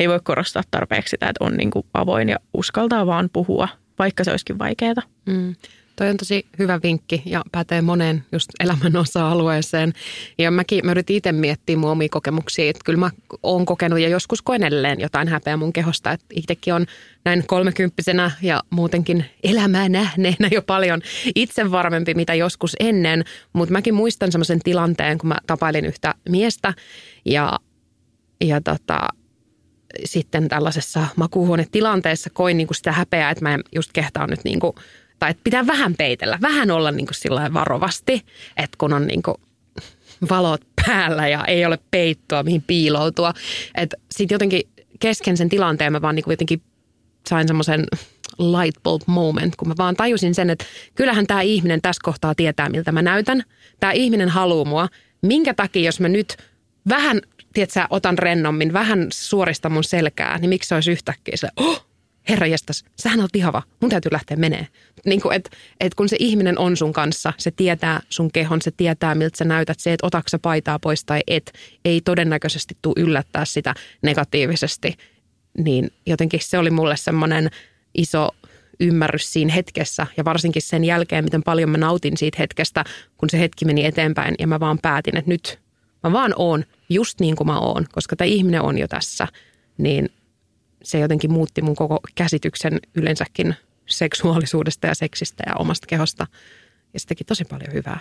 ei 0.00 0.08
voi 0.08 0.20
korostaa 0.24 0.62
tarpeeksi 0.70 1.10
sitä, 1.10 1.28
että 1.28 1.44
on 1.44 1.56
niinku 1.56 1.86
avoin 1.94 2.28
ja 2.28 2.36
uskaltaa 2.54 3.06
vaan 3.06 3.30
puhua, 3.32 3.68
vaikka 3.98 4.24
se 4.24 4.30
olisikin 4.30 4.58
vaikeaa. 4.58 5.02
Mm. 5.26 5.54
Toi 5.96 6.10
on 6.10 6.16
tosi 6.16 6.46
hyvä 6.58 6.80
vinkki 6.82 7.22
ja 7.26 7.42
pätee 7.52 7.82
moneen 7.82 8.24
just 8.32 8.50
elämän 8.60 8.96
osa-alueeseen. 8.96 9.92
Ja 10.38 10.50
mäkin 10.50 10.86
mä 10.86 10.90
yritin 10.90 11.16
itse 11.16 11.32
miettiä 11.32 11.76
mun 11.76 11.90
omia 11.90 12.08
kokemuksia, 12.10 12.70
että 12.70 12.80
kyllä 12.84 12.98
mä 12.98 13.10
oon 13.42 13.66
kokenut 13.66 13.98
ja 13.98 14.08
joskus 14.08 14.42
koen 14.42 14.62
edelleen 14.62 15.00
jotain 15.00 15.28
häpeä 15.28 15.56
mun 15.56 15.72
kehosta. 15.72 16.12
Että 16.12 16.26
itsekin 16.34 16.74
on 16.74 16.86
näin 17.24 17.46
kolmekymppisenä 17.46 18.30
ja 18.42 18.62
muutenkin 18.70 19.24
elämää 19.42 19.88
nähneenä 19.88 20.48
jo 20.52 20.62
paljon 20.62 21.02
itse 21.34 21.70
varmempi 21.70 22.14
mitä 22.14 22.34
joskus 22.34 22.76
ennen. 22.80 23.24
Mutta 23.52 23.72
mäkin 23.72 23.94
muistan 23.94 24.32
semmoisen 24.32 24.60
tilanteen, 24.64 25.18
kun 25.18 25.28
mä 25.28 25.38
tapailin 25.46 25.86
yhtä 25.86 26.14
miestä 26.28 26.74
ja, 27.24 27.58
ja 28.44 28.60
tota, 28.60 29.08
sitten 30.04 30.48
tällaisessa 30.48 31.06
makuuhuonetilanteessa 31.16 32.30
koin 32.30 32.56
niinku 32.56 32.74
sitä 32.74 32.92
häpeää, 32.92 33.30
että 33.30 33.44
mä 33.44 33.54
en 33.54 33.60
just 33.74 33.90
kehtaa 33.92 34.26
nyt 34.26 34.40
niinku– 34.44 34.74
tai 35.22 35.30
että 35.30 35.40
pitää 35.44 35.66
vähän 35.66 35.94
peitellä, 35.98 36.38
vähän 36.42 36.70
olla 36.70 36.90
niin 36.90 37.06
kuin 37.06 37.14
sillä 37.14 37.54
varovasti, 37.54 38.26
että 38.56 38.76
kun 38.78 38.92
on 38.92 39.06
niin 39.06 39.22
kuin 39.22 39.34
valot 40.30 40.60
päällä 40.86 41.28
ja 41.28 41.44
ei 41.44 41.66
ole 41.66 41.78
peittoa, 41.90 42.42
mihin 42.42 42.62
piiloutua. 42.66 43.32
Että 43.74 43.96
sitten 44.10 44.34
jotenkin 44.34 44.62
kesken 45.00 45.36
sen 45.36 45.48
tilanteen 45.48 45.92
mä 45.92 46.02
vaan 46.02 46.14
niin 46.14 46.24
kuin 46.24 46.32
jotenkin 46.32 46.62
sain 47.28 47.48
semmoisen 47.48 47.86
light 48.38 48.82
bulb 48.82 49.02
moment, 49.06 49.56
kun 49.56 49.68
mä 49.68 49.74
vaan 49.78 49.96
tajusin 49.96 50.34
sen, 50.34 50.50
että 50.50 50.64
kyllähän 50.94 51.26
tämä 51.26 51.40
ihminen 51.40 51.82
tässä 51.82 52.00
kohtaa 52.02 52.34
tietää, 52.34 52.68
miltä 52.68 52.92
mä 52.92 53.02
näytän. 53.02 53.42
Tämä 53.80 53.92
ihminen 53.92 54.28
haluaa 54.28 54.64
mua. 54.64 54.88
Minkä 55.22 55.54
takia, 55.54 55.84
jos 55.84 56.00
mä 56.00 56.08
nyt 56.08 56.36
vähän, 56.88 57.20
tiedätkö, 57.52 57.80
otan 57.90 58.18
rennommin, 58.18 58.72
vähän 58.72 59.06
suorista 59.12 59.68
mun 59.68 59.84
selkää, 59.84 60.38
niin 60.38 60.48
miksi 60.48 60.68
se 60.68 60.74
olisi 60.74 60.92
yhtäkkiä 60.92 61.36
se, 61.36 61.48
oh, 61.56 61.86
herra 62.28 62.46
jestas, 62.46 62.84
sähän 63.02 63.20
on 63.20 63.28
lihava, 63.34 63.62
mun 63.80 63.90
täytyy 63.90 64.12
lähteä 64.12 64.36
menee. 64.36 64.66
Niin 65.04 65.20
kuin, 65.20 65.36
et, 65.36 65.50
et 65.80 65.94
kun 65.94 66.08
se 66.08 66.16
ihminen 66.18 66.58
on 66.58 66.76
sun 66.76 66.92
kanssa, 66.92 67.32
se 67.38 67.50
tietää 67.50 68.00
sun 68.08 68.32
kehon, 68.32 68.62
se 68.62 68.70
tietää 68.70 69.14
miltä 69.14 69.36
sä 69.36 69.44
näytät, 69.44 69.80
se, 69.80 69.92
että 69.92 70.06
otaksa 70.06 70.38
paitaa 70.38 70.78
pois 70.78 71.04
tai 71.04 71.20
et, 71.26 71.52
ei 71.84 72.00
todennäköisesti 72.00 72.76
tule 72.82 72.94
yllättää 72.96 73.44
sitä 73.44 73.74
negatiivisesti. 74.02 74.96
Niin 75.58 75.90
jotenkin 76.06 76.40
se 76.42 76.58
oli 76.58 76.70
mulle 76.70 76.96
semmoinen 76.96 77.50
iso 77.94 78.28
ymmärrys 78.80 79.32
siinä 79.32 79.52
hetkessä 79.52 80.06
ja 80.16 80.24
varsinkin 80.24 80.62
sen 80.62 80.84
jälkeen, 80.84 81.24
miten 81.24 81.42
paljon 81.42 81.70
mä 81.70 81.78
nautin 81.78 82.16
siitä 82.16 82.36
hetkestä, 82.38 82.84
kun 83.18 83.30
se 83.30 83.38
hetki 83.38 83.64
meni 83.64 83.84
eteenpäin 83.84 84.34
ja 84.38 84.46
mä 84.46 84.60
vaan 84.60 84.78
päätin, 84.82 85.16
että 85.16 85.30
nyt 85.30 85.61
mä 86.02 86.12
vaan 86.12 86.34
oon 86.36 86.64
just 86.88 87.20
niin 87.20 87.36
kuin 87.36 87.46
mä 87.46 87.58
oon, 87.58 87.86
koska 87.92 88.16
tämä 88.16 88.26
ihminen 88.26 88.62
on 88.62 88.78
jo 88.78 88.88
tässä, 88.88 89.28
niin– 89.78 90.08
se 90.82 90.98
jotenkin 90.98 91.32
muutti 91.32 91.62
mun 91.62 91.76
koko 91.76 92.00
käsityksen 92.14 92.80
yleensäkin 92.94 93.54
seksuaalisuudesta 93.86 94.86
ja 94.86 94.94
seksistä 94.94 95.44
ja 95.46 95.56
omasta 95.56 95.86
kehosta. 95.86 96.26
Ja 96.94 97.00
se 97.00 97.06
teki 97.06 97.24
tosi 97.24 97.44
paljon 97.44 97.72
hyvää. 97.72 97.98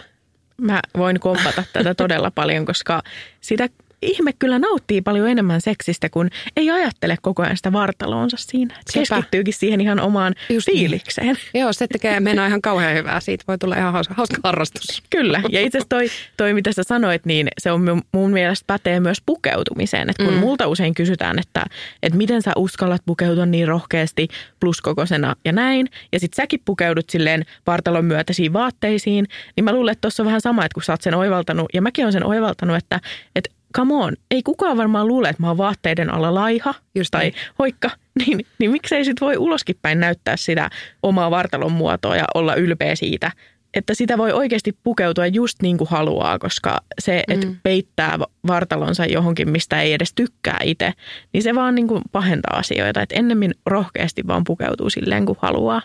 Mä 0.58 0.80
voin 0.98 1.20
kompata 1.20 1.64
tätä 1.74 1.96
todella 1.96 2.32
paljon, 2.32 2.66
koska 2.66 3.04
sitä 3.42 3.70
ihme 4.02 4.34
kyllä 4.40 4.60
nauttii 4.60 5.02
paljon 5.02 5.30
enemmän 5.30 5.62
seksistä, 5.62 6.10
kun 6.10 6.30
ei 6.58 6.70
ajattele 6.70 7.18
koko 7.22 7.44
ajan 7.44 7.58
sitä 7.58 7.72
vartaloonsa 7.72 8.38
siinä. 8.40 8.76
Sepä. 8.76 9.00
Keskittyykin 9.00 9.54
siihen 9.54 9.82
ihan 9.82 10.00
omaan 10.00 10.36
Just 10.50 10.68
niin. 10.68 10.78
fiilikseen. 10.78 11.28
Niin. 11.28 11.38
Joo, 11.62 11.74
se 11.74 11.88
tekee 11.88 12.20
mennä 12.20 12.48
ihan 12.48 12.62
kauhean 12.62 12.96
hyvää. 12.96 13.20
Siitä 13.20 13.44
voi 13.48 13.58
tulla 13.58 13.76
ihan 13.76 13.94
hauska, 13.94 14.14
hauska 14.14 14.38
harrastus. 14.44 15.04
Kyllä, 15.10 15.42
ja 15.50 15.62
itse 15.62 15.78
asiassa 15.78 15.90
toi, 15.90 16.08
toi, 16.38 16.54
mitä 16.54 16.72
sä 16.72 16.84
sanoit, 16.84 17.26
niin 17.26 17.48
se 17.58 17.72
on 17.72 18.02
mun 18.12 18.32
mielestä 18.32 18.64
pätee 18.68 19.00
myös 19.00 19.22
pukeutumiseen. 19.26 20.10
Että 20.10 20.24
kun 20.24 20.34
mm. 20.34 20.40
multa 20.40 20.68
usein 20.68 20.94
kysytään, 20.94 21.40
että, 21.40 21.66
että 22.04 22.18
miten 22.18 22.42
sä 22.42 22.52
uskallat 22.56 23.02
pukeutua 23.06 23.46
niin 23.46 23.68
rohkeasti 23.68 24.28
pluskokosena 24.60 25.36
ja 25.46 25.52
näin, 25.52 25.88
ja 26.12 26.20
sit 26.20 26.34
säkin 26.34 26.62
pukeudut 26.66 27.10
silleen 27.10 27.46
vartalon 27.68 28.06
myötäisiin 28.06 28.54
vaatteisiin, 28.54 29.28
niin 29.56 29.64
mä 29.64 29.74
luulen, 29.74 29.92
että 29.92 30.02
tuossa 30.02 30.24
on 30.24 30.28
vähän 30.28 30.42
sama, 30.42 30.66
että 30.66 30.74
kun 30.74 30.84
sä 30.84 30.94
oot 30.94 31.02
sen 31.02 31.16
oivaltanut, 31.16 31.66
ja 31.74 31.82
mäkin 31.82 32.06
olen 32.06 32.14
sen 32.14 32.26
oivaltanut, 32.26 32.78
että, 32.78 33.00
että 33.36 33.61
come 33.76 33.94
on, 33.94 34.14
ei 34.32 34.44
kukaan 34.44 34.78
varmaan 34.78 35.08
luule, 35.08 35.30
että 35.30 35.44
mä 35.44 35.48
oon 35.48 35.58
vaatteiden 35.58 36.14
alla 36.14 36.34
laiha 36.34 36.74
Just 36.96 37.12
tai 37.12 37.24
niin. 37.24 37.34
hoikka, 37.60 37.90
niin, 38.20 38.46
niin 38.60 38.72
miksei 38.72 39.06
sit 39.06 39.22
voi 39.22 39.38
uloskin 39.38 39.76
päin 39.82 40.00
näyttää 40.00 40.38
sitä 40.38 40.70
omaa 41.04 41.32
vartalon 41.32 41.72
muotoa 41.72 42.16
ja 42.16 42.26
olla 42.34 42.56
ylpeä 42.56 42.96
siitä, 42.96 43.32
että 43.74 43.94
sitä 43.94 44.18
voi 44.18 44.32
oikeasti 44.32 44.78
pukeutua 44.84 45.28
just 45.28 45.62
niin 45.62 45.78
kuin 45.78 45.90
haluaa, 45.90 46.40
koska 46.40 46.78
se, 47.00 47.24
että 47.28 47.48
mm. 47.48 47.56
peittää 47.64 48.20
vartalonsa 48.48 49.06
johonkin, 49.06 49.50
mistä 49.50 49.82
ei 49.82 49.94
edes 49.94 50.14
tykkää 50.14 50.60
itse, 50.64 50.94
niin 51.34 51.44
se 51.44 51.56
vaan 51.56 51.76
niin 51.76 51.88
kuin 51.88 52.02
pahentaa 52.12 52.58
asioita. 52.58 53.02
Että 53.02 53.16
ennemmin 53.16 53.52
rohkeasti 53.66 54.28
vaan 54.28 54.44
pukeutuu 54.44 54.90
silleen 54.90 55.26
kuin 55.26 55.38
haluaa. 55.42 55.82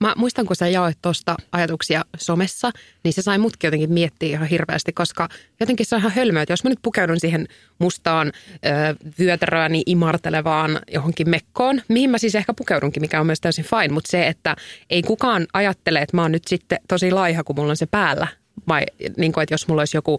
Mä 0.00 0.12
muistan, 0.16 0.46
kun 0.46 0.56
sä 0.56 0.68
jaoit 0.68 0.98
tuosta 1.02 1.36
ajatuksia 1.52 2.04
somessa, 2.16 2.70
niin 3.04 3.12
se 3.12 3.22
sai 3.22 3.38
mutkin 3.38 3.68
jotenkin 3.68 3.92
miettiä 3.92 4.28
ihan 4.28 4.48
hirveästi, 4.48 4.92
koska 4.92 5.28
jotenkin 5.60 5.86
se 5.86 5.94
on 5.94 6.00
ihan 6.00 6.12
hölmöä, 6.12 6.42
että 6.42 6.52
jos 6.52 6.64
mä 6.64 6.70
nyt 6.70 6.78
pukeudun 6.82 7.20
siihen 7.20 7.48
mustaan 7.78 8.32
vyötäröäni 9.18 9.82
imartelevaan 9.86 10.80
johonkin 10.92 11.30
mekkoon, 11.30 11.82
mihin 11.88 12.10
mä 12.10 12.18
siis 12.18 12.34
ehkä 12.34 12.54
pukeudunkin, 12.54 13.00
mikä 13.00 13.20
on 13.20 13.26
myös 13.26 13.40
täysin 13.40 13.64
fine, 13.64 13.94
mutta 13.94 14.10
se, 14.10 14.26
että 14.26 14.56
ei 14.90 15.02
kukaan 15.02 15.46
ajattele, 15.52 15.98
että 15.98 16.16
mä 16.16 16.22
oon 16.22 16.32
nyt 16.32 16.46
sitten 16.46 16.78
tosi 16.88 17.10
laiha, 17.10 17.44
kun 17.44 17.56
mulla 17.56 17.70
on 17.70 17.76
se 17.76 17.86
päällä, 17.86 18.26
vai 18.68 18.82
niin 19.16 19.32
kuin, 19.32 19.42
että 19.42 19.54
jos 19.54 19.68
mulla 19.68 19.80
olisi 19.80 19.96
joku 19.96 20.18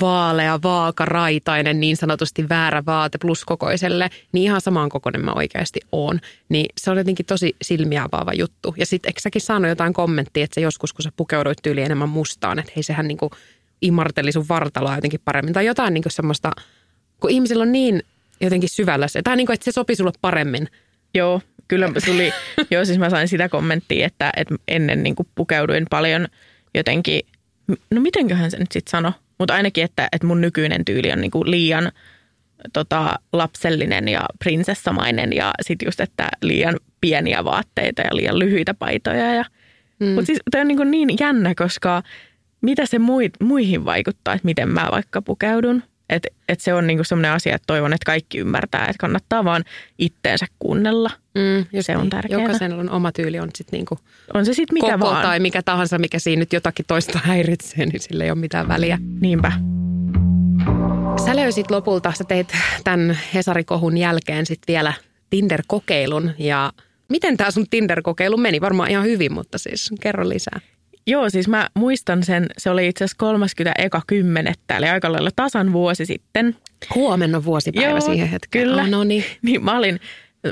vaalea, 0.00 0.62
vaakaraitainen, 0.62 1.80
niin 1.80 1.96
sanotusti 1.96 2.48
väärä 2.48 2.82
vaate 2.86 3.18
pluskokoiselle, 3.18 4.10
niin 4.32 4.44
ihan 4.44 4.60
samaan 4.60 4.88
kokoinen 4.88 5.24
mä 5.24 5.32
oikeasti 5.32 5.80
oon. 5.92 6.20
Niin 6.48 6.66
se 6.78 6.90
on 6.90 6.98
jotenkin 6.98 7.26
tosi 7.26 7.56
silmiä 7.62 8.02
avaava 8.02 8.32
juttu. 8.32 8.74
Ja 8.78 8.86
sitten 8.86 9.08
eikö 9.08 9.20
säkin 9.20 9.42
saanut 9.42 9.68
jotain 9.68 9.92
kommenttia, 9.92 10.44
että 10.44 10.54
se 10.54 10.60
joskus, 10.60 10.92
kun 10.92 11.02
sä 11.02 11.12
pukeuduit 11.16 11.58
tyyli 11.62 11.82
enemmän 11.82 12.08
mustaan, 12.08 12.58
että 12.58 12.72
hei 12.76 12.82
sehän 12.82 13.08
niin 13.08 13.18
kuin 13.18 13.30
imarteli 13.82 14.32
sun 14.32 14.48
vartaloa 14.48 14.94
jotenkin 14.94 15.20
paremmin. 15.24 15.54
Tai 15.54 15.66
jotain 15.66 15.94
niin 15.94 16.02
kuin 16.02 16.12
semmoista, 16.12 16.52
kun 17.20 17.30
ihmisillä 17.30 17.62
on 17.62 17.72
niin 17.72 18.02
jotenkin 18.40 18.68
syvällä 18.68 19.08
se, 19.08 19.22
tai 19.22 19.36
niin 19.36 19.46
kuin, 19.46 19.54
että 19.54 19.64
se 19.64 19.72
sopii 19.72 19.96
sulle 19.96 20.12
paremmin. 20.20 20.68
Joo, 21.14 21.40
kyllä 21.68 21.92
tuli, 22.04 22.32
joo 22.70 22.84
siis 22.84 22.98
mä 22.98 23.10
sain 23.10 23.28
sitä 23.28 23.48
kommenttia, 23.48 24.06
että, 24.06 24.32
että 24.36 24.54
ennen 24.68 25.02
niin 25.02 25.14
kuin 25.14 25.28
pukeuduin 25.34 25.86
paljon 25.90 26.28
jotenkin, 26.74 27.20
no 27.90 28.00
mitenköhän 28.00 28.50
se 28.50 28.58
nyt 28.58 28.72
sitten 28.72 28.90
sano, 28.90 29.12
mutta 29.38 29.54
ainakin, 29.54 29.84
että, 29.84 30.08
että 30.12 30.26
mun 30.26 30.40
nykyinen 30.40 30.84
tyyli 30.84 31.12
on 31.12 31.20
niin 31.20 31.30
kuin 31.30 31.50
liian 31.50 31.92
tota, 32.72 33.18
lapsellinen 33.32 34.08
ja 34.08 34.20
prinsessamainen 34.38 35.32
ja 35.32 35.52
sitten 35.62 35.86
just, 35.86 36.00
että 36.00 36.28
liian 36.42 36.76
pieniä 37.00 37.44
vaatteita 37.44 38.02
ja 38.02 38.16
liian 38.16 38.38
lyhyitä 38.38 38.74
paitoja. 38.74 39.34
Ja, 39.34 39.44
mm. 40.00 40.06
Mutta 40.06 40.26
siis 40.26 40.38
tämä 40.50 40.62
on 40.80 40.90
niin, 40.90 41.06
niin 41.06 41.18
jännä, 41.20 41.54
koska 41.54 42.02
mitä 42.60 42.86
se 42.86 42.98
muihin 43.40 43.84
vaikuttaa, 43.84 44.34
että 44.34 44.44
miten 44.44 44.68
mä 44.68 44.88
vaikka 44.90 45.22
pukeudun. 45.22 45.82
Että 46.08 46.28
et 46.48 46.60
se 46.60 46.74
on 46.74 46.86
niinku 46.86 47.04
sellainen 47.04 47.32
asia, 47.32 47.54
että 47.54 47.66
toivon, 47.66 47.92
että 47.92 48.06
kaikki 48.06 48.38
ymmärtää, 48.38 48.84
että 48.84 49.00
kannattaa 49.00 49.44
vaan 49.44 49.64
itteensä 49.98 50.46
kuunnella. 50.58 51.10
Mm, 51.34 51.80
se 51.80 51.96
on 51.96 52.02
niin. 52.02 52.10
tärkeää. 52.10 52.40
Jokaisen 52.40 52.72
on 52.72 52.90
oma 52.90 53.12
tyyli, 53.12 53.40
on 53.40 53.48
sitten 53.54 53.78
niinku 53.78 53.98
on 54.34 54.46
se 54.46 54.54
sit 54.54 54.72
mikä 54.72 54.98
koko 54.98 55.10
vaan. 55.10 55.22
tai 55.22 55.40
mikä 55.40 55.62
tahansa, 55.62 55.98
mikä 55.98 56.18
siinä 56.18 56.40
nyt 56.40 56.52
jotakin 56.52 56.84
toista 56.88 57.20
häiritsee, 57.24 57.86
niin 57.86 58.00
sillä 58.00 58.24
ei 58.24 58.30
ole 58.30 58.38
mitään 58.38 58.68
väliä. 58.68 58.98
Niinpä. 59.20 59.52
Sä 61.24 61.36
löysit 61.36 61.70
lopulta, 61.70 62.12
sä 62.12 62.24
teit 62.24 62.52
tämän 62.84 63.18
Hesarikohun 63.34 63.96
jälkeen 63.96 64.46
sitten 64.46 64.72
vielä 64.72 64.92
Tinder-kokeilun 65.30 66.30
ja 66.38 66.72
miten 67.08 67.36
tämä 67.36 67.50
sun 67.50 67.66
Tinder-kokeilu 67.70 68.36
meni? 68.36 68.60
Varmaan 68.60 68.90
ihan 68.90 69.04
hyvin, 69.04 69.32
mutta 69.32 69.58
siis 69.58 69.90
kerro 70.00 70.28
lisää. 70.28 70.60
Joo, 71.08 71.30
siis 71.30 71.48
mä 71.48 71.68
muistan 71.74 72.22
sen, 72.22 72.46
se 72.58 72.70
oli 72.70 72.88
itse 72.88 73.04
asiassa 73.04 73.26
30.10. 74.70 74.76
eli 74.76 74.88
aika 74.88 75.12
lailla 75.12 75.30
tasan 75.36 75.72
vuosi 75.72 76.06
sitten. 76.06 76.56
Huomenna 76.94 77.44
vuosipäivä 77.44 77.90
Joo, 77.90 78.00
siihen 78.00 78.28
hetkeen. 78.28 78.64
Kyllä. 78.64 78.82
Oh, 78.82 78.88
no 78.88 79.04
niin. 79.04 79.24
niin. 79.42 79.64
Mä 79.64 79.78
olin 79.78 80.00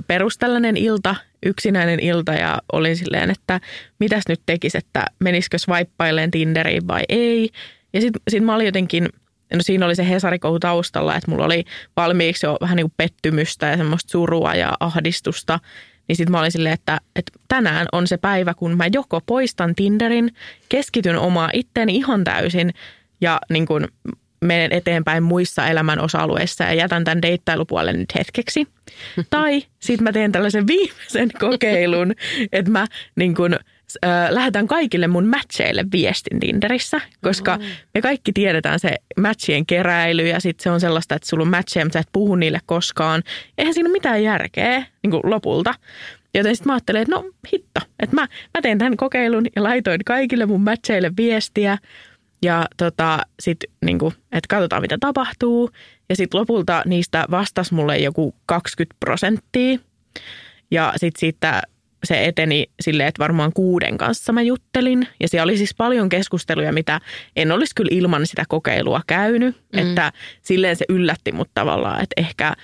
perustellainen 0.06 0.76
ilta, 0.76 1.14
yksinäinen 1.46 2.00
ilta 2.00 2.32
ja 2.32 2.58
olin 2.72 2.96
silleen, 2.96 3.30
että 3.30 3.60
mitäs 4.00 4.24
nyt 4.28 4.40
tekisi, 4.46 4.78
että 4.78 5.04
menisikö 5.18 5.58
swipeaileen 5.58 6.30
Tinderiin 6.30 6.88
vai 6.88 7.02
ei. 7.08 7.48
Ja 7.92 8.00
sitten 8.00 8.22
sit 8.28 8.44
mä 8.44 8.54
olin 8.54 8.66
jotenkin, 8.66 9.08
no 9.54 9.58
siinä 9.60 9.86
oli 9.86 9.94
se 9.94 10.08
Hesarikohu 10.08 10.58
taustalla, 10.58 11.16
että 11.16 11.30
mulla 11.30 11.44
oli 11.44 11.64
valmiiksi 11.96 12.46
jo 12.46 12.56
vähän 12.60 12.76
niin 12.76 12.84
kuin 12.84 12.94
pettymystä 12.96 13.66
ja 13.66 13.76
semmoista 13.76 14.10
surua 14.10 14.54
ja 14.54 14.72
ahdistusta– 14.80 15.60
niin 16.08 16.16
sitten 16.16 16.32
mä 16.32 16.40
olin 16.40 16.52
silleen, 16.52 16.74
että, 16.74 17.00
että 17.16 17.32
tänään 17.48 17.86
on 17.92 18.06
se 18.06 18.16
päivä, 18.16 18.54
kun 18.54 18.76
mä 18.76 18.84
joko 18.92 19.20
poistan 19.26 19.74
Tinderin, 19.74 20.34
keskityn 20.68 21.18
omaa 21.18 21.50
itteeni 21.52 21.96
ihan 21.96 22.24
täysin 22.24 22.74
ja 23.20 23.40
niin 23.50 23.66
kun 23.66 23.88
menen 24.44 24.72
eteenpäin 24.72 25.22
muissa 25.22 25.66
elämän 25.66 26.00
osa-alueissa 26.00 26.64
ja 26.64 26.74
jätän 26.74 27.04
tämän 27.04 27.22
deittailupuolen 27.22 27.98
nyt 27.98 28.14
hetkeksi. 28.14 28.68
tai 29.30 29.62
sitten 29.78 30.04
mä 30.04 30.12
teen 30.12 30.32
tällaisen 30.32 30.66
viimeisen 30.66 31.30
kokeilun, 31.40 32.12
että 32.52 32.70
mä 32.70 32.86
niin 33.16 33.34
kun, 33.34 33.56
äh, 34.04 34.30
lähetän 34.30 34.66
kaikille 34.66 35.06
mun 35.06 35.26
matcheille 35.26 35.84
viestin 35.92 36.40
Tinderissä, 36.40 37.00
koska 37.22 37.58
me 37.94 38.00
kaikki 38.00 38.32
tiedetään 38.32 38.80
se 38.80 38.96
matchien 39.20 39.66
keräily 39.66 40.26
ja 40.26 40.40
sitten 40.40 40.62
se 40.62 40.70
on 40.70 40.80
sellaista, 40.80 41.14
että 41.14 41.28
sulla 41.28 41.42
on 41.42 41.50
matcheja, 41.50 41.84
mutta 41.84 41.96
sä 41.96 42.00
et 42.00 42.08
puhu 42.12 42.34
niille 42.34 42.58
koskaan. 42.66 43.22
Eihän 43.58 43.74
siinä 43.74 43.88
ole 43.88 43.92
mitään 43.92 44.22
järkeä 44.22 44.86
niin 45.02 45.10
kuin 45.10 45.20
lopulta. 45.24 45.74
Joten 46.34 46.56
sitten 46.56 46.70
mä 46.70 46.74
ajattelin, 46.74 47.02
että 47.02 47.14
no 47.14 47.24
hitto, 47.52 47.80
että 48.00 48.16
mä, 48.16 48.22
mä 48.22 48.62
teen 48.62 48.78
tämän 48.78 48.96
kokeilun 48.96 49.46
ja 49.56 49.62
laitoin 49.62 50.00
kaikille 50.04 50.46
mun 50.46 50.60
matcheille 50.60 51.12
viestiä. 51.16 51.78
Ja 52.42 52.66
tota, 52.76 53.18
sitten 53.40 53.70
niin 53.84 53.98
että 54.06 54.48
katsotaan 54.48 54.82
mitä 54.82 54.96
tapahtuu. 55.00 55.70
Ja 56.08 56.16
sitten 56.16 56.40
lopulta 56.40 56.82
niistä 56.86 57.24
vastasi 57.30 57.74
mulle 57.74 57.98
joku 57.98 58.34
20 58.46 58.96
prosenttia. 59.00 59.78
Ja 60.70 60.92
sitten 60.96 61.20
siitä 61.20 61.62
se 62.04 62.24
eteni 62.24 62.66
silleen, 62.80 63.08
että 63.08 63.22
varmaan 63.22 63.52
kuuden 63.52 63.98
kanssa 63.98 64.32
mä 64.32 64.42
juttelin. 64.42 65.08
Ja 65.20 65.28
siellä 65.28 65.44
oli 65.44 65.56
siis 65.56 65.74
paljon 65.74 66.08
keskusteluja, 66.08 66.72
mitä 66.72 67.00
en 67.36 67.52
olisi 67.52 67.74
kyllä 67.74 67.88
ilman 67.92 68.26
sitä 68.26 68.44
kokeilua 68.48 69.00
käynyt. 69.06 69.56
Mm. 69.72 69.78
Että 69.78 70.12
silleen 70.42 70.76
se 70.76 70.84
yllätti 70.88 71.32
mut 71.32 71.50
tavallaan, 71.54 72.02
että 72.02 72.14
ehkä, 72.16 72.54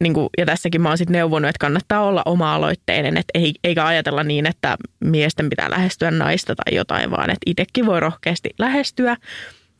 niin 0.00 0.14
kuin, 0.14 0.28
ja 0.38 0.46
tässäkin 0.46 0.80
mä 0.80 0.88
oon 0.88 0.98
sitten 0.98 1.12
neuvonut, 1.12 1.48
että 1.48 1.60
kannattaa 1.60 2.04
olla 2.04 2.22
oma-aloitteinen, 2.24 3.16
että 3.16 3.38
ei, 3.38 3.54
eikä 3.64 3.86
ajatella 3.86 4.22
niin, 4.22 4.46
että 4.46 4.76
miesten 5.00 5.50
pitää 5.50 5.70
lähestyä 5.70 6.10
naista 6.10 6.54
tai 6.54 6.74
jotain, 6.74 7.10
vaan 7.10 7.30
että 7.30 7.42
itsekin 7.46 7.86
voi 7.86 8.00
rohkeasti 8.00 8.50
lähestyä. 8.58 9.16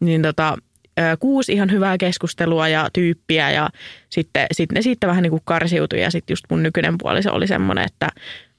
Niin 0.01 0.22
tota, 0.22 0.57
kuusi 1.18 1.53
ihan 1.53 1.70
hyvää 1.70 1.99
keskustelua 1.99 2.68
ja 2.68 2.89
tyyppiä 2.93 3.51
ja 3.51 3.70
sitten 4.11 4.47
sit 4.53 4.72
ne 4.72 4.82
siitä 4.82 5.07
vähän 5.07 5.22
niin 5.22 5.30
kuin 5.30 5.43
karsiutui 5.45 6.01
ja 6.01 6.11
sitten 6.11 6.32
just 6.32 6.45
mun 6.51 6.62
nykyinen 6.62 6.99
puoliso 6.99 7.32
oli 7.32 7.47
semmoinen, 7.47 7.84
että 7.84 8.09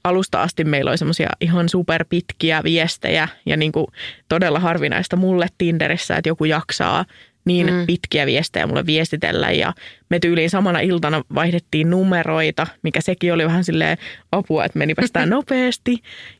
alusta 0.04 0.42
asti 0.42 0.64
meillä 0.64 0.90
oli 0.90 0.98
semmoisia 0.98 1.28
ihan 1.40 1.68
superpitkiä 1.68 2.62
viestejä 2.64 3.28
ja 3.46 3.56
niin 3.56 3.72
kuin 3.72 3.86
todella 4.28 4.60
harvinaista 4.60 5.16
mulle 5.16 5.46
Tinderissä, 5.58 6.16
että 6.16 6.28
joku 6.28 6.44
jaksaa 6.44 7.04
niin 7.48 7.74
mm. 7.74 7.86
pitkiä 7.86 8.26
viestejä 8.26 8.66
mulle 8.66 8.86
viestitellä 8.86 9.50
ja 9.50 9.72
me 10.10 10.18
tyyliin 10.18 10.50
samana 10.50 10.80
iltana 10.80 11.24
vaihdettiin 11.34 11.90
numeroita, 11.90 12.66
mikä 12.82 13.00
sekin 13.00 13.32
oli 13.32 13.44
vähän 13.44 13.64
silleen 13.64 13.98
apua, 14.32 14.64
että 14.64 14.78
meni 14.78 14.94
päästään 14.94 15.30
nopeasti. 15.36 15.96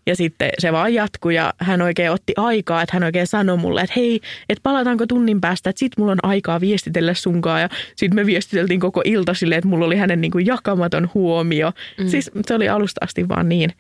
Ja 0.06 0.16
sitten 0.16 0.50
se 0.59 0.72
vaan 0.72 0.94
jatkui 0.94 1.34
ja 1.34 1.54
hän 1.59 1.82
oikein 1.82 2.11
otti 2.11 2.32
aikaa, 2.36 2.82
että 2.82 2.96
hän 2.96 3.04
oikein 3.04 3.26
sanoi 3.26 3.56
mulle, 3.56 3.80
että 3.80 3.94
hei, 3.96 4.20
että 4.48 4.62
palataanko 4.62 5.06
tunnin 5.06 5.40
päästä, 5.40 5.70
että 5.70 5.80
sit 5.80 5.92
mulla 5.98 6.12
on 6.12 6.18
aikaa 6.22 6.61
viestitellä 6.61 7.14
sunkaan. 7.14 7.61
Ja 7.61 7.68
sitten 7.96 8.14
me 8.14 8.26
viestiteltiin 8.26 8.80
koko 8.80 9.02
ilta 9.04 9.34
silleen, 9.34 9.59
että 9.59 9.68
mulla 9.68 9.86
oli 9.86 9.96
hänen 9.96 10.20
niin 10.20 10.30
kuin 10.30 10.46
jakamaton 10.46 11.11
huomio. 11.14 11.72
Mm. 11.98 12.09
Siis 12.09 12.30
se 12.46 12.54
oli 12.54 12.68
alusta 12.68 13.04
asti 13.04 13.28
vaan 13.28 13.48
niin, 13.48 13.72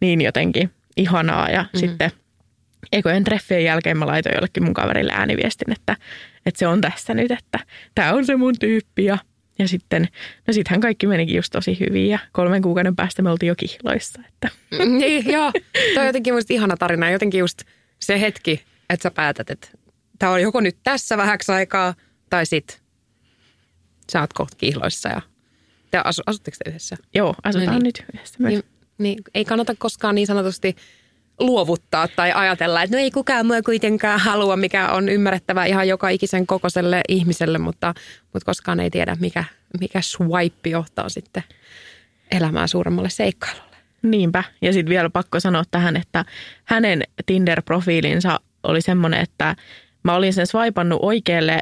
niin 0.00 0.20
jotenkin 0.20 0.70
ihanaa 0.96 1.50
ja 1.50 1.64
mm. 1.72 1.78
sitten– 1.78 2.10
ekojen 2.92 3.24
treffien 3.24 3.64
jälkeen 3.64 3.98
mä 3.98 4.06
laitoin 4.06 4.34
jollekin 4.34 4.64
mun 4.64 4.74
kaverille 4.74 5.12
ääniviestin, 5.12 5.72
että, 5.72 5.96
että 6.46 6.58
se 6.58 6.66
on 6.66 6.80
tässä 6.80 7.14
nyt, 7.14 7.30
että 7.30 7.58
tämä 7.94 8.12
on 8.12 8.26
se 8.26 8.36
mun 8.36 8.54
tyyppi 8.60 9.04
ja 9.04 9.18
ja 9.58 9.68
sitten, 9.68 10.08
no 10.46 10.52
sittenhän 10.52 10.80
kaikki 10.80 11.06
menikin 11.06 11.36
just 11.36 11.52
tosi 11.52 11.80
hyvin 11.80 12.08
ja 12.08 12.18
kolmen 12.32 12.62
kuukauden 12.62 12.96
päästä 12.96 13.22
me 13.22 13.30
oltiin 13.30 13.48
jo 13.48 13.54
kihloissa. 13.56 14.22
Että. 14.28 14.48
Niin, 14.98 15.32
joo, 15.32 15.52
toi 15.94 16.00
on 16.00 16.06
jotenkin 16.06 16.34
musta 16.34 16.54
ihana 16.54 16.76
tarina. 16.76 17.10
Jotenkin 17.10 17.38
just 17.38 17.62
se 18.00 18.20
hetki, 18.20 18.62
että 18.90 19.02
sä 19.02 19.10
päätät, 19.10 19.50
että 19.50 19.68
tämä 20.18 20.32
on 20.32 20.42
joko 20.42 20.60
nyt 20.60 20.76
tässä 20.82 21.16
vähäksi 21.16 21.52
aikaa 21.52 21.94
tai 22.30 22.46
sit 22.46 22.80
sä 24.12 24.20
oot 24.20 24.32
kohta 24.32 24.56
kihloissa 24.56 25.08
ja 25.08 25.20
te 25.90 25.98
asu, 26.04 26.22
asutteko 26.26 26.56
te 26.64 26.70
yhdessä? 26.70 26.96
Joo, 27.14 27.34
asutaan 27.42 27.66
no 27.66 27.72
niin. 27.72 27.84
nyt 27.84 28.04
yhdessä 28.14 28.36
myös. 28.38 28.52
Niin, 28.52 28.64
niin, 28.98 29.18
ei 29.34 29.44
kannata 29.44 29.74
koskaan 29.78 30.14
niin 30.14 30.26
sanotusti 30.26 30.76
luovuttaa 31.40 32.08
tai 32.08 32.32
ajatella, 32.32 32.82
että 32.82 32.96
no 32.96 33.02
ei 33.02 33.10
kukaan 33.10 33.46
mua 33.46 33.62
kuitenkaan 33.62 34.20
halua, 34.20 34.56
mikä 34.56 34.88
on 34.88 35.08
ymmärrettävä 35.08 35.64
ihan 35.64 35.88
joka 35.88 36.08
ikisen 36.08 36.46
kokoiselle 36.46 37.00
ihmiselle, 37.08 37.58
mutta, 37.58 37.94
mutta 38.32 38.46
koskaan 38.46 38.80
ei 38.80 38.90
tiedä, 38.90 39.16
mikä, 39.20 39.44
mikä 39.80 40.00
swipe 40.02 40.68
johtaa 40.68 41.08
sitten 41.08 41.42
elämää 42.30 42.66
suuremmalle 42.66 43.10
seikkailulle. 43.10 43.76
Niinpä. 44.02 44.44
Ja 44.62 44.72
sitten 44.72 44.90
vielä 44.90 45.10
pakko 45.10 45.40
sanoa 45.40 45.62
tähän, 45.70 45.96
että 45.96 46.24
hänen 46.64 47.02
Tinder-profiilinsa 47.26 48.40
oli 48.62 48.80
semmoinen, 48.80 49.20
että 49.20 49.56
mä 50.02 50.14
olin 50.14 50.32
sen 50.32 50.46
swipannut 50.46 50.98
oikealle 51.02 51.60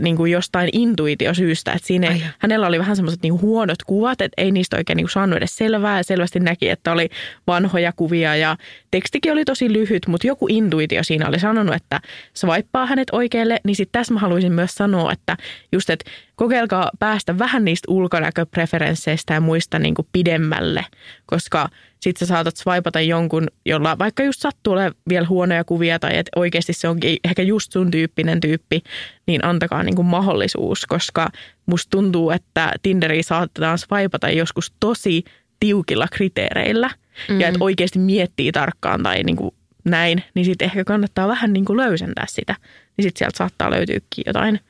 niin 0.00 0.16
kuin 0.16 0.32
jostain 0.32 0.68
intuitiosyystä, 0.72 1.72
että 1.72 1.86
siinä 1.86 2.16
hänellä 2.38 2.66
oli 2.66 2.78
vähän 2.78 2.96
semmoiset 2.96 3.22
niin 3.22 3.40
huonot 3.40 3.82
kuvat, 3.86 4.20
että 4.20 4.42
ei 4.42 4.50
niistä 4.50 4.76
oikein 4.76 4.96
niin 4.96 5.04
kuin 5.04 5.12
saanut 5.12 5.36
edes 5.36 5.56
selvää. 5.56 5.96
Ja 5.96 6.04
selvästi 6.04 6.40
näki, 6.40 6.68
että 6.68 6.92
oli 6.92 7.08
vanhoja 7.46 7.92
kuvia 7.92 8.36
ja 8.36 8.56
tekstikin 8.90 9.32
oli 9.32 9.44
tosi 9.44 9.72
lyhyt, 9.72 10.06
mutta 10.06 10.26
joku 10.26 10.46
intuitio 10.48 11.04
siinä 11.04 11.28
oli 11.28 11.38
sanonut, 11.38 11.74
että 11.74 12.00
swipeaa 12.34 12.86
hänet 12.86 13.08
oikealle, 13.12 13.60
niin 13.64 13.76
sitten 13.76 14.00
tässä 14.00 14.14
mä 14.14 14.20
haluaisin 14.20 14.52
myös 14.52 14.74
sanoa, 14.74 15.12
että 15.12 15.36
just, 15.72 15.90
että 15.90 16.10
kokeilkaa 16.40 16.90
päästä 16.98 17.38
vähän 17.38 17.64
niistä 17.64 17.86
ulkonäköpreferensseistä 17.92 19.34
ja 19.34 19.40
muista 19.40 19.78
niin 19.78 19.94
kuin 19.94 20.08
pidemmälle, 20.12 20.86
koska 21.26 21.68
sitten 22.00 22.28
sä 22.28 22.34
saatat 22.34 22.56
swipata 22.56 23.00
jonkun, 23.00 23.46
jolla 23.66 23.98
vaikka 23.98 24.22
just 24.22 24.40
sattuu 24.40 24.72
olemaan 24.72 24.94
vielä 25.08 25.26
huonoja 25.26 25.64
kuvia 25.64 25.98
tai 25.98 26.16
että 26.16 26.30
oikeasti 26.36 26.72
se 26.72 26.88
onkin 26.88 27.16
ehkä 27.24 27.42
just 27.42 27.72
sun 27.72 27.90
tyyppinen 27.90 28.40
tyyppi, 28.40 28.82
niin 29.26 29.44
antakaa 29.44 29.82
niin 29.82 29.96
kuin 29.96 30.06
mahdollisuus, 30.06 30.86
koska 30.86 31.28
musta 31.66 31.90
tuntuu, 31.90 32.30
että 32.30 32.72
Tinderi 32.82 33.22
saatetaan 33.22 33.78
swipata 33.78 34.30
joskus 34.30 34.72
tosi 34.80 35.24
tiukilla 35.60 36.06
kriteereillä 36.12 36.90
mm. 37.28 37.40
ja 37.40 37.48
että 37.48 37.64
oikeasti 37.64 37.98
miettii 37.98 38.52
tarkkaan 38.52 39.02
tai 39.02 39.22
niin 39.22 39.36
kuin 39.36 39.54
näin, 39.84 40.22
niin 40.34 40.44
sitten 40.44 40.66
ehkä 40.66 40.84
kannattaa 40.84 41.28
vähän 41.28 41.52
niin 41.52 41.64
kuin 41.64 41.76
löysentää 41.76 42.26
sitä. 42.28 42.54
Niin 42.96 43.02
sitten 43.02 43.18
sieltä 43.18 43.38
saattaa 43.38 43.70
löytyykin 43.70 44.24
jotain 44.26 44.60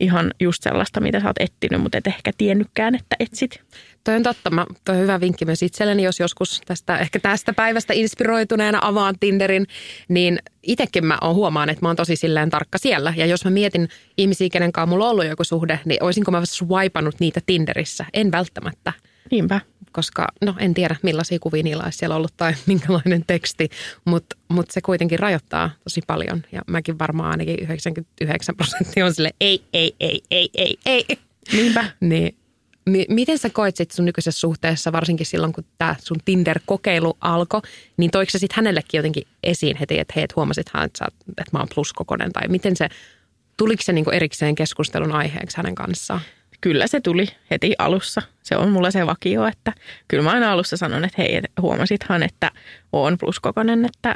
ihan 0.00 0.30
just 0.40 0.62
sellaista, 0.62 1.00
mitä 1.00 1.20
sä 1.20 1.26
oot 1.26 1.36
etsinyt, 1.40 1.80
mutta 1.80 1.98
et 1.98 2.06
ehkä 2.06 2.32
tiennytkään, 2.38 2.94
että 2.94 3.16
etsit. 3.20 3.60
Toi 4.04 4.16
on 4.16 4.22
totta. 4.22 4.50
Mä, 4.50 4.66
toi 4.84 4.96
on 4.96 5.02
hyvä 5.02 5.20
vinkki 5.20 5.44
myös 5.44 5.62
itselleni, 5.62 6.02
jos 6.02 6.20
joskus 6.20 6.60
tästä, 6.66 6.98
ehkä 6.98 7.20
tästä 7.20 7.52
päivästä 7.52 7.92
inspiroituneena 7.94 8.78
avaan 8.82 9.14
Tinderin, 9.20 9.66
niin 10.08 10.38
itsekin 10.62 11.06
mä 11.06 11.18
oon 11.20 11.34
huomaan, 11.34 11.68
että 11.68 11.84
mä 11.84 11.88
oon 11.88 11.96
tosi 11.96 12.16
silleen 12.16 12.50
tarkka 12.50 12.78
siellä. 12.78 13.14
Ja 13.16 13.26
jos 13.26 13.44
mä 13.44 13.50
mietin 13.50 13.88
ihmisiä, 14.18 14.48
kenen 14.52 14.72
kanssa 14.72 14.86
mulla 14.86 15.04
on 15.04 15.10
ollut 15.10 15.26
joku 15.26 15.44
suhde, 15.44 15.80
niin 15.84 16.02
olisinko 16.02 16.30
mä 16.30 16.42
swipannut 16.44 17.14
niitä 17.20 17.40
Tinderissä? 17.46 18.04
En 18.12 18.32
välttämättä. 18.32 18.92
Niinpä. 19.30 19.60
Koska, 19.92 20.28
no 20.40 20.54
en 20.58 20.74
tiedä 20.74 20.96
millaisia 21.02 21.38
kuvia 21.38 21.62
niillä 21.62 21.84
olisi 21.84 21.98
siellä 21.98 22.16
ollut 22.16 22.34
tai 22.36 22.54
minkälainen 22.66 23.24
teksti, 23.26 23.68
mutta 24.04 24.36
mut 24.48 24.70
se 24.70 24.80
kuitenkin 24.80 25.18
rajoittaa 25.18 25.70
tosi 25.84 26.00
paljon. 26.06 26.42
Ja 26.52 26.62
mäkin 26.66 26.98
varmaan 26.98 27.30
ainakin 27.30 27.56
99 27.60 28.56
prosenttia 28.56 29.06
on 29.06 29.14
sille 29.14 29.30
ei, 29.40 29.64
ei, 29.72 29.94
ei, 30.00 30.22
ei, 30.30 30.48
ei, 30.54 30.78
ei. 30.86 31.06
Niinpä. 31.52 31.84
niin 32.00 32.36
Miten 33.08 33.38
sä 33.38 33.50
koet 33.50 33.76
sit 33.76 33.90
sun 33.90 34.04
nykyisessä 34.04 34.40
suhteessa, 34.40 34.92
varsinkin 34.92 35.26
silloin 35.26 35.52
kun 35.52 35.64
tämä 35.78 35.96
sun 35.98 36.16
Tinder-kokeilu 36.24 37.16
alkoi, 37.20 37.60
niin 37.96 38.10
toiko 38.10 38.30
se 38.30 38.38
sitten 38.38 38.56
hänellekin 38.56 38.98
jotenkin 38.98 39.26
esiin 39.42 39.76
heti, 39.76 39.98
että 39.98 40.12
hei, 40.16 40.24
et 40.24 40.36
huomasithan, 40.36 40.84
että, 40.84 40.98
sä, 40.98 41.04
että 41.28 41.50
mä 41.52 41.58
oon 41.58 41.68
pluskokonen, 41.74 42.32
tai 42.32 42.48
miten 42.48 42.76
se, 42.76 42.88
tuliko 43.56 43.82
se 43.82 43.92
niinku 43.92 44.10
erikseen 44.10 44.54
keskustelun 44.54 45.12
aiheeksi 45.12 45.56
hänen 45.56 45.74
kanssaan? 45.74 46.20
Kyllä 46.60 46.86
se 46.86 47.00
tuli 47.00 47.26
heti 47.50 47.74
alussa. 47.78 48.22
Se 48.42 48.56
on 48.56 48.70
mulla 48.70 48.90
se 48.90 49.06
vakio, 49.06 49.46
että 49.46 49.72
kyllä 50.08 50.24
mä 50.24 50.30
aina 50.30 50.52
alussa 50.52 50.76
sanon, 50.76 51.04
että 51.04 51.22
hei, 51.22 51.40
huomasithan, 51.60 52.22
että 52.22 52.50
oon 52.92 53.18
pluskokonen, 53.18 53.84
että, 53.84 54.14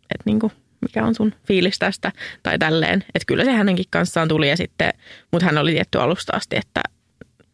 että 0.00 0.22
niinku, 0.24 0.52
mikä 0.80 1.04
on 1.04 1.14
sun 1.14 1.34
fiilis 1.46 1.78
tästä 1.78 2.12
tai 2.42 2.58
tälleen. 2.58 3.04
Että 3.14 3.26
kyllä 3.26 3.44
se 3.44 3.52
hänenkin 3.52 3.84
kanssaan 3.90 4.28
tuli 4.28 4.48
ja 4.48 4.56
sitten, 4.56 4.92
mutta 5.32 5.46
hän 5.46 5.58
oli 5.58 5.72
tietty 5.72 5.98
alusta 5.98 6.36
asti, 6.36 6.56
että 6.56 6.82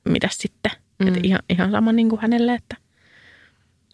mitä 0.04 0.28
sitten. 0.30 0.72
Mm. 0.98 1.08
Että 1.08 1.20
ihan, 1.22 1.40
ihan 1.50 1.70
sama 1.70 1.92
niin 1.92 2.08
kuin 2.08 2.20
hänelle, 2.20 2.54
että 2.54 2.76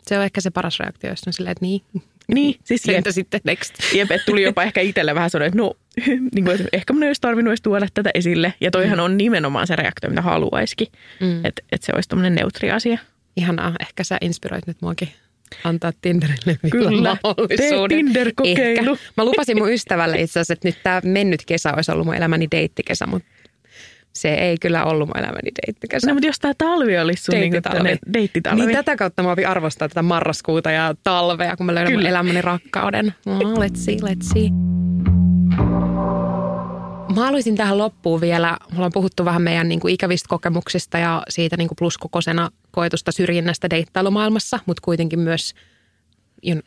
se 0.03 0.19
on 0.19 0.25
ehkä 0.25 0.41
se 0.41 0.51
paras 0.51 0.79
reaktio, 0.79 1.11
jos 1.11 1.23
on 1.27 1.33
silleen, 1.33 1.53
että 1.53 1.65
niin. 1.65 1.83
Niin, 2.29 2.57
siis 2.65 2.89
jep. 2.89 3.05
sitten 3.11 3.41
next? 3.45 3.75
Jep, 3.95 4.09
tuli 4.27 4.43
jopa 4.43 4.63
ehkä 4.63 4.81
itselle 4.81 5.15
vähän 5.15 5.31
sellainen, 5.31 5.49
että 5.49 5.59
no, 5.59 5.73
niin 6.35 6.45
kuin, 6.45 6.51
että 6.51 6.69
ehkä 6.73 6.93
mun 6.93 7.03
ei 7.03 7.09
olisi 7.09 7.21
tarvinnut 7.21 7.51
edes 7.51 7.63
tuoda 7.63 7.87
tätä 7.95 8.11
esille. 8.15 8.55
Ja 8.61 8.71
toihan 8.71 8.99
mm. 8.99 9.05
on 9.05 9.17
nimenomaan 9.17 9.67
se 9.67 9.77
reaktio, 9.77 10.11
mitä 10.11 10.23
haluaisikin. 10.23 10.87
Mm. 11.21 11.45
Että 11.45 11.63
että 11.73 11.87
se 11.87 11.93
olisi 11.95 12.09
tämmöinen 12.09 12.35
neutri 12.35 12.71
asia. 12.71 12.99
Ihanaa, 13.37 13.73
ehkä 13.81 14.05
sä 14.05 14.19
inspiroit 14.21 14.67
nyt 14.67 14.77
muakin 14.83 15.09
antaa 15.65 15.93
Tinderille 16.01 16.59
vielä 16.63 16.71
Kyllä, 16.71 17.17
tee 17.57 17.71
Tinder-kokeilu. 17.89 18.93
Ehkä. 18.93 19.13
Mä 19.17 19.25
lupasin 19.25 19.59
mun 19.59 19.73
ystävälle 19.73 20.21
itse 20.21 20.41
asiassa, 20.41 20.53
että 20.53 20.69
nyt 20.69 20.77
tämä 20.83 21.01
mennyt 21.05 21.43
kesä 21.47 21.73
olisi 21.75 21.93
ollut 21.93 22.07
mun 22.07 22.15
elämäni 22.15 22.49
deittikesä, 22.51 23.07
mutta 23.07 23.29
se 24.13 24.35
ei 24.35 24.57
kyllä 24.61 24.85
ollut 24.85 25.09
mun 25.09 25.19
elämäni 25.19 25.51
deittikesä. 25.67 26.07
No, 26.07 26.15
mutta 26.15 26.27
jos 26.27 26.39
tämä 26.39 26.55
talvi 26.59 26.99
olisi 26.99 27.23
sun 27.23 27.35
deittitalvi. 27.35 27.89
Niin, 27.89 27.99
deittitalvi. 28.15 28.67
Niin 28.67 28.77
tätä 28.77 28.97
kautta 28.97 29.23
mä 29.23 29.33
opin 29.33 29.49
arvostaa 29.49 29.89
tätä 29.89 30.03
marraskuuta 30.03 30.71
ja 30.71 30.95
talvea, 31.05 31.57
kun 31.57 31.67
mä 31.67 31.75
löydän 31.75 31.93
mun 31.93 32.07
elämäni 32.07 32.43
rakkauden. 32.43 33.15
No, 33.27 33.39
let's 33.39 33.77
see, 33.77 33.97
let's 33.97 34.33
see. 34.33 34.49
Mä 37.15 37.25
haluaisin 37.25 37.57
tähän 37.57 37.79
loppuun 37.79 38.21
vielä, 38.21 38.57
me 38.71 38.77
ollaan 38.77 38.93
puhuttu 38.93 39.25
vähän 39.25 39.43
meidän 39.43 39.69
niin 39.69 39.81
kuin 39.81 39.95
ikävistä 39.95 40.29
kokemuksista 40.29 40.99
ja 40.99 41.23
siitä 41.29 41.57
niin 41.57 41.69
kuin 41.69 41.77
pluskokosena 41.79 42.51
koetusta 42.71 43.13
syrjinnästä 43.13 43.71
deittailumaailmassa, 43.71 44.59
mutta 44.67 44.81
kuitenkin 44.85 45.19
myös– 45.21 45.53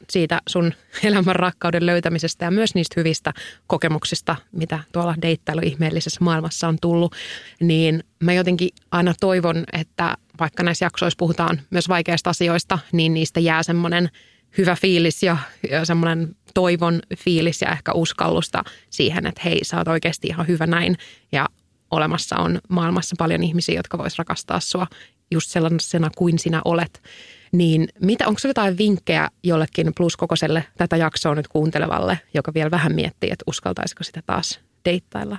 siitä 0.10 0.42
sun 0.50 0.74
elämän 1.04 1.36
rakkauden 1.36 1.86
löytämisestä 1.86 2.46
ja 2.46 2.52
myös 2.52 2.76
niistä 2.76 2.94
hyvistä 2.98 3.34
kokemuksista, 3.68 4.36
mitä 4.52 4.80
tuolla 4.92 5.16
deittailu-ihmeellisessä 5.22 6.24
maailmassa 6.24 6.68
on 6.68 6.78
tullut, 6.82 7.16
niin 7.62 8.04
mä 8.20 8.34
jotenkin 8.34 8.70
aina 8.92 9.14
toivon, 9.20 9.64
että 9.74 10.18
vaikka 10.40 10.64
näissä 10.64 10.86
jaksoissa 10.86 11.18
puhutaan 11.18 11.62
myös 11.70 11.90
vaikeista 11.90 12.30
asioista, 12.30 12.80
niin 12.92 13.14
niistä 13.14 13.40
jää 13.40 13.64
semmoinen 13.64 14.10
hyvä 14.58 14.76
fiilis 14.76 15.24
ja, 15.24 15.38
ja 15.70 15.86
semmoinen 15.86 16.36
toivon 16.54 17.00
fiilis 17.18 17.62
ja 17.62 17.72
ehkä 17.72 17.94
uskallusta 17.94 18.64
siihen, 18.90 19.26
että 19.26 19.42
hei, 19.46 19.60
sä 19.64 19.78
oot 19.78 19.88
oikeasti 19.88 20.28
ihan 20.28 20.48
hyvä 20.48 20.68
näin 20.68 20.98
ja 21.32 21.50
olemassa 21.92 22.36
on 22.36 22.60
maailmassa 22.70 23.16
paljon 23.20 23.44
ihmisiä, 23.44 23.76
jotka 23.76 23.98
vois 23.98 24.18
rakastaa 24.18 24.60
sua 24.60 24.88
just 25.32 25.50
sellaisena 25.50 26.10
kuin 26.18 26.40
sinä 26.40 26.62
olet. 26.66 27.04
Niin 27.52 27.88
mitä, 28.02 28.28
onko 28.28 28.40
jotain 28.44 28.78
vinkkejä 28.78 29.30
jollekin 29.44 29.92
pluskokoiselle 29.98 30.66
tätä 30.78 30.98
jaksoa 30.98 31.36
nyt 31.36 31.48
kuuntelevalle, 31.48 32.20
joka 32.34 32.54
vielä 32.54 32.72
vähän 32.72 32.96
miettii, 32.96 33.32
että 33.32 33.44
uskaltaisiko 33.48 34.04
sitä 34.04 34.22
taas 34.26 34.60
deittailla? 34.86 35.38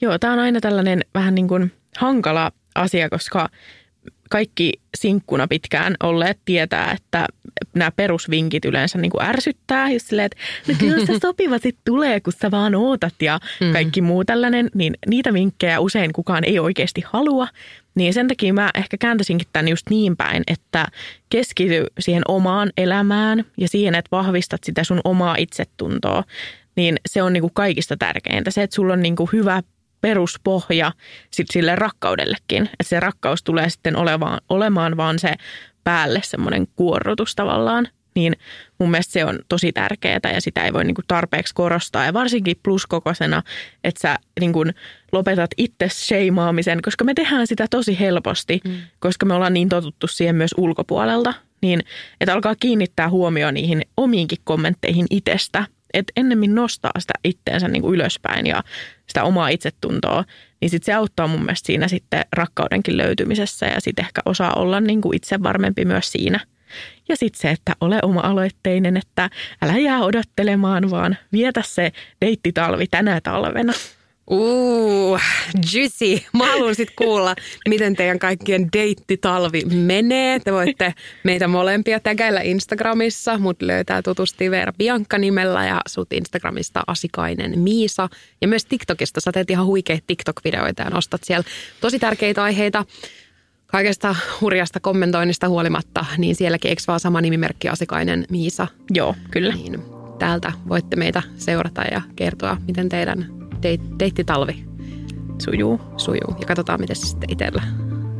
Joo, 0.00 0.18
tämä 0.18 0.32
on 0.32 0.38
aina 0.38 0.60
tällainen 0.60 1.00
vähän 1.14 1.34
niin 1.34 1.48
kuin 1.48 1.72
hankala 1.96 2.52
asia, 2.74 3.10
koska 3.10 3.48
kaikki 4.30 4.72
sinkkuna 4.96 5.48
pitkään 5.48 5.94
olleet 6.02 6.38
tietää, 6.44 6.92
että 6.92 7.26
nämä 7.74 7.90
perusvinkit 7.90 8.64
yleensä 8.64 8.98
niin 8.98 9.10
kuin 9.10 9.24
ärsyttää. 9.24 9.90
Just 9.90 10.06
silleen, 10.06 10.26
että 10.26 10.36
no 10.68 10.74
kyllä 10.78 11.06
se 11.06 11.18
sopiva 11.22 11.58
sitten 11.58 11.82
tulee, 11.84 12.20
kun 12.20 12.32
sä 12.32 12.50
vaan 12.50 12.74
ootat 12.74 13.14
ja 13.22 13.40
mm. 13.60 13.72
kaikki 13.72 14.00
muu 14.00 14.24
tällainen. 14.24 14.70
Niin 14.74 14.94
niitä 15.06 15.32
vinkkejä 15.32 15.80
usein 15.80 16.12
kukaan 16.12 16.44
ei 16.44 16.58
oikeasti 16.58 17.02
halua. 17.06 17.48
Niin 17.94 18.14
sen 18.14 18.28
takia 18.28 18.54
mä 18.54 18.70
ehkä 18.74 18.96
kääntäisinkin 18.96 19.48
tämän 19.52 19.68
just 19.68 19.90
niin 19.90 20.16
päin, 20.16 20.42
että 20.46 20.86
keskity 21.30 21.86
siihen 21.98 22.22
omaan 22.28 22.70
elämään 22.76 23.44
ja 23.56 23.68
siihen, 23.68 23.94
että 23.94 24.08
vahvistat 24.12 24.64
sitä 24.64 24.84
sun 24.84 25.00
omaa 25.04 25.36
itsetuntoa. 25.38 26.24
Niin 26.76 26.96
se 27.06 27.22
on 27.22 27.32
niin 27.32 27.40
kuin 27.40 27.54
kaikista 27.54 27.96
tärkeintä. 27.96 28.50
Se, 28.50 28.62
että 28.62 28.74
sulla 28.74 28.92
on 28.92 29.02
niin 29.02 29.16
kuin 29.16 29.28
hyvä 29.32 29.62
peruspohja 30.00 30.92
sit 31.30 31.46
sille 31.50 31.76
rakkaudellekin. 31.76 32.62
Että 32.62 32.84
se 32.84 33.00
rakkaus 33.00 33.42
tulee 33.42 33.70
sitten 33.70 33.96
olevaan, 33.96 34.40
olemaan 34.48 34.96
vaan 34.96 35.18
se 35.18 35.34
päälle 35.84 36.20
semmoinen 36.24 36.66
kuorrutus 36.76 37.34
tavallaan. 37.34 37.88
Niin 38.14 38.36
mun 38.78 38.90
mielestä 38.90 39.12
se 39.12 39.24
on 39.24 39.38
tosi 39.48 39.72
tärkeää 39.72 40.20
ja 40.34 40.40
sitä 40.40 40.64
ei 40.64 40.72
voi 40.72 40.84
niinku 40.84 41.02
tarpeeksi 41.08 41.54
korostaa. 41.54 42.04
Ja 42.04 42.12
varsinkin 42.12 42.56
pluskokoisena, 42.62 43.42
että 43.84 44.00
sä 44.00 44.18
niinku 44.40 44.64
lopetat 45.12 45.50
itse 45.56 45.88
sheimaamisen, 45.88 46.82
koska 46.82 47.04
me 47.04 47.14
tehdään 47.14 47.46
sitä 47.46 47.66
tosi 47.70 48.00
helposti, 48.00 48.60
mm. 48.64 48.76
koska 48.98 49.26
me 49.26 49.34
ollaan 49.34 49.54
niin 49.54 49.68
totuttu 49.68 50.06
siihen 50.06 50.36
myös 50.36 50.54
ulkopuolelta. 50.56 51.34
Niin, 51.62 51.80
että 52.20 52.34
alkaa 52.34 52.54
kiinnittää 52.60 53.08
huomioon 53.08 53.54
niihin 53.54 53.82
omiinkin 53.96 54.38
kommentteihin 54.44 55.06
itsestä– 55.10 55.64
että 55.94 56.12
ennemmin 56.16 56.54
nostaa 56.54 56.92
sitä 56.98 57.12
itteensä 57.24 57.68
niin 57.68 57.82
kuin 57.82 57.94
ylöspäin 57.94 58.46
ja 58.46 58.62
sitä 59.06 59.24
omaa 59.24 59.48
itsetuntoa, 59.48 60.24
niin 60.60 60.70
sit 60.70 60.82
se 60.82 60.92
auttaa 60.92 61.26
mun 61.26 61.40
mielestä 61.40 61.66
siinä 61.66 61.88
sitten 61.88 62.24
rakkaudenkin 62.32 62.96
löytymisessä 62.96 63.66
ja 63.66 63.80
sitten 63.80 64.04
ehkä 64.04 64.20
osaa 64.24 64.52
olla 64.52 64.80
niin 64.80 65.00
kuin 65.00 65.16
itse 65.16 65.42
varmempi 65.42 65.84
myös 65.84 66.12
siinä. 66.12 66.40
Ja 67.08 67.16
sitten 67.16 67.40
se, 67.40 67.50
että 67.50 67.72
ole 67.80 67.98
oma-aloitteinen, 68.02 68.96
että 68.96 69.30
älä 69.62 69.78
jää 69.78 70.00
odottelemaan, 70.00 70.90
vaan 70.90 71.16
vietä 71.32 71.62
se 71.66 71.92
deittitalvi 72.20 72.86
tänä 72.86 73.20
talvena. 73.20 73.72
Uh, 74.30 75.20
juicy. 75.72 76.24
Mä 76.32 76.46
haluan 76.46 76.74
sitten 76.74 76.96
kuulla, 76.96 77.34
miten 77.68 77.96
teidän 77.96 78.18
kaikkien 78.18 78.68
deittitalvi 78.72 79.64
menee. 79.64 80.40
Te 80.40 80.52
voitte 80.52 80.94
meitä 81.24 81.48
molempia 81.48 82.00
tägäillä 82.00 82.40
Instagramissa. 82.40 83.38
Mut 83.38 83.62
löytää 83.62 84.02
tutusti 84.02 84.50
Veera 84.50 84.72
Bianca 84.72 85.18
nimellä 85.18 85.66
ja 85.66 85.80
sut 85.88 86.12
Instagramista 86.12 86.82
Asikainen 86.86 87.58
Miisa. 87.58 88.08
Ja 88.40 88.48
myös 88.48 88.64
TikTokista. 88.64 89.20
Sä 89.20 89.32
teet 89.32 89.50
ihan 89.50 89.66
huikeita 89.66 90.04
TikTok-videoita 90.06 90.82
ja 90.82 90.90
nostat 90.90 91.24
siellä 91.24 91.44
tosi 91.80 91.98
tärkeitä 91.98 92.42
aiheita 92.42 92.84
kaikesta 93.66 94.16
hurjasta 94.40 94.80
kommentoinnista 94.80 95.48
huolimatta, 95.48 96.04
niin 96.18 96.36
sielläkin 96.36 96.68
eikö 96.68 96.82
vaan 96.86 97.00
sama 97.00 97.20
nimimerkki 97.20 97.68
Asikainen 97.68 98.24
Miisa? 98.30 98.66
Joo, 98.90 99.14
kyllä. 99.30 99.54
Niin, 99.54 99.82
täältä 100.18 100.52
voitte 100.68 100.96
meitä 100.96 101.22
seurata 101.36 101.82
ja 101.82 102.02
kertoa, 102.16 102.56
miten 102.66 102.88
teidän 102.88 103.39
deittitalvi 103.98 104.64
sujuu. 105.38 105.80
Sujuu. 105.96 106.36
Ja 106.40 106.46
katsotaan, 106.46 106.80
miten 106.80 106.96
se 106.96 107.06
sitten 107.06 107.32
itsellä 107.32 107.62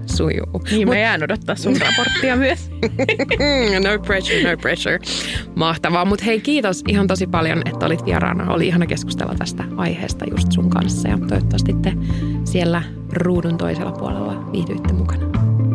sujuu. 0.06 0.62
Niin, 0.70 0.88
Mut... 0.88 0.94
mä 0.94 1.00
jään 1.00 1.22
odottaa 1.22 1.56
sun 1.56 1.76
raporttia 1.80 2.36
myös. 2.36 2.70
no 3.84 3.98
pressure, 4.06 4.50
no 4.50 4.56
pressure. 4.56 4.98
Mahtavaa. 5.56 6.04
Mutta 6.04 6.24
hei, 6.24 6.40
kiitos 6.40 6.84
ihan 6.88 7.06
tosi 7.06 7.26
paljon, 7.26 7.62
että 7.64 7.86
olit 7.86 8.04
vieraana. 8.04 8.52
Oli 8.52 8.66
ihana 8.66 8.86
keskustella 8.86 9.34
tästä 9.38 9.64
aiheesta 9.76 10.24
just 10.24 10.52
sun 10.52 10.70
kanssa. 10.70 11.08
Ja 11.08 11.18
toivottavasti 11.18 11.72
te 11.82 11.92
siellä 12.44 12.82
ruudun 13.12 13.58
toisella 13.58 13.92
puolella 13.92 14.52
viihdyitte 14.52 14.92
mukana. 14.92 15.26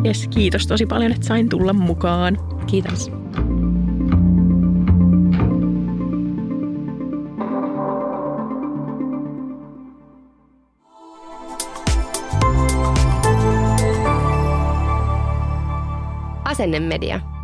Yes, 0.04 0.28
kiitos 0.28 0.66
tosi 0.66 0.86
paljon, 0.86 1.12
että 1.12 1.26
sain 1.26 1.48
tulla 1.48 1.72
mukaan. 1.72 2.38
Kiitos. 2.66 3.10
Asennemedia. 16.46 17.35